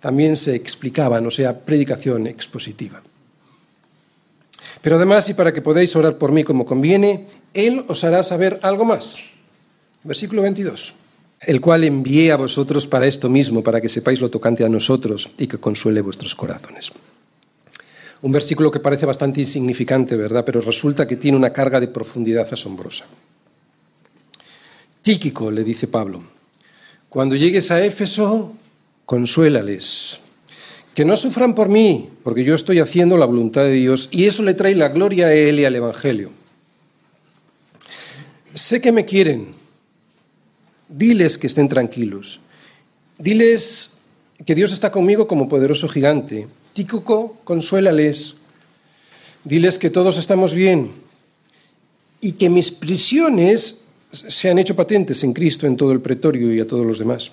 también 0.00 0.34
se 0.34 0.56
explicaban, 0.56 1.24
o 1.24 1.30
sea, 1.30 1.54
predicación 1.54 2.26
expositiva. 2.26 3.00
Pero 4.88 4.96
además, 4.96 5.28
y 5.28 5.34
para 5.34 5.52
que 5.52 5.60
podáis 5.60 5.94
orar 5.96 6.16
por 6.16 6.32
mí 6.32 6.44
como 6.44 6.64
conviene, 6.64 7.26
Él 7.52 7.84
os 7.88 8.04
hará 8.04 8.22
saber 8.22 8.58
algo 8.62 8.86
más. 8.86 9.16
Versículo 10.02 10.40
22. 10.40 10.94
El 11.42 11.60
cual 11.60 11.84
envié 11.84 12.32
a 12.32 12.36
vosotros 12.36 12.86
para 12.86 13.06
esto 13.06 13.28
mismo, 13.28 13.62
para 13.62 13.82
que 13.82 13.90
sepáis 13.90 14.18
lo 14.22 14.30
tocante 14.30 14.64
a 14.64 14.68
nosotros 14.70 15.28
y 15.36 15.46
que 15.46 15.58
consuele 15.58 16.00
vuestros 16.00 16.34
corazones. 16.34 16.90
Un 18.22 18.32
versículo 18.32 18.70
que 18.70 18.80
parece 18.80 19.04
bastante 19.04 19.42
insignificante, 19.42 20.16
¿verdad? 20.16 20.42
Pero 20.46 20.62
resulta 20.62 21.06
que 21.06 21.16
tiene 21.16 21.36
una 21.36 21.52
carga 21.52 21.80
de 21.80 21.88
profundidad 21.88 22.48
asombrosa. 22.50 23.04
Tíquico, 25.02 25.50
le 25.50 25.64
dice 25.64 25.86
Pablo, 25.86 26.22
cuando 27.10 27.36
llegues 27.36 27.70
a 27.70 27.84
Éfeso, 27.84 28.54
consuélales 29.04 30.20
que 30.98 31.04
no 31.04 31.16
sufran 31.16 31.54
por 31.54 31.68
mí, 31.68 32.08
porque 32.24 32.42
yo 32.42 32.56
estoy 32.56 32.80
haciendo 32.80 33.16
la 33.16 33.24
voluntad 33.24 33.62
de 33.62 33.70
Dios 33.70 34.08
y 34.10 34.24
eso 34.24 34.42
le 34.42 34.54
trae 34.54 34.74
la 34.74 34.88
gloria 34.88 35.28
a 35.28 35.32
Él 35.32 35.60
y 35.60 35.64
al 35.64 35.76
Evangelio. 35.76 36.32
Sé 38.52 38.80
que 38.80 38.90
me 38.90 39.04
quieren, 39.04 39.54
diles 40.88 41.38
que 41.38 41.46
estén 41.46 41.68
tranquilos, 41.68 42.40
diles 43.16 44.00
que 44.44 44.56
Dios 44.56 44.72
está 44.72 44.90
conmigo 44.90 45.28
como 45.28 45.48
poderoso 45.48 45.88
gigante. 45.88 46.48
Tícoco, 46.72 47.36
consuélales, 47.44 48.34
diles 49.44 49.78
que 49.78 49.90
todos 49.90 50.18
estamos 50.18 50.52
bien 50.52 50.90
y 52.20 52.32
que 52.32 52.50
mis 52.50 52.72
prisiones 52.72 53.84
se 54.10 54.50
han 54.50 54.58
hecho 54.58 54.74
patentes 54.74 55.22
en 55.22 55.32
Cristo, 55.32 55.64
en 55.64 55.76
todo 55.76 55.92
el 55.92 56.00
pretorio 56.00 56.52
y 56.52 56.58
a 56.58 56.66
todos 56.66 56.84
los 56.84 56.98
demás. 56.98 57.30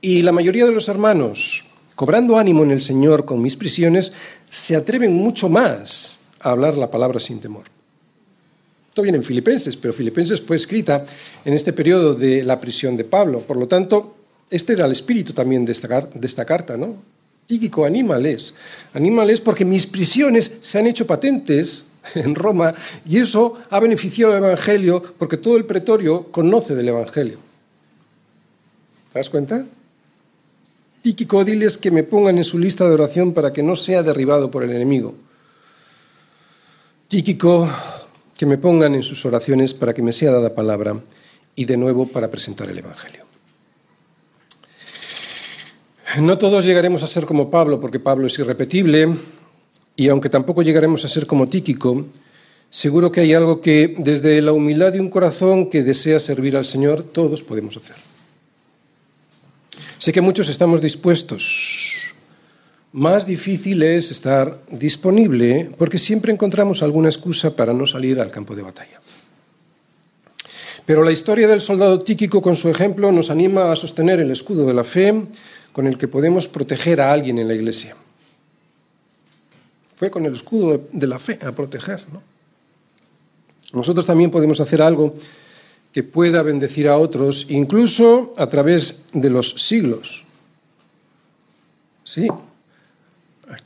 Y 0.00 0.22
la 0.22 0.30
mayoría 0.30 0.64
de 0.64 0.70
los 0.70 0.88
hermanos, 0.88 1.65
cobrando 1.96 2.38
ánimo 2.38 2.62
en 2.62 2.70
el 2.70 2.82
Señor 2.82 3.24
con 3.24 3.42
mis 3.42 3.56
prisiones, 3.56 4.12
se 4.48 4.76
atreven 4.76 5.14
mucho 5.14 5.48
más 5.48 6.20
a 6.40 6.50
hablar 6.50 6.76
la 6.76 6.90
palabra 6.90 7.18
sin 7.18 7.40
temor. 7.40 7.64
Esto 8.90 9.02
viene 9.02 9.18
en 9.18 9.24
Filipenses, 9.24 9.76
pero 9.76 9.92
Filipenses 9.92 10.40
fue 10.40 10.56
escrita 10.56 11.04
en 11.44 11.52
este 11.54 11.72
periodo 11.72 12.14
de 12.14 12.44
la 12.44 12.60
prisión 12.60 12.96
de 12.96 13.04
Pablo. 13.04 13.40
Por 13.40 13.56
lo 13.56 13.66
tanto, 13.66 14.12
Este 14.48 14.74
era 14.74 14.86
el 14.86 14.92
espíritu 14.92 15.32
también 15.32 15.64
de 15.64 15.72
esta, 15.72 16.44
carta, 16.44 16.76
¿no? 16.76 17.02
Tíquico, 17.48 17.84
anímales. 17.84 18.54
Anímales 18.94 19.40
porque 19.40 19.64
mis 19.64 19.86
prisiones 19.86 20.58
se 20.60 20.78
han 20.78 20.86
hecho 20.86 21.04
patentes 21.04 21.84
en 22.14 22.36
Roma 22.36 22.72
y 23.08 23.18
eso 23.18 23.58
ha 23.70 23.80
beneficiado 23.80 24.32
al 24.32 24.44
Evangelio 24.44 25.02
porque 25.18 25.36
todo 25.36 25.56
el 25.56 25.64
pretorio 25.64 26.30
conoce 26.30 26.76
del 26.76 26.88
Evangelio. 26.90 27.38
¿Te 29.12 29.18
das 29.18 29.28
cuenta? 29.28 29.66
Tíquico, 31.06 31.44
diles 31.44 31.78
que 31.78 31.92
me 31.92 32.02
pongan 32.02 32.36
en 32.36 32.42
su 32.42 32.58
lista 32.58 32.82
de 32.82 32.94
oración 32.94 33.32
para 33.32 33.52
que 33.52 33.62
no 33.62 33.76
sea 33.76 34.02
derribado 34.02 34.50
por 34.50 34.64
el 34.64 34.72
enemigo. 34.72 35.14
Tíquico, 37.06 37.70
que 38.36 38.44
me 38.44 38.58
pongan 38.58 38.96
en 38.96 39.04
sus 39.04 39.24
oraciones 39.24 39.72
para 39.72 39.94
que 39.94 40.02
me 40.02 40.10
sea 40.10 40.32
dada 40.32 40.52
palabra 40.52 40.98
y 41.54 41.64
de 41.64 41.76
nuevo 41.76 42.08
para 42.08 42.28
presentar 42.28 42.68
el 42.70 42.78
Evangelio. 42.78 43.24
No 46.18 46.38
todos 46.38 46.64
llegaremos 46.64 47.04
a 47.04 47.06
ser 47.06 47.24
como 47.24 47.50
Pablo, 47.52 47.80
porque 47.80 48.00
Pablo 48.00 48.26
es 48.26 48.36
irrepetible, 48.40 49.08
y 49.94 50.08
aunque 50.08 50.28
tampoco 50.28 50.62
llegaremos 50.62 51.04
a 51.04 51.08
ser 51.08 51.28
como 51.28 51.48
Tíquico, 51.48 52.04
seguro 52.68 53.12
que 53.12 53.20
hay 53.20 53.32
algo 53.32 53.60
que 53.60 53.94
desde 53.96 54.42
la 54.42 54.50
humildad 54.50 54.92
de 54.92 54.98
un 54.98 55.10
corazón 55.10 55.70
que 55.70 55.84
desea 55.84 56.18
servir 56.18 56.56
al 56.56 56.66
Señor, 56.66 57.04
todos 57.04 57.44
podemos 57.44 57.76
hacer. 57.76 58.15
Sé 59.98 60.12
que 60.12 60.20
muchos 60.20 60.48
estamos 60.48 60.80
dispuestos. 60.80 62.12
Más 62.92 63.26
difícil 63.26 63.82
es 63.82 64.10
estar 64.10 64.60
disponible 64.70 65.70
porque 65.78 65.98
siempre 65.98 66.32
encontramos 66.32 66.82
alguna 66.82 67.08
excusa 67.08 67.56
para 67.56 67.72
no 67.72 67.86
salir 67.86 68.20
al 68.20 68.30
campo 68.30 68.54
de 68.54 68.62
batalla. 68.62 69.00
Pero 70.84 71.02
la 71.02 71.12
historia 71.12 71.48
del 71.48 71.60
soldado 71.60 72.02
Tíquico 72.02 72.40
con 72.40 72.56
su 72.56 72.68
ejemplo 72.68 73.10
nos 73.10 73.30
anima 73.30 73.72
a 73.72 73.76
sostener 73.76 74.20
el 74.20 74.30
escudo 74.30 74.66
de 74.66 74.74
la 74.74 74.84
fe 74.84 75.14
con 75.72 75.86
el 75.86 75.98
que 75.98 76.08
podemos 76.08 76.46
proteger 76.46 77.00
a 77.00 77.12
alguien 77.12 77.38
en 77.38 77.48
la 77.48 77.54
iglesia. 77.54 77.96
Fue 79.96 80.10
con 80.10 80.26
el 80.26 80.34
escudo 80.34 80.88
de 80.92 81.06
la 81.06 81.18
fe 81.18 81.38
a 81.42 81.52
proteger. 81.52 82.04
Nosotros 83.72 84.06
también 84.06 84.30
podemos 84.30 84.60
hacer 84.60 84.80
algo 84.80 85.16
que 85.96 86.02
pueda 86.02 86.42
bendecir 86.42 86.88
a 86.88 86.98
otros, 86.98 87.46
incluso 87.48 88.34
a 88.36 88.46
través 88.48 89.04
de 89.14 89.30
los 89.30 89.48
siglos. 89.54 90.26
Sí, 92.04 92.28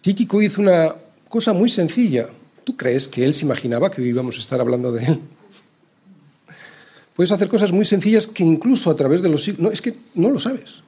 Tíquico 0.00 0.40
hizo 0.40 0.60
una 0.60 0.94
cosa 1.28 1.52
muy 1.52 1.68
sencilla. 1.68 2.28
¿Tú 2.62 2.76
crees 2.76 3.08
que 3.08 3.24
él 3.24 3.34
se 3.34 3.46
imaginaba 3.46 3.90
que 3.90 4.00
hoy 4.00 4.10
íbamos 4.10 4.36
a 4.36 4.38
estar 4.38 4.60
hablando 4.60 4.92
de 4.92 5.06
él? 5.06 5.20
Puedes 7.16 7.32
hacer 7.32 7.48
cosas 7.48 7.72
muy 7.72 7.84
sencillas 7.84 8.28
que 8.28 8.44
incluso 8.44 8.92
a 8.92 8.94
través 8.94 9.22
de 9.22 9.28
los 9.28 9.42
siglos... 9.42 9.62
No, 9.64 9.72
es 9.72 9.82
que 9.82 9.96
no 10.14 10.30
lo 10.30 10.38
sabes 10.38 10.84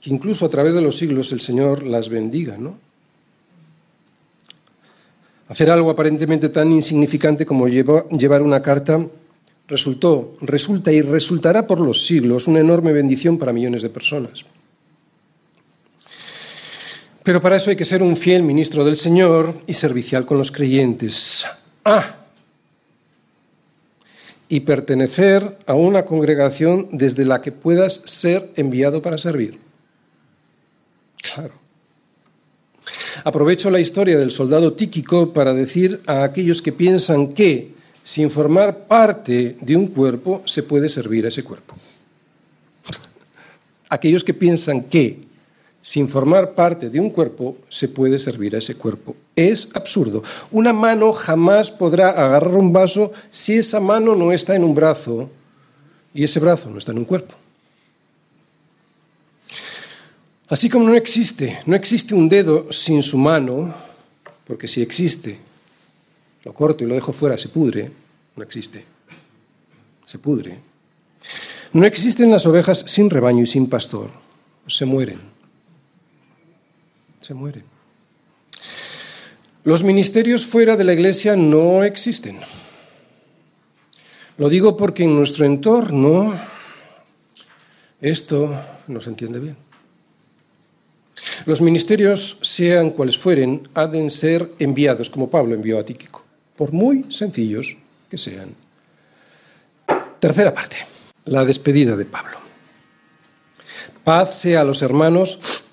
que 0.00 0.08
incluso 0.08 0.46
a 0.46 0.48
través 0.48 0.72
de 0.72 0.80
los 0.80 0.96
siglos 0.96 1.30
el 1.32 1.42
Señor 1.42 1.82
las 1.82 2.08
bendiga, 2.08 2.56
¿no? 2.56 2.78
Hacer 5.46 5.70
algo 5.70 5.90
aparentemente 5.90 6.48
tan 6.48 6.72
insignificante 6.72 7.44
como 7.44 7.68
llevar 7.68 8.40
una 8.40 8.62
carta 8.62 9.06
resultó, 9.68 10.36
resulta 10.40 10.92
y 10.92 11.00
resultará 11.00 11.66
por 11.66 11.80
los 11.80 12.06
siglos 12.06 12.46
una 12.46 12.60
enorme 12.60 12.92
bendición 12.92 13.38
para 13.38 13.52
millones 13.52 13.82
de 13.82 13.90
personas. 13.90 14.44
Pero 17.22 17.40
para 17.40 17.56
eso 17.56 17.70
hay 17.70 17.76
que 17.76 17.86
ser 17.86 18.02
un 18.02 18.16
fiel 18.16 18.42
ministro 18.42 18.84
del 18.84 18.96
Señor 18.96 19.54
y 19.66 19.74
servicial 19.74 20.26
con 20.26 20.36
los 20.36 20.52
creyentes. 20.52 21.46
Ah, 21.84 22.16
y 24.48 24.60
pertenecer 24.60 25.58
a 25.66 25.74
una 25.74 26.04
congregación 26.04 26.88
desde 26.92 27.24
la 27.24 27.40
que 27.40 27.50
puedas 27.50 27.94
ser 27.94 28.52
enviado 28.56 29.02
para 29.02 29.18
servir. 29.18 29.58
Claro. 31.20 31.54
Aprovecho 33.24 33.70
la 33.70 33.80
historia 33.80 34.18
del 34.18 34.30
soldado 34.30 34.74
Tíquico 34.74 35.32
para 35.32 35.54
decir 35.54 36.02
a 36.06 36.24
aquellos 36.24 36.60
que 36.60 36.72
piensan 36.72 37.32
que 37.32 37.73
sin 38.04 38.30
formar 38.30 38.86
parte 38.86 39.56
de 39.60 39.74
un 39.74 39.88
cuerpo 39.88 40.42
se 40.44 40.62
puede 40.62 40.88
servir 40.88 41.24
a 41.24 41.28
ese 41.28 41.42
cuerpo. 41.42 41.74
Aquellos 43.88 44.22
que 44.22 44.34
piensan 44.34 44.82
que 44.82 45.24
sin 45.80 46.08
formar 46.08 46.54
parte 46.54 46.88
de 46.88 47.00
un 47.00 47.10
cuerpo 47.10 47.56
se 47.68 47.88
puede 47.88 48.18
servir 48.18 48.54
a 48.54 48.58
ese 48.58 48.74
cuerpo. 48.74 49.16
Es 49.34 49.70
absurdo. 49.74 50.22
Una 50.50 50.72
mano 50.72 51.12
jamás 51.12 51.70
podrá 51.70 52.10
agarrar 52.10 52.54
un 52.54 52.72
vaso 52.72 53.12
si 53.30 53.58
esa 53.58 53.80
mano 53.80 54.14
no 54.14 54.32
está 54.32 54.54
en 54.54 54.64
un 54.64 54.74
brazo 54.74 55.30
y 56.14 56.24
ese 56.24 56.40
brazo 56.40 56.70
no 56.70 56.78
está 56.78 56.92
en 56.92 56.98
un 56.98 57.04
cuerpo. 57.04 57.34
Así 60.48 60.68
como 60.68 60.88
no 60.88 60.94
existe, 60.94 61.58
no 61.66 61.74
existe 61.74 62.14
un 62.14 62.28
dedo 62.28 62.70
sin 62.70 63.02
su 63.02 63.18
mano, 63.18 63.74
porque 64.46 64.68
si 64.68 64.82
existe, 64.82 65.38
lo 66.44 66.52
corto 66.52 66.84
y 66.84 66.86
lo 66.86 66.94
dejo 66.94 67.12
fuera, 67.12 67.38
se 67.38 67.48
pudre, 67.48 67.90
no 68.36 68.42
existe, 68.42 68.84
se 70.04 70.18
pudre. 70.18 70.58
No 71.72 71.84
existen 71.84 72.30
las 72.30 72.46
ovejas 72.46 72.84
sin 72.86 73.10
rebaño 73.10 73.42
y 73.42 73.46
sin 73.46 73.68
pastor, 73.68 74.10
se 74.68 74.84
mueren, 74.84 75.20
se 77.20 77.34
mueren. 77.34 77.64
Los 79.64 79.82
ministerios 79.82 80.44
fuera 80.44 80.76
de 80.76 80.84
la 80.84 80.92
iglesia 80.92 81.36
no 81.36 81.82
existen. 81.82 82.38
Lo 84.36 84.48
digo 84.48 84.76
porque 84.76 85.04
en 85.04 85.16
nuestro 85.16 85.46
entorno 85.46 86.34
esto 88.00 88.60
no 88.88 89.00
se 89.00 89.10
entiende 89.10 89.40
bien. 89.40 89.56
Los 91.46 91.60
ministerios, 91.60 92.38
sean 92.42 92.90
cuales 92.90 93.18
fueren, 93.18 93.66
han 93.74 93.92
de 93.92 94.10
ser 94.10 94.52
enviados, 94.58 95.08
como 95.08 95.30
Pablo 95.30 95.54
envió 95.54 95.78
a 95.78 95.84
Tíquico, 95.84 96.23
por 96.56 96.72
muy 96.72 97.06
sencillos 97.10 97.76
que 98.08 98.18
sean. 98.18 98.54
Tercera 100.20 100.54
parte, 100.54 100.76
la 101.24 101.44
despedida 101.44 101.96
de 101.96 102.04
Pablo. 102.04 102.38
Paz 104.02 104.38
sea 104.38 104.60
a 104.60 104.64
los 104.64 104.82
hermanos 104.82 105.64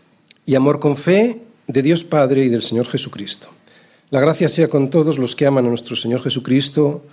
y 0.45 0.55
amor 0.55 0.79
con 0.79 0.97
fe 0.97 1.41
de 1.67 1.81
Dios 1.81 2.03
Padre 2.03 2.45
y 2.45 2.49
del 2.49 2.63
Señor 2.63 2.87
Jesucristo. 2.87 3.49
La 4.09 4.19
gracia 4.19 4.49
sea 4.49 4.67
con 4.67 4.89
todos 4.89 5.17
los 5.17 5.35
que 5.35 5.45
aman 5.45 5.65
a 5.65 5.69
nuestro 5.69 5.95
Señor 5.95 6.21
Jesucristo 6.21 7.05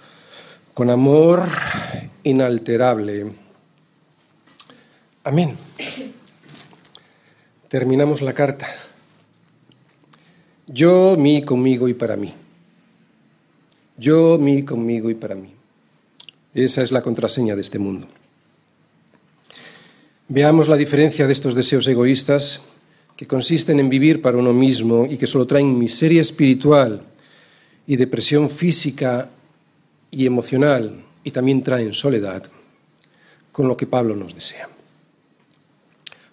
con 0.75 0.91
amor 0.91 1.45
inalterable. 2.25 3.27
Amén 5.25 5.57
terminamos 7.69 8.23
la 8.23 8.33
carta. 8.33 8.67
Yo, 10.67 11.17
mí, 11.19 11.43
conmigo 11.43 11.89
y 11.89 11.95
para 11.95 12.17
mí. 12.17 12.33
Yo, 13.99 14.39
mí, 14.39 14.63
conmigo 14.63 15.11
y 15.11 15.15
para 15.15 15.35
mí. 15.35 15.51
Esa 16.55 16.83
es 16.83 16.93
la 16.93 17.03
contraseña 17.03 17.55
de 17.55 17.63
este 17.63 17.79
mundo. 17.79 18.07
Veamos 20.29 20.69
la 20.69 20.77
diferencia 20.77 21.27
de 21.27 21.33
estos 21.33 21.55
deseos 21.55 21.87
egoístas 21.89 22.63
que 23.17 23.27
consisten 23.27 23.81
en 23.81 23.89
vivir 23.89 24.23
para 24.23 24.39
uno 24.39 24.53
mismo 24.53 25.07
y 25.09 25.17
que 25.17 25.27
solo 25.27 25.47
traen 25.47 25.77
miseria 25.77 26.23
espiritual 26.23 27.03
y 27.87 27.97
depresión 27.97 28.49
física 28.49 29.31
y 30.11 30.27
emocional 30.27 31.05
y 31.25 31.31
también 31.31 31.63
traen 31.63 31.95
soledad, 31.95 32.45
con 33.51 33.67
lo 33.67 33.77
que 33.77 33.87
Pablo 33.87 34.15
nos 34.15 34.35
desea. 34.35 34.69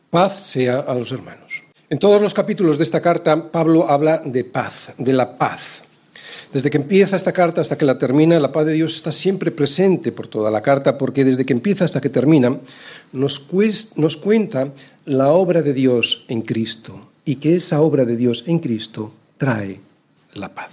Paz 0.10 0.46
sea 0.46 0.80
a 0.80 0.94
los 0.94 1.12
hermanos. 1.12 1.64
En 1.90 1.98
todos 1.98 2.22
los 2.22 2.34
capítulos 2.34 2.78
de 2.78 2.84
esta 2.84 3.02
carta, 3.02 3.52
Pablo 3.52 3.90
habla 3.90 4.22
de 4.24 4.44
paz, 4.44 4.94
de 4.98 5.14
la 5.14 5.38
paz. 5.38 5.84
Desde 6.56 6.70
que 6.70 6.78
empieza 6.78 7.18
esta 7.18 7.34
carta 7.34 7.60
hasta 7.60 7.78
que 7.78 7.84
la 7.84 8.00
termina, 8.00 8.40
la 8.40 8.54
paz 8.54 8.66
de 8.66 8.72
Dios 8.72 8.96
está 8.96 9.12
siempre 9.12 9.52
presente 9.52 10.14
por 10.14 10.28
toda 10.28 10.50
la 10.50 10.62
carta, 10.62 10.98
porque 10.98 11.26
desde 11.26 11.46
que 11.46 11.52
empieza 11.52 11.84
hasta 11.84 12.00
que 12.00 12.08
termina, 12.08 12.58
nos, 13.12 13.40
cuenta 13.42 14.72
la 15.04 15.34
obra 15.34 15.62
de 15.62 15.74
Dios 15.74 16.26
en 16.30 16.42
Cristo 16.44 17.10
y 17.26 17.36
que 17.36 17.58
esa 17.58 17.82
obra 17.82 18.06
de 18.06 18.16
Dios 18.16 18.46
en 18.48 18.60
Cristo 18.60 19.12
trae 19.36 19.82
la 20.34 20.48
paz. 20.48 20.70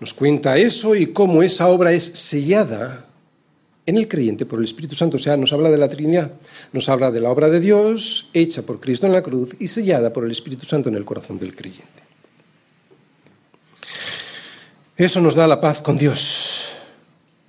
Nos 0.00 0.14
cuenta 0.14 0.56
eso 0.56 0.96
y 0.96 1.08
cómo 1.08 1.42
esa 1.42 1.68
obra 1.68 1.92
es 1.92 2.04
sellada 2.04 3.04
en 3.84 3.98
el 3.98 4.08
creyente 4.08 4.46
por 4.46 4.60
el 4.60 4.64
Espíritu 4.64 4.94
Santo. 4.94 5.16
O 5.16 5.20
sea, 5.20 5.36
nos 5.36 5.52
habla 5.52 5.70
de 5.70 5.76
la 5.76 5.88
Trinidad, 5.88 6.32
nos 6.72 6.88
habla 6.88 7.10
de 7.10 7.20
la 7.20 7.30
obra 7.30 7.50
de 7.50 7.60
Dios 7.60 8.30
hecha 8.32 8.62
por 8.62 8.80
Cristo 8.80 9.04
en 9.04 9.12
la 9.12 9.22
cruz 9.22 9.54
y 9.60 9.68
sellada 9.68 10.14
por 10.14 10.24
el 10.24 10.30
Espíritu 10.30 10.64
Santo 10.64 10.88
en 10.88 10.94
el 10.94 11.04
corazón 11.04 11.36
del 11.36 11.54
creyente. 11.54 12.05
Eso 14.96 15.20
nos 15.20 15.34
da 15.34 15.46
la 15.46 15.60
paz 15.60 15.82
con 15.82 15.98
Dios. 15.98 16.78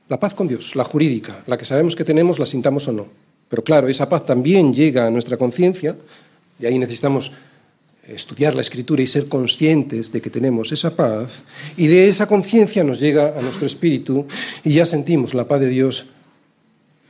La 0.09 0.19
paz 0.19 0.33
con 0.33 0.47
Dios, 0.47 0.75
la 0.75 0.83
jurídica, 0.83 1.43
la 1.47 1.57
que 1.57 1.65
sabemos 1.65 1.95
que 1.95 2.03
tenemos, 2.03 2.39
la 2.39 2.45
sintamos 2.45 2.87
o 2.87 2.91
no. 2.91 3.07
Pero 3.49 3.63
claro, 3.63 3.87
esa 3.87 4.09
paz 4.09 4.25
también 4.25 4.73
llega 4.73 5.07
a 5.07 5.11
nuestra 5.11 5.37
conciencia 5.37 5.95
y 6.59 6.65
ahí 6.65 6.77
necesitamos 6.77 7.31
estudiar 8.07 8.55
la 8.55 8.61
escritura 8.61 9.01
y 9.01 9.07
ser 9.07 9.27
conscientes 9.27 10.11
de 10.11 10.21
que 10.21 10.29
tenemos 10.29 10.71
esa 10.71 10.95
paz 10.95 11.43
y 11.75 11.87
de 11.87 12.07
esa 12.07 12.27
conciencia 12.27 12.83
nos 12.83 13.01
llega 13.01 13.37
a 13.37 13.41
nuestro 13.41 13.65
espíritu 13.65 14.25
y 14.63 14.73
ya 14.73 14.85
sentimos 14.85 15.33
la 15.33 15.45
paz 15.45 15.59
de 15.59 15.69
Dios 15.69 16.05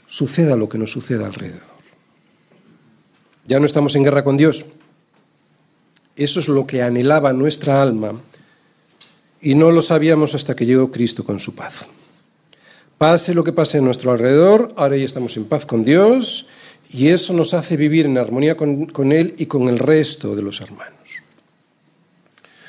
suceda 0.08 0.56
lo 0.56 0.68
que 0.70 0.80
nos 0.80 0.92
suceda 0.92 1.28
alrededor. 1.28 1.78
Ya 3.48 3.60
no 3.60 3.66
estamos 3.66 3.96
en 3.96 4.04
guerra 4.04 4.24
con 4.24 4.38
Dios. 4.38 4.66
Eso 6.16 6.40
es 6.40 6.48
lo 6.48 6.66
que 6.66 6.82
anhelaba 6.82 7.32
nuestra 7.32 7.82
alma 7.82 8.14
y 9.42 9.56
no 9.56 9.72
lo 9.72 9.82
sabíamos 9.82 10.36
hasta 10.36 10.56
que 10.56 10.66
llegó 10.66 10.92
Cristo 10.92 11.24
con 11.24 11.40
su 11.40 11.56
paz. 11.56 11.88
Pase 12.98 13.34
lo 13.34 13.44
que 13.44 13.54
pase 13.54 13.78
a 13.78 13.82
nuestro 13.82 14.12
alrededor, 14.12 14.70
ahora 14.76 14.98
ya 14.98 15.06
estamos 15.06 15.38
en 15.38 15.46
paz 15.46 15.66
con 15.66 15.84
Dios 15.84 16.48
y 16.90 17.10
eso 17.10 17.34
nos 17.34 17.54
hace 17.54 17.78
vivir 17.78 18.06
en 18.06 18.18
armonía 18.18 18.58
con, 18.58 18.88
con 18.88 19.12
Él 19.12 19.36
y 19.38 19.46
con 19.46 19.70
el 19.70 19.78
resto 19.78 20.36
de 20.36 20.42
los 20.42 20.62
hermanos. 20.62 20.98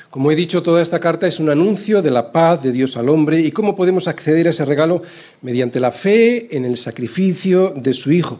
Como 0.09 0.31
he 0.31 0.35
dicho, 0.35 0.63
toda 0.63 0.81
esta 0.81 0.99
carta 0.99 1.27
es 1.27 1.39
un 1.39 1.49
anuncio 1.49 2.01
de 2.01 2.09
la 2.09 2.31
paz 2.31 2.63
de 2.63 2.71
Dios 2.71 2.97
al 2.97 3.09
hombre 3.09 3.41
y 3.41 3.51
cómo 3.51 3.75
podemos 3.75 4.07
acceder 4.07 4.47
a 4.47 4.49
ese 4.49 4.65
regalo 4.65 5.03
mediante 5.41 5.79
la 5.79 5.91
fe 5.91 6.55
en 6.55 6.65
el 6.65 6.77
sacrificio 6.77 7.69
de 7.75 7.93
su 7.93 8.11
Hijo, 8.11 8.39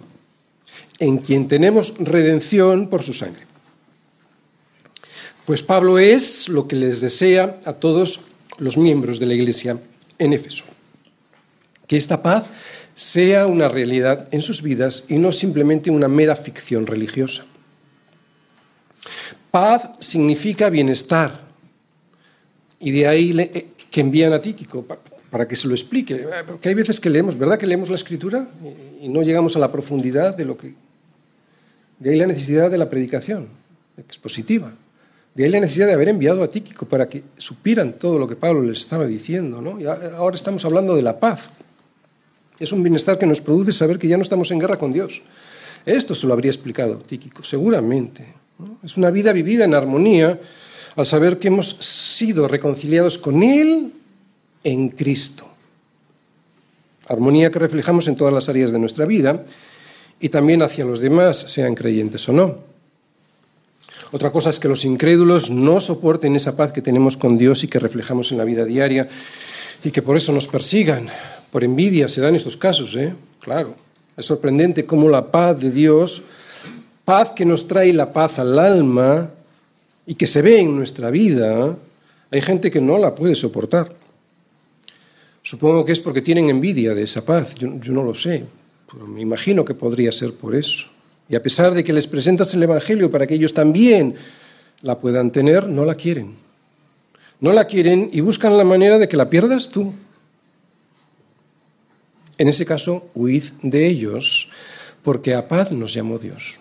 en 0.98 1.20
quien 1.20 1.48
tenemos 1.48 1.94
redención 2.00 2.88
por 2.88 3.04
su 3.04 3.14
sangre. 3.14 3.49
Pues 5.50 5.64
Pablo 5.64 5.98
es 5.98 6.48
lo 6.48 6.68
que 6.68 6.76
les 6.76 7.02
desea 7.02 7.60
a 7.66 7.74
todos 7.74 8.26
los 8.60 8.78
miembros 8.78 9.20
de 9.20 9.26
la 9.26 9.34
Iglesia 9.34 9.80
en 10.20 10.34
Éfeso. 10.34 10.66
Que 11.88 11.98
esta 11.98 12.22
paz 12.22 12.46
sea 12.94 13.48
una 13.48 13.68
realidad 13.68 14.28
en 14.30 14.44
sus 14.44 14.62
vidas 14.62 15.06
y 15.10 15.18
no 15.18 15.32
simplemente 15.32 15.90
una 15.90 16.08
mera 16.08 16.36
ficción 16.36 16.86
religiosa. 16.86 17.46
Paz 19.50 19.90
significa 19.98 20.70
bienestar. 20.70 21.42
Y 22.80 22.92
de 22.92 23.08
ahí 23.08 23.36
eh, 23.40 23.72
que 23.90 24.02
envían 24.02 24.34
a 24.34 24.42
Tíquico 24.44 24.86
para 25.32 25.48
que 25.48 25.56
se 25.56 25.68
lo 25.68 25.74
explique. 25.74 26.28
Porque 26.46 26.70
hay 26.70 26.76
veces 26.76 27.00
que 27.00 27.10
leemos, 27.10 27.36
¿verdad 27.36 27.58
que 27.58 27.66
leemos 27.66 27.90
la 27.90 27.96
escritura 27.96 28.48
y 29.02 29.10
no 29.10 29.24
llegamos 29.24 29.56
a 29.56 29.60
la 29.60 29.72
profundidad 29.72 30.38
de 30.38 30.46
lo 30.46 30.56
que... 30.56 30.76
De 31.98 32.12
ahí 32.12 32.18
la 32.20 32.28
necesidad 32.28 32.70
de 32.70 32.78
la 32.78 32.88
predicación 32.88 33.48
expositiva. 33.98 34.76
De 35.36 35.44
ahí 35.44 35.50
la 35.50 35.60
necesidad 35.60 35.88
de 35.88 35.94
haber 35.94 36.10
enviado 36.10 36.44
a 36.44 36.50
Tíquico 36.50 36.86
para 36.86 37.08
que 37.08 37.24
supieran 37.38 37.94
todo 37.94 38.20
lo 38.20 38.28
que 38.28 38.36
Pablo 38.36 38.62
les 38.62 38.80
estaba 38.80 39.06
diciendo. 39.06 39.62
¿no? 39.62 39.78
Ahora 40.18 40.36
estamos 40.36 40.66
hablando 40.66 40.96
de 40.96 41.02
la 41.02 41.20
paz. 41.20 41.50
Es 42.60 42.72
un 42.74 42.84
bienestar 42.84 43.18
que 43.18 43.26
nos 43.26 43.40
produce 43.40 43.72
saber 43.72 44.00
que 44.00 44.08
ya 44.08 44.18
no 44.18 44.24
estamos 44.24 44.52
en 44.52 44.60
guerra 44.60 44.78
con 44.78 44.92
Dios. 44.92 45.22
Esto 45.86 46.14
se 46.14 46.28
lo 46.28 46.34
habría 46.34 46.52
explicado 46.52 46.98
Tíquico, 46.98 47.44
seguramente. 47.44 48.34
Es 48.84 48.98
una 48.98 49.12
vida 49.12 49.32
vivida 49.32 49.64
en 49.64 49.74
armonía 49.74 50.40
al 50.96 51.06
saber 51.06 51.40
que 51.40 51.48
hemos 51.48 51.70
sido 51.70 52.48
reconciliados 52.48 53.18
con 53.18 53.42
Él 53.44 53.94
en 54.64 54.90
Cristo. 54.90 55.48
Armonía 57.08 57.50
que 57.50 57.60
reflejamos 57.60 58.08
en 58.08 58.18
todas 58.18 58.34
las 58.34 58.50
áreas 58.50 58.72
de 58.72 58.80
nuestra 58.80 59.06
vida 59.06 59.46
y 60.20 60.30
también 60.30 60.62
hacia 60.62 60.86
los 60.86 61.00
demás, 61.00 61.38
sean 61.38 61.76
creyentes 61.76 62.28
o 62.28 62.34
no. 62.34 62.58
Otra 64.12 64.32
cosa 64.32 64.50
es 64.50 64.60
que 64.60 64.68
los 64.68 64.86
incrédulos 64.86 65.52
no 65.52 65.80
soporten 65.80 66.36
esa 66.36 66.58
paz 66.58 66.74
que 66.74 66.82
tenemos 66.82 67.16
con 67.16 67.38
Dios 67.38 67.64
y 67.64 67.68
que 67.68 67.78
reflejamos 67.78 68.32
en 68.32 68.40
la 68.40 68.44
vida 68.44 68.66
diaria 68.66 69.08
y 69.84 69.92
que 69.92 70.02
por 70.02 70.18
eso 70.18 70.32
nos 70.32 70.48
persigan. 70.48 71.08
Por 71.52 71.64
envidia 71.64 72.10
se 72.10 72.22
dan 72.22 72.36
estos 72.36 72.58
casos, 72.58 72.96
¿eh? 72.96 73.14
Claro. 73.40 73.76
Es 74.18 74.26
sorprendente 74.26 74.86
cómo 74.86 75.10
la 75.10 75.32
paz 75.32 75.60
de 75.60 75.72
Dios, 75.72 76.24
paz 77.06 77.32
que 77.36 77.46
nos 77.46 77.68
trae 77.68 77.94
la 77.94 78.12
paz 78.12 78.40
al 78.40 78.58
alma 78.58 79.30
y 80.08 80.16
que 80.16 80.28
se 80.28 80.42
ve 80.42 80.60
en 80.60 80.76
nuestra 80.76 81.12
vida, 81.12 81.78
hay 82.32 82.42
gente 82.42 82.72
que 82.72 82.82
no 82.82 82.98
la 82.98 83.14
puede 83.14 83.36
soportar. 83.36 83.94
Supongo 85.44 85.86
que 85.86 85.94
es 85.94 86.00
porque 86.00 86.22
tienen 86.22 86.50
envidia 86.50 86.96
de 86.96 87.04
esa 87.04 87.24
paz, 87.24 87.56
yo, 87.56 87.80
yo 87.80 87.94
no 87.94 88.04
lo 88.04 88.14
sé, 88.14 88.46
pero 88.92 89.08
me 89.08 89.22
imagino 89.22 89.64
que 89.64 89.74
podría 89.74 90.12
ser 90.12 90.34
por 90.34 90.56
eso. 90.56 90.88
Y 91.30 91.36
a 91.36 91.44
pesar 91.44 91.76
de 91.76 91.84
que 91.84 91.94
les 91.94 92.08
presentas 92.08 92.54
el 92.56 92.64
Evangelio 92.64 93.12
para 93.12 93.28
que 93.28 93.36
ellos 93.36 93.54
también 93.54 94.16
la 94.82 94.98
puedan 94.98 95.32
tener, 95.32 95.68
no 95.68 95.86
la 95.86 95.94
quieren. 95.94 96.36
No 97.40 97.54
la 97.54 97.68
quieren 97.68 98.10
y 98.12 98.22
buscan 98.22 98.58
la 98.58 98.64
manera 98.64 98.98
de 98.98 99.08
que 99.08 99.16
la 99.16 99.30
pierdas 99.30 99.70
tú. 99.70 99.94
En 102.40 102.48
ese 102.48 102.66
caso, 102.66 103.08
huid 103.14 103.44
de 103.62 103.86
ellos, 103.86 104.50
porque 105.04 105.36
a 105.36 105.48
paz 105.48 105.72
nos 105.72 105.94
llamó 105.94 106.18
Dios. 106.18 106.58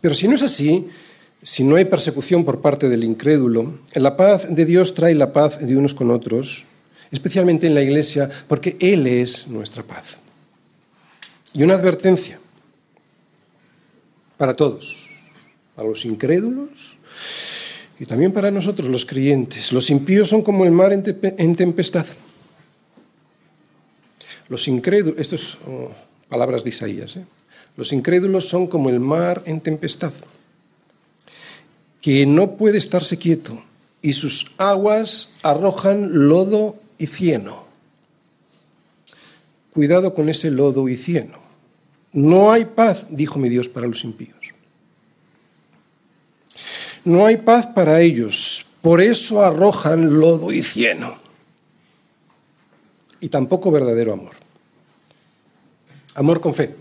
Pero 0.00 0.14
si 0.14 0.26
no 0.26 0.34
es 0.34 0.42
así, 0.42 0.88
si 1.42 1.62
no 1.62 1.76
hay 1.76 1.84
persecución 1.84 2.44
por 2.44 2.62
parte 2.62 2.88
del 2.88 3.04
incrédulo, 3.04 3.80
la 3.94 4.16
paz 4.16 4.46
de 4.48 4.64
Dios 4.64 4.94
trae 4.94 5.14
la 5.14 5.32
paz 5.32 5.58
de 5.60 5.76
unos 5.76 5.94
con 5.94 6.10
otros, 6.10 6.64
especialmente 7.10 7.66
en 7.66 7.74
la 7.74 7.82
iglesia, 7.82 8.30
porque 8.48 8.76
Él 8.80 9.06
es 9.06 9.46
nuestra 9.48 9.82
paz. 9.82 10.16
Y 11.52 11.62
una 11.62 11.74
advertencia 11.74 12.38
para 14.36 14.54
todos, 14.54 15.08
para 15.74 15.88
los 15.88 16.04
incrédulos 16.04 16.96
y 17.98 18.06
también 18.06 18.32
para 18.32 18.50
nosotros 18.50 18.88
los 18.88 19.04
creyentes. 19.04 19.72
Los 19.72 19.90
impíos 19.90 20.28
son 20.28 20.42
como 20.42 20.64
el 20.64 20.72
mar 20.72 20.92
en 20.92 21.56
tempestad. 21.56 22.06
Los 24.48 24.68
incrédulos, 24.68 25.18
esto 25.18 25.34
es 25.36 25.56
oh, 25.66 25.90
palabras 26.28 26.64
de 26.64 26.68
Isaías, 26.70 27.16
¿eh? 27.16 27.24
los 27.76 27.92
incrédulos 27.92 28.48
son 28.48 28.66
como 28.66 28.90
el 28.90 29.00
mar 29.00 29.42
en 29.46 29.60
tempestad, 29.60 30.12
que 32.00 32.26
no 32.26 32.56
puede 32.56 32.78
estarse 32.78 33.16
quieto 33.16 33.62
y 34.02 34.12
sus 34.12 34.52
aguas 34.58 35.34
arrojan 35.42 36.28
lodo 36.28 36.76
y 36.98 37.06
cieno. 37.06 37.64
Cuidado 39.72 40.14
con 40.14 40.28
ese 40.28 40.50
lodo 40.50 40.88
y 40.88 40.96
cieno. 40.96 41.43
No 42.14 42.52
hay 42.52 42.64
paz, 42.64 43.06
dijo 43.10 43.40
mi 43.40 43.48
Dios, 43.48 43.68
para 43.68 43.88
los 43.88 44.04
impíos. 44.04 44.38
No 47.04 47.26
hay 47.26 47.38
paz 47.38 47.66
para 47.66 48.00
ellos, 48.00 48.66
por 48.80 49.00
eso 49.00 49.44
arrojan 49.44 50.20
lodo 50.20 50.52
y 50.52 50.62
cieno. 50.62 51.16
Y 53.18 53.28
tampoco 53.28 53.72
verdadero 53.72 54.12
amor. 54.12 54.30
Amor 56.14 56.40
con 56.40 56.54
fe, 56.54 56.76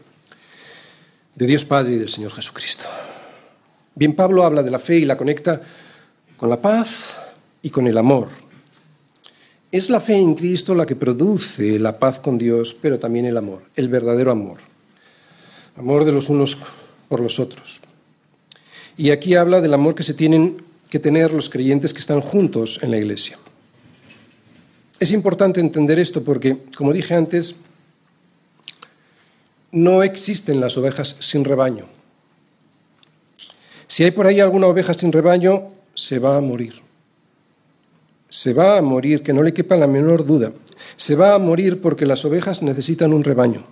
de 1.34 1.48
Dios 1.48 1.66
Padre 1.66 1.94
y 1.96 1.98
del 1.98 2.10
Señor 2.10 2.32
Jesucristo. 2.32 2.86
Bien, 3.96 4.16
Pablo 4.16 4.46
habla 4.46 4.62
de 4.62 4.70
la 4.70 4.80
fe 4.80 5.00
y 5.00 5.06
la 5.06 5.18
conecta 5.18 5.60
con 6.38 6.48
la 6.48 6.62
paz 6.62 7.18
y 7.64 7.72
con 7.72 7.88
el 7.88 7.98
amor. 7.98 8.30
Es 9.72 9.90
la 9.90 10.00
fe 10.00 10.16
en 10.16 10.36
Cristo 10.36 10.76
la 10.76 10.86
que 10.86 10.96
produce 10.96 11.80
la 11.80 11.98
paz 11.98 12.20
con 12.20 12.38
Dios, 12.38 12.76
pero 12.80 13.00
también 13.00 13.26
el 13.26 13.38
amor, 13.38 13.64
el 13.76 13.90
verdadero 13.90 14.30
amor 14.30 14.73
amor 15.76 16.06
de 16.06 16.12
los 16.12 16.30
unos 16.30 16.58
por 17.10 17.20
los 17.20 17.40
otros. 17.40 17.82
Y 18.98 19.10
aquí 19.12 19.36
habla 19.36 19.62
del 19.62 19.74
amor 19.74 19.96
que 19.96 20.04
se 20.04 20.14
tienen 20.14 20.58
que 20.90 21.00
tener 21.00 21.34
los 21.34 21.50
creyentes 21.50 21.94
que 21.94 22.00
están 22.00 22.22
juntos 22.22 22.80
en 22.82 22.92
la 22.92 22.98
iglesia. 22.98 23.38
Es 25.00 25.12
importante 25.12 25.60
entender 25.60 26.00
esto 26.00 26.24
porque, 26.24 26.58
como 26.78 26.94
dije 26.94 27.16
antes, 27.16 27.56
no 29.72 30.04
existen 30.04 30.62
las 30.62 30.78
ovejas 30.78 31.18
sin 31.20 31.44
rebaño. 31.44 31.86
Si 33.88 34.04
hay 34.04 34.12
por 34.12 34.28
ahí 34.28 34.40
alguna 34.40 34.68
oveja 34.68 34.94
sin 34.94 35.12
rebaño, 35.12 35.70
se 35.96 36.20
va 36.20 36.38
a 36.38 36.42
morir. 36.42 36.76
Se 38.30 38.54
va 38.54 38.78
a 38.78 38.82
morir, 38.82 39.24
que 39.24 39.34
no 39.34 39.44
le 39.44 39.54
quepa 39.54 39.76
la 39.76 39.88
menor 39.88 40.26
duda. 40.26 40.54
Se 40.96 41.16
va 41.16 41.34
a 41.34 41.40
morir 41.40 41.82
porque 41.82 42.06
las 42.06 42.24
ovejas 42.26 42.62
necesitan 42.62 43.14
un 43.14 43.24
rebaño. 43.24 43.64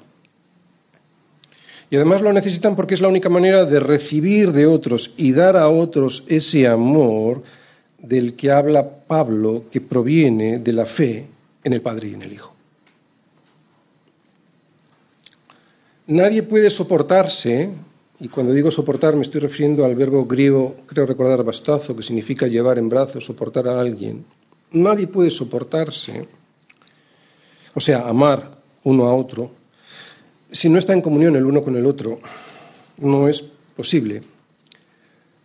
Y 1.91 1.97
además 1.97 2.21
lo 2.21 2.31
necesitan 2.31 2.77
porque 2.77 2.93
es 2.93 3.01
la 3.01 3.09
única 3.09 3.27
manera 3.27 3.65
de 3.65 3.81
recibir 3.81 4.53
de 4.53 4.65
otros 4.65 5.13
y 5.17 5.33
dar 5.33 5.57
a 5.57 5.67
otros 5.67 6.23
ese 6.29 6.65
amor 6.65 7.43
del 7.99 8.35
que 8.37 8.49
habla 8.49 8.89
Pablo, 9.05 9.65
que 9.69 9.81
proviene 9.81 10.59
de 10.59 10.71
la 10.71 10.85
fe 10.85 11.27
en 11.65 11.73
el 11.73 11.81
Padre 11.81 12.07
y 12.07 12.13
en 12.13 12.21
el 12.21 12.31
Hijo. 12.31 12.55
Nadie 16.07 16.43
puede 16.43 16.69
soportarse, 16.69 17.69
y 18.21 18.29
cuando 18.29 18.53
digo 18.53 18.71
soportar 18.71 19.17
me 19.17 19.23
estoy 19.23 19.41
refiriendo 19.41 19.83
al 19.83 19.95
verbo 19.95 20.25
griego, 20.25 20.77
creo 20.87 21.05
recordar 21.05 21.43
bastazo, 21.43 21.93
que 21.93 22.03
significa 22.03 22.47
llevar 22.47 22.77
en 22.77 22.87
brazos, 22.87 23.25
soportar 23.25 23.67
a 23.67 23.81
alguien. 23.81 24.23
Nadie 24.71 25.07
puede 25.07 25.29
soportarse, 25.29 26.25
o 27.73 27.81
sea, 27.81 28.07
amar 28.07 28.59
uno 28.85 29.07
a 29.07 29.13
otro, 29.13 29.60
si 30.51 30.69
no 30.69 30.77
está 30.77 30.93
en 30.93 31.01
comunión 31.01 31.35
el 31.35 31.45
uno 31.45 31.63
con 31.63 31.75
el 31.75 31.85
otro, 31.85 32.19
no 32.97 33.27
es 33.27 33.41
posible. 33.75 34.21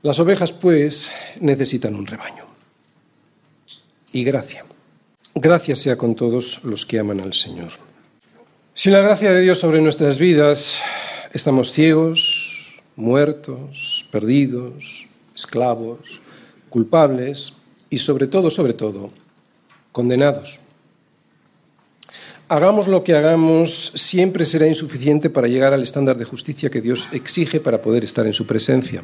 Las 0.03 0.21
ovejas, 0.21 0.53
pues, 0.53 1.11
necesitan 1.41 1.95
un 1.95 2.07
rebaño. 2.07 2.45
Y 4.13 4.25
gracia. 4.25 4.65
Gracia 5.35 5.77
sea 5.77 5.97
con 5.97 6.15
todos 6.15 6.65
los 6.65 6.87
que 6.87 6.99
aman 6.99 7.21
al 7.21 7.35
Señor. 7.35 7.73
Sin 8.75 8.93
la 8.93 9.01
gracia 9.01 9.33
de 9.33 9.43
Dios 9.43 9.59
sobre 9.59 9.81
nuestras 9.81 10.19
vidas, 10.19 10.81
estamos 11.33 11.73
ciegos, 11.73 12.81
muertos, 12.97 14.07
perdidos, 14.11 15.07
esclavos, 15.35 16.21
culpables 16.69 17.55
y 17.91 17.99
sobre 17.99 18.27
todo, 18.27 18.51
sobre 18.51 18.75
todo, 18.75 19.11
condenados. 19.93 20.61
Hagamos 22.49 22.89
lo 22.89 23.03
que 23.03 23.15
hagamos, 23.15 23.93
siempre 23.95 24.45
será 24.47 24.67
insuficiente 24.67 25.31
para 25.31 25.49
llegar 25.49 25.73
al 25.73 25.83
estándar 25.83 26.17
de 26.17 26.25
justicia 26.25 26.71
que 26.71 26.81
Dios 26.81 27.09
exige 27.13 27.61
para 27.61 27.83
poder 27.83 28.05
estar 28.05 28.27
en 28.27 28.35
su 28.35 28.47
presencia. 28.47 29.03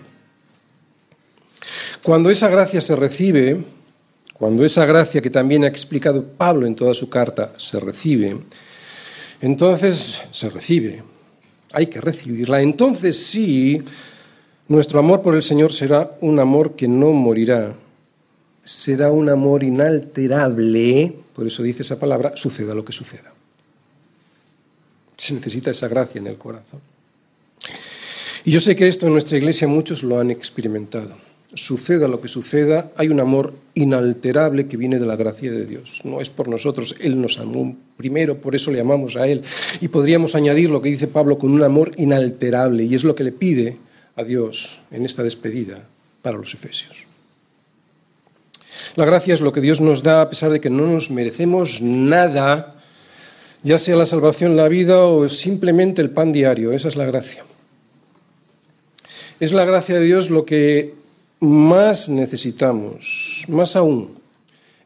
Cuando 2.03 2.31
esa 2.31 2.49
gracia 2.49 2.81
se 2.81 2.97
recibe, 2.97 3.63
cuando 4.35 4.65
esa 4.65 4.85
gracia 4.87 5.21
que 5.21 5.31
también 5.31 5.65
ha 5.65 5.69
explicado 5.69 6.25
Pablo 6.25 6.67
en 6.67 6.75
toda 6.75 6.95
su 6.95 7.09
carta 7.09 7.53
se 7.57 7.79
recibe, 7.79 8.37
entonces 9.41 10.23
se 10.33 10.51
recibe, 10.51 11.03
hay 11.73 11.87
que 11.87 12.01
recibirla, 12.01 12.61
entonces 12.61 13.25
sí, 13.25 13.83
nuestro 14.69 14.99
amor 14.99 15.23
por 15.23 15.35
el 15.35 15.43
Señor 15.43 15.73
será 15.73 16.17
un 16.21 16.39
amor 16.39 16.75
que 16.75 16.89
no 16.89 17.11
morirá, 17.13 17.75
será 18.63 19.11
un 19.11 19.29
amor 19.29 19.63
inalterable, 19.63 21.17
por 21.35 21.47
eso 21.47 21.63
dice 21.63 21.83
esa 21.83 21.99
palabra, 21.99 22.33
suceda 22.37 22.75
lo 22.75 22.85
que 22.85 22.93
suceda. 22.93 23.32
Se 25.23 25.35
necesita 25.35 25.71
esa 25.71 25.87
gracia 25.87 26.19
en 26.19 26.27
el 26.27 26.35
corazón. 26.37 26.81
Y 28.45 28.51
yo 28.51 28.59
sé 28.59 28.75
que 28.75 28.89
esto 28.89 29.07
en 29.07 29.13
nuestra 29.13 29.39
iglesia 29.39 29.69
muchos 29.69 30.03
lo 30.03 30.19
han 30.19 30.33
experimentado. 30.33 31.15
Suceda 31.55 32.09
lo 32.09 32.21
que 32.21 32.27
suceda, 32.27 32.91
hay 32.97 33.07
un 33.07 33.21
amor 33.21 33.55
inalterable 33.75 34.67
que 34.67 34.77
viene 34.77 34.99
de 34.99 35.07
la 35.07 35.15
gracia 35.15 35.53
de 35.53 35.65
Dios. 35.65 36.01
No 36.03 36.21
es 36.21 36.29
por 36.29 36.49
nosotros, 36.49 36.97
Él 36.99 37.23
nos 37.23 37.39
amó 37.39 37.77
primero, 37.97 38.39
por 38.39 38.57
eso 38.57 38.73
le 38.73 38.81
amamos 38.81 39.15
a 39.15 39.29
Él. 39.29 39.45
Y 39.81 39.87
podríamos 39.87 40.35
añadir 40.35 40.71
lo 40.71 40.83
que 40.83 40.89
dice 40.89 41.07
Pablo 41.07 41.39
con 41.39 41.53
un 41.53 41.63
amor 41.63 41.93
inalterable, 41.99 42.83
y 42.83 42.97
es 42.97 43.05
lo 43.05 43.15
que 43.15 43.23
le 43.23 43.31
pide 43.31 43.79
a 44.17 44.25
Dios 44.25 44.81
en 44.91 45.05
esta 45.05 45.23
despedida 45.23 45.87
para 46.21 46.37
los 46.37 46.53
efesios. 46.53 47.07
La 48.97 49.05
gracia 49.05 49.35
es 49.35 49.41
lo 49.41 49.53
que 49.53 49.61
Dios 49.61 49.81
nos 49.81 50.03
da 50.03 50.23
a 50.23 50.31
pesar 50.31 50.51
de 50.51 50.61
que 50.61 50.69
no 50.69 50.85
nos 50.89 51.13
merecemos 51.13 51.81
nada, 51.81 52.72
ya 53.63 53.79
sea 53.79 53.97
la 53.97 54.07
salvación, 54.07 54.57
la 54.57 54.69
vida 54.69 55.05
o 55.07 55.29
simplemente 55.29 56.03
el 56.03 56.11
pan 56.11 56.33
diario. 56.33 56.73
Esa 56.73 56.89
es 56.89 56.97
la 56.97 57.05
gracia. 57.05 57.45
Es 59.41 59.53
la 59.53 59.65
gracia 59.65 59.97
de 59.97 60.05
Dios 60.05 60.31
lo 60.31 60.45
que 60.45 60.95
más 61.41 62.09
necesitamos, 62.09 63.45
más 63.49 63.77
aún. 63.77 64.15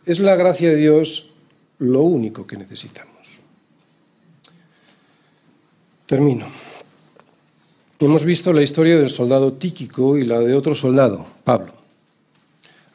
Es 0.06 0.18
la 0.18 0.36
gracia 0.36 0.70
de 0.70 0.76
Dios 0.76 1.34
lo 1.78 2.02
único 2.02 2.46
que 2.46 2.56
necesitamos. 2.56 3.12
Termino. 6.06 6.46
Hemos 7.98 8.24
visto 8.24 8.52
la 8.52 8.62
historia 8.62 8.96
del 8.98 9.10
soldado 9.10 9.54
Tíquico 9.54 10.16
y 10.16 10.24
la 10.24 10.40
de 10.40 10.54
otro 10.54 10.74
soldado, 10.74 11.26
Pablo. 11.44 11.75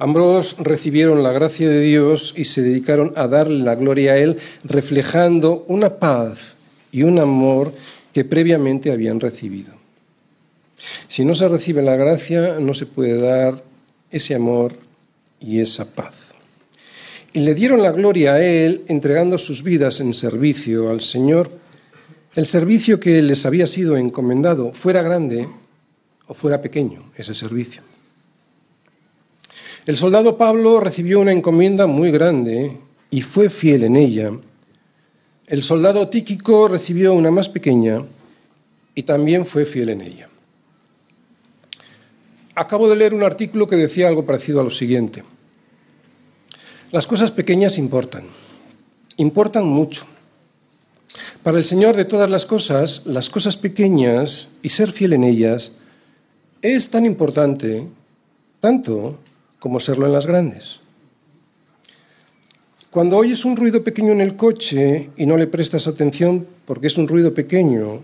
Ambos 0.01 0.55
recibieron 0.57 1.21
la 1.21 1.31
gracia 1.31 1.69
de 1.69 1.79
Dios 1.79 2.33
y 2.35 2.45
se 2.45 2.63
dedicaron 2.63 3.13
a 3.15 3.27
darle 3.27 3.63
la 3.63 3.75
gloria 3.75 4.13
a 4.13 4.17
Él, 4.17 4.39
reflejando 4.63 5.63
una 5.67 5.99
paz 5.99 6.55
y 6.91 7.03
un 7.03 7.19
amor 7.19 7.71
que 8.11 8.25
previamente 8.25 8.91
habían 8.91 9.19
recibido. 9.19 9.73
Si 11.07 11.23
no 11.23 11.35
se 11.35 11.47
recibe 11.47 11.83
la 11.83 11.97
gracia, 11.97 12.57
no 12.59 12.73
se 12.73 12.87
puede 12.87 13.21
dar 13.21 13.63
ese 14.09 14.33
amor 14.33 14.73
y 15.39 15.59
esa 15.59 15.93
paz. 15.93 16.33
Y 17.31 17.41
le 17.41 17.53
dieron 17.53 17.83
la 17.83 17.91
gloria 17.91 18.33
a 18.33 18.41
Él 18.43 18.81
entregando 18.87 19.37
sus 19.37 19.61
vidas 19.61 19.99
en 19.99 20.15
servicio 20.15 20.89
al 20.89 21.01
Señor, 21.01 21.51
el 22.33 22.47
servicio 22.47 22.99
que 22.99 23.21
les 23.21 23.45
había 23.45 23.67
sido 23.67 23.95
encomendado, 23.97 24.73
fuera 24.73 25.03
grande 25.03 25.47
o 26.25 26.33
fuera 26.33 26.59
pequeño, 26.59 27.11
ese 27.15 27.35
servicio. 27.35 27.90
El 29.87 29.97
soldado 29.97 30.37
Pablo 30.37 30.79
recibió 30.79 31.19
una 31.19 31.31
encomienda 31.31 31.87
muy 31.87 32.11
grande 32.11 32.77
y 33.09 33.21
fue 33.23 33.49
fiel 33.49 33.83
en 33.83 33.95
ella. 33.95 34.31
El 35.47 35.63
soldado 35.63 36.07
Tíquico 36.07 36.67
recibió 36.67 37.15
una 37.15 37.31
más 37.31 37.49
pequeña 37.49 38.05
y 38.93 39.03
también 39.03 39.43
fue 39.43 39.65
fiel 39.65 39.89
en 39.89 40.01
ella. 40.01 40.29
Acabo 42.53 42.87
de 42.87 42.95
leer 42.95 43.15
un 43.15 43.23
artículo 43.23 43.65
que 43.65 43.75
decía 43.75 44.07
algo 44.07 44.23
parecido 44.23 44.61
a 44.61 44.63
lo 44.63 44.69
siguiente. 44.69 45.23
Las 46.91 47.07
cosas 47.07 47.31
pequeñas 47.31 47.79
importan, 47.79 48.25
importan 49.17 49.65
mucho. 49.65 50.05
Para 51.41 51.57
el 51.57 51.65
Señor 51.65 51.95
de 51.95 52.05
todas 52.05 52.29
las 52.29 52.45
cosas, 52.45 53.07
las 53.07 53.31
cosas 53.31 53.57
pequeñas 53.57 54.49
y 54.61 54.69
ser 54.69 54.91
fiel 54.91 55.13
en 55.13 55.23
ellas 55.23 55.71
es 56.61 56.91
tan 56.91 57.03
importante, 57.07 57.87
tanto 58.59 59.17
como 59.61 59.79
serlo 59.79 60.07
en 60.07 60.13
las 60.13 60.25
grandes. 60.25 60.79
Cuando 62.89 63.15
oyes 63.15 63.45
un 63.45 63.55
ruido 63.55 63.83
pequeño 63.83 64.11
en 64.11 64.19
el 64.19 64.35
coche 64.35 65.11
y 65.15 65.27
no 65.27 65.37
le 65.37 65.45
prestas 65.45 65.85
atención 65.85 66.47
porque 66.65 66.87
es 66.87 66.97
un 66.97 67.07
ruido 67.07 67.31
pequeño, 67.31 68.01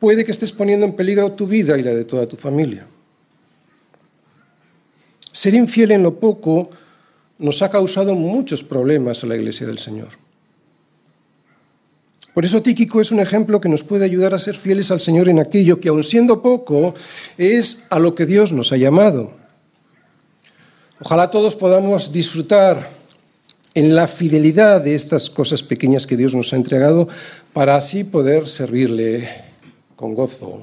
puede 0.00 0.24
que 0.24 0.32
estés 0.32 0.52
poniendo 0.52 0.86
en 0.86 0.96
peligro 0.96 1.30
tu 1.32 1.46
vida 1.46 1.76
y 1.76 1.82
la 1.82 1.92
de 1.92 2.06
toda 2.06 2.26
tu 2.26 2.36
familia. 2.36 2.86
Ser 5.30 5.52
infiel 5.52 5.90
en 5.90 6.02
lo 6.02 6.18
poco 6.18 6.70
nos 7.38 7.60
ha 7.60 7.70
causado 7.70 8.14
muchos 8.14 8.62
problemas 8.62 9.22
a 9.22 9.26
la 9.26 9.36
Iglesia 9.36 9.66
del 9.66 9.78
Señor. 9.78 10.08
Por 12.32 12.46
eso 12.46 12.62
Tíquico 12.62 13.02
es 13.02 13.12
un 13.12 13.20
ejemplo 13.20 13.60
que 13.60 13.68
nos 13.68 13.82
puede 13.82 14.06
ayudar 14.06 14.32
a 14.32 14.38
ser 14.38 14.56
fieles 14.56 14.90
al 14.90 15.02
Señor 15.02 15.28
en 15.28 15.38
aquello 15.38 15.80
que, 15.80 15.90
aun 15.90 16.02
siendo 16.02 16.40
poco, 16.40 16.94
es 17.36 17.86
a 17.90 17.98
lo 17.98 18.14
que 18.14 18.24
Dios 18.24 18.52
nos 18.52 18.72
ha 18.72 18.78
llamado. 18.78 19.45
Ojalá 21.00 21.30
todos 21.30 21.54
podamos 21.54 22.12
disfrutar 22.12 22.88
en 23.74 23.94
la 23.94 24.08
fidelidad 24.08 24.80
de 24.80 24.94
estas 24.94 25.28
cosas 25.28 25.62
pequeñas 25.62 26.06
que 26.06 26.16
Dios 26.16 26.34
nos 26.34 26.52
ha 26.52 26.56
entregado 26.56 27.08
para 27.52 27.76
así 27.76 28.04
poder 28.04 28.48
servirle 28.48 29.28
con 29.94 30.14
gozo 30.14 30.62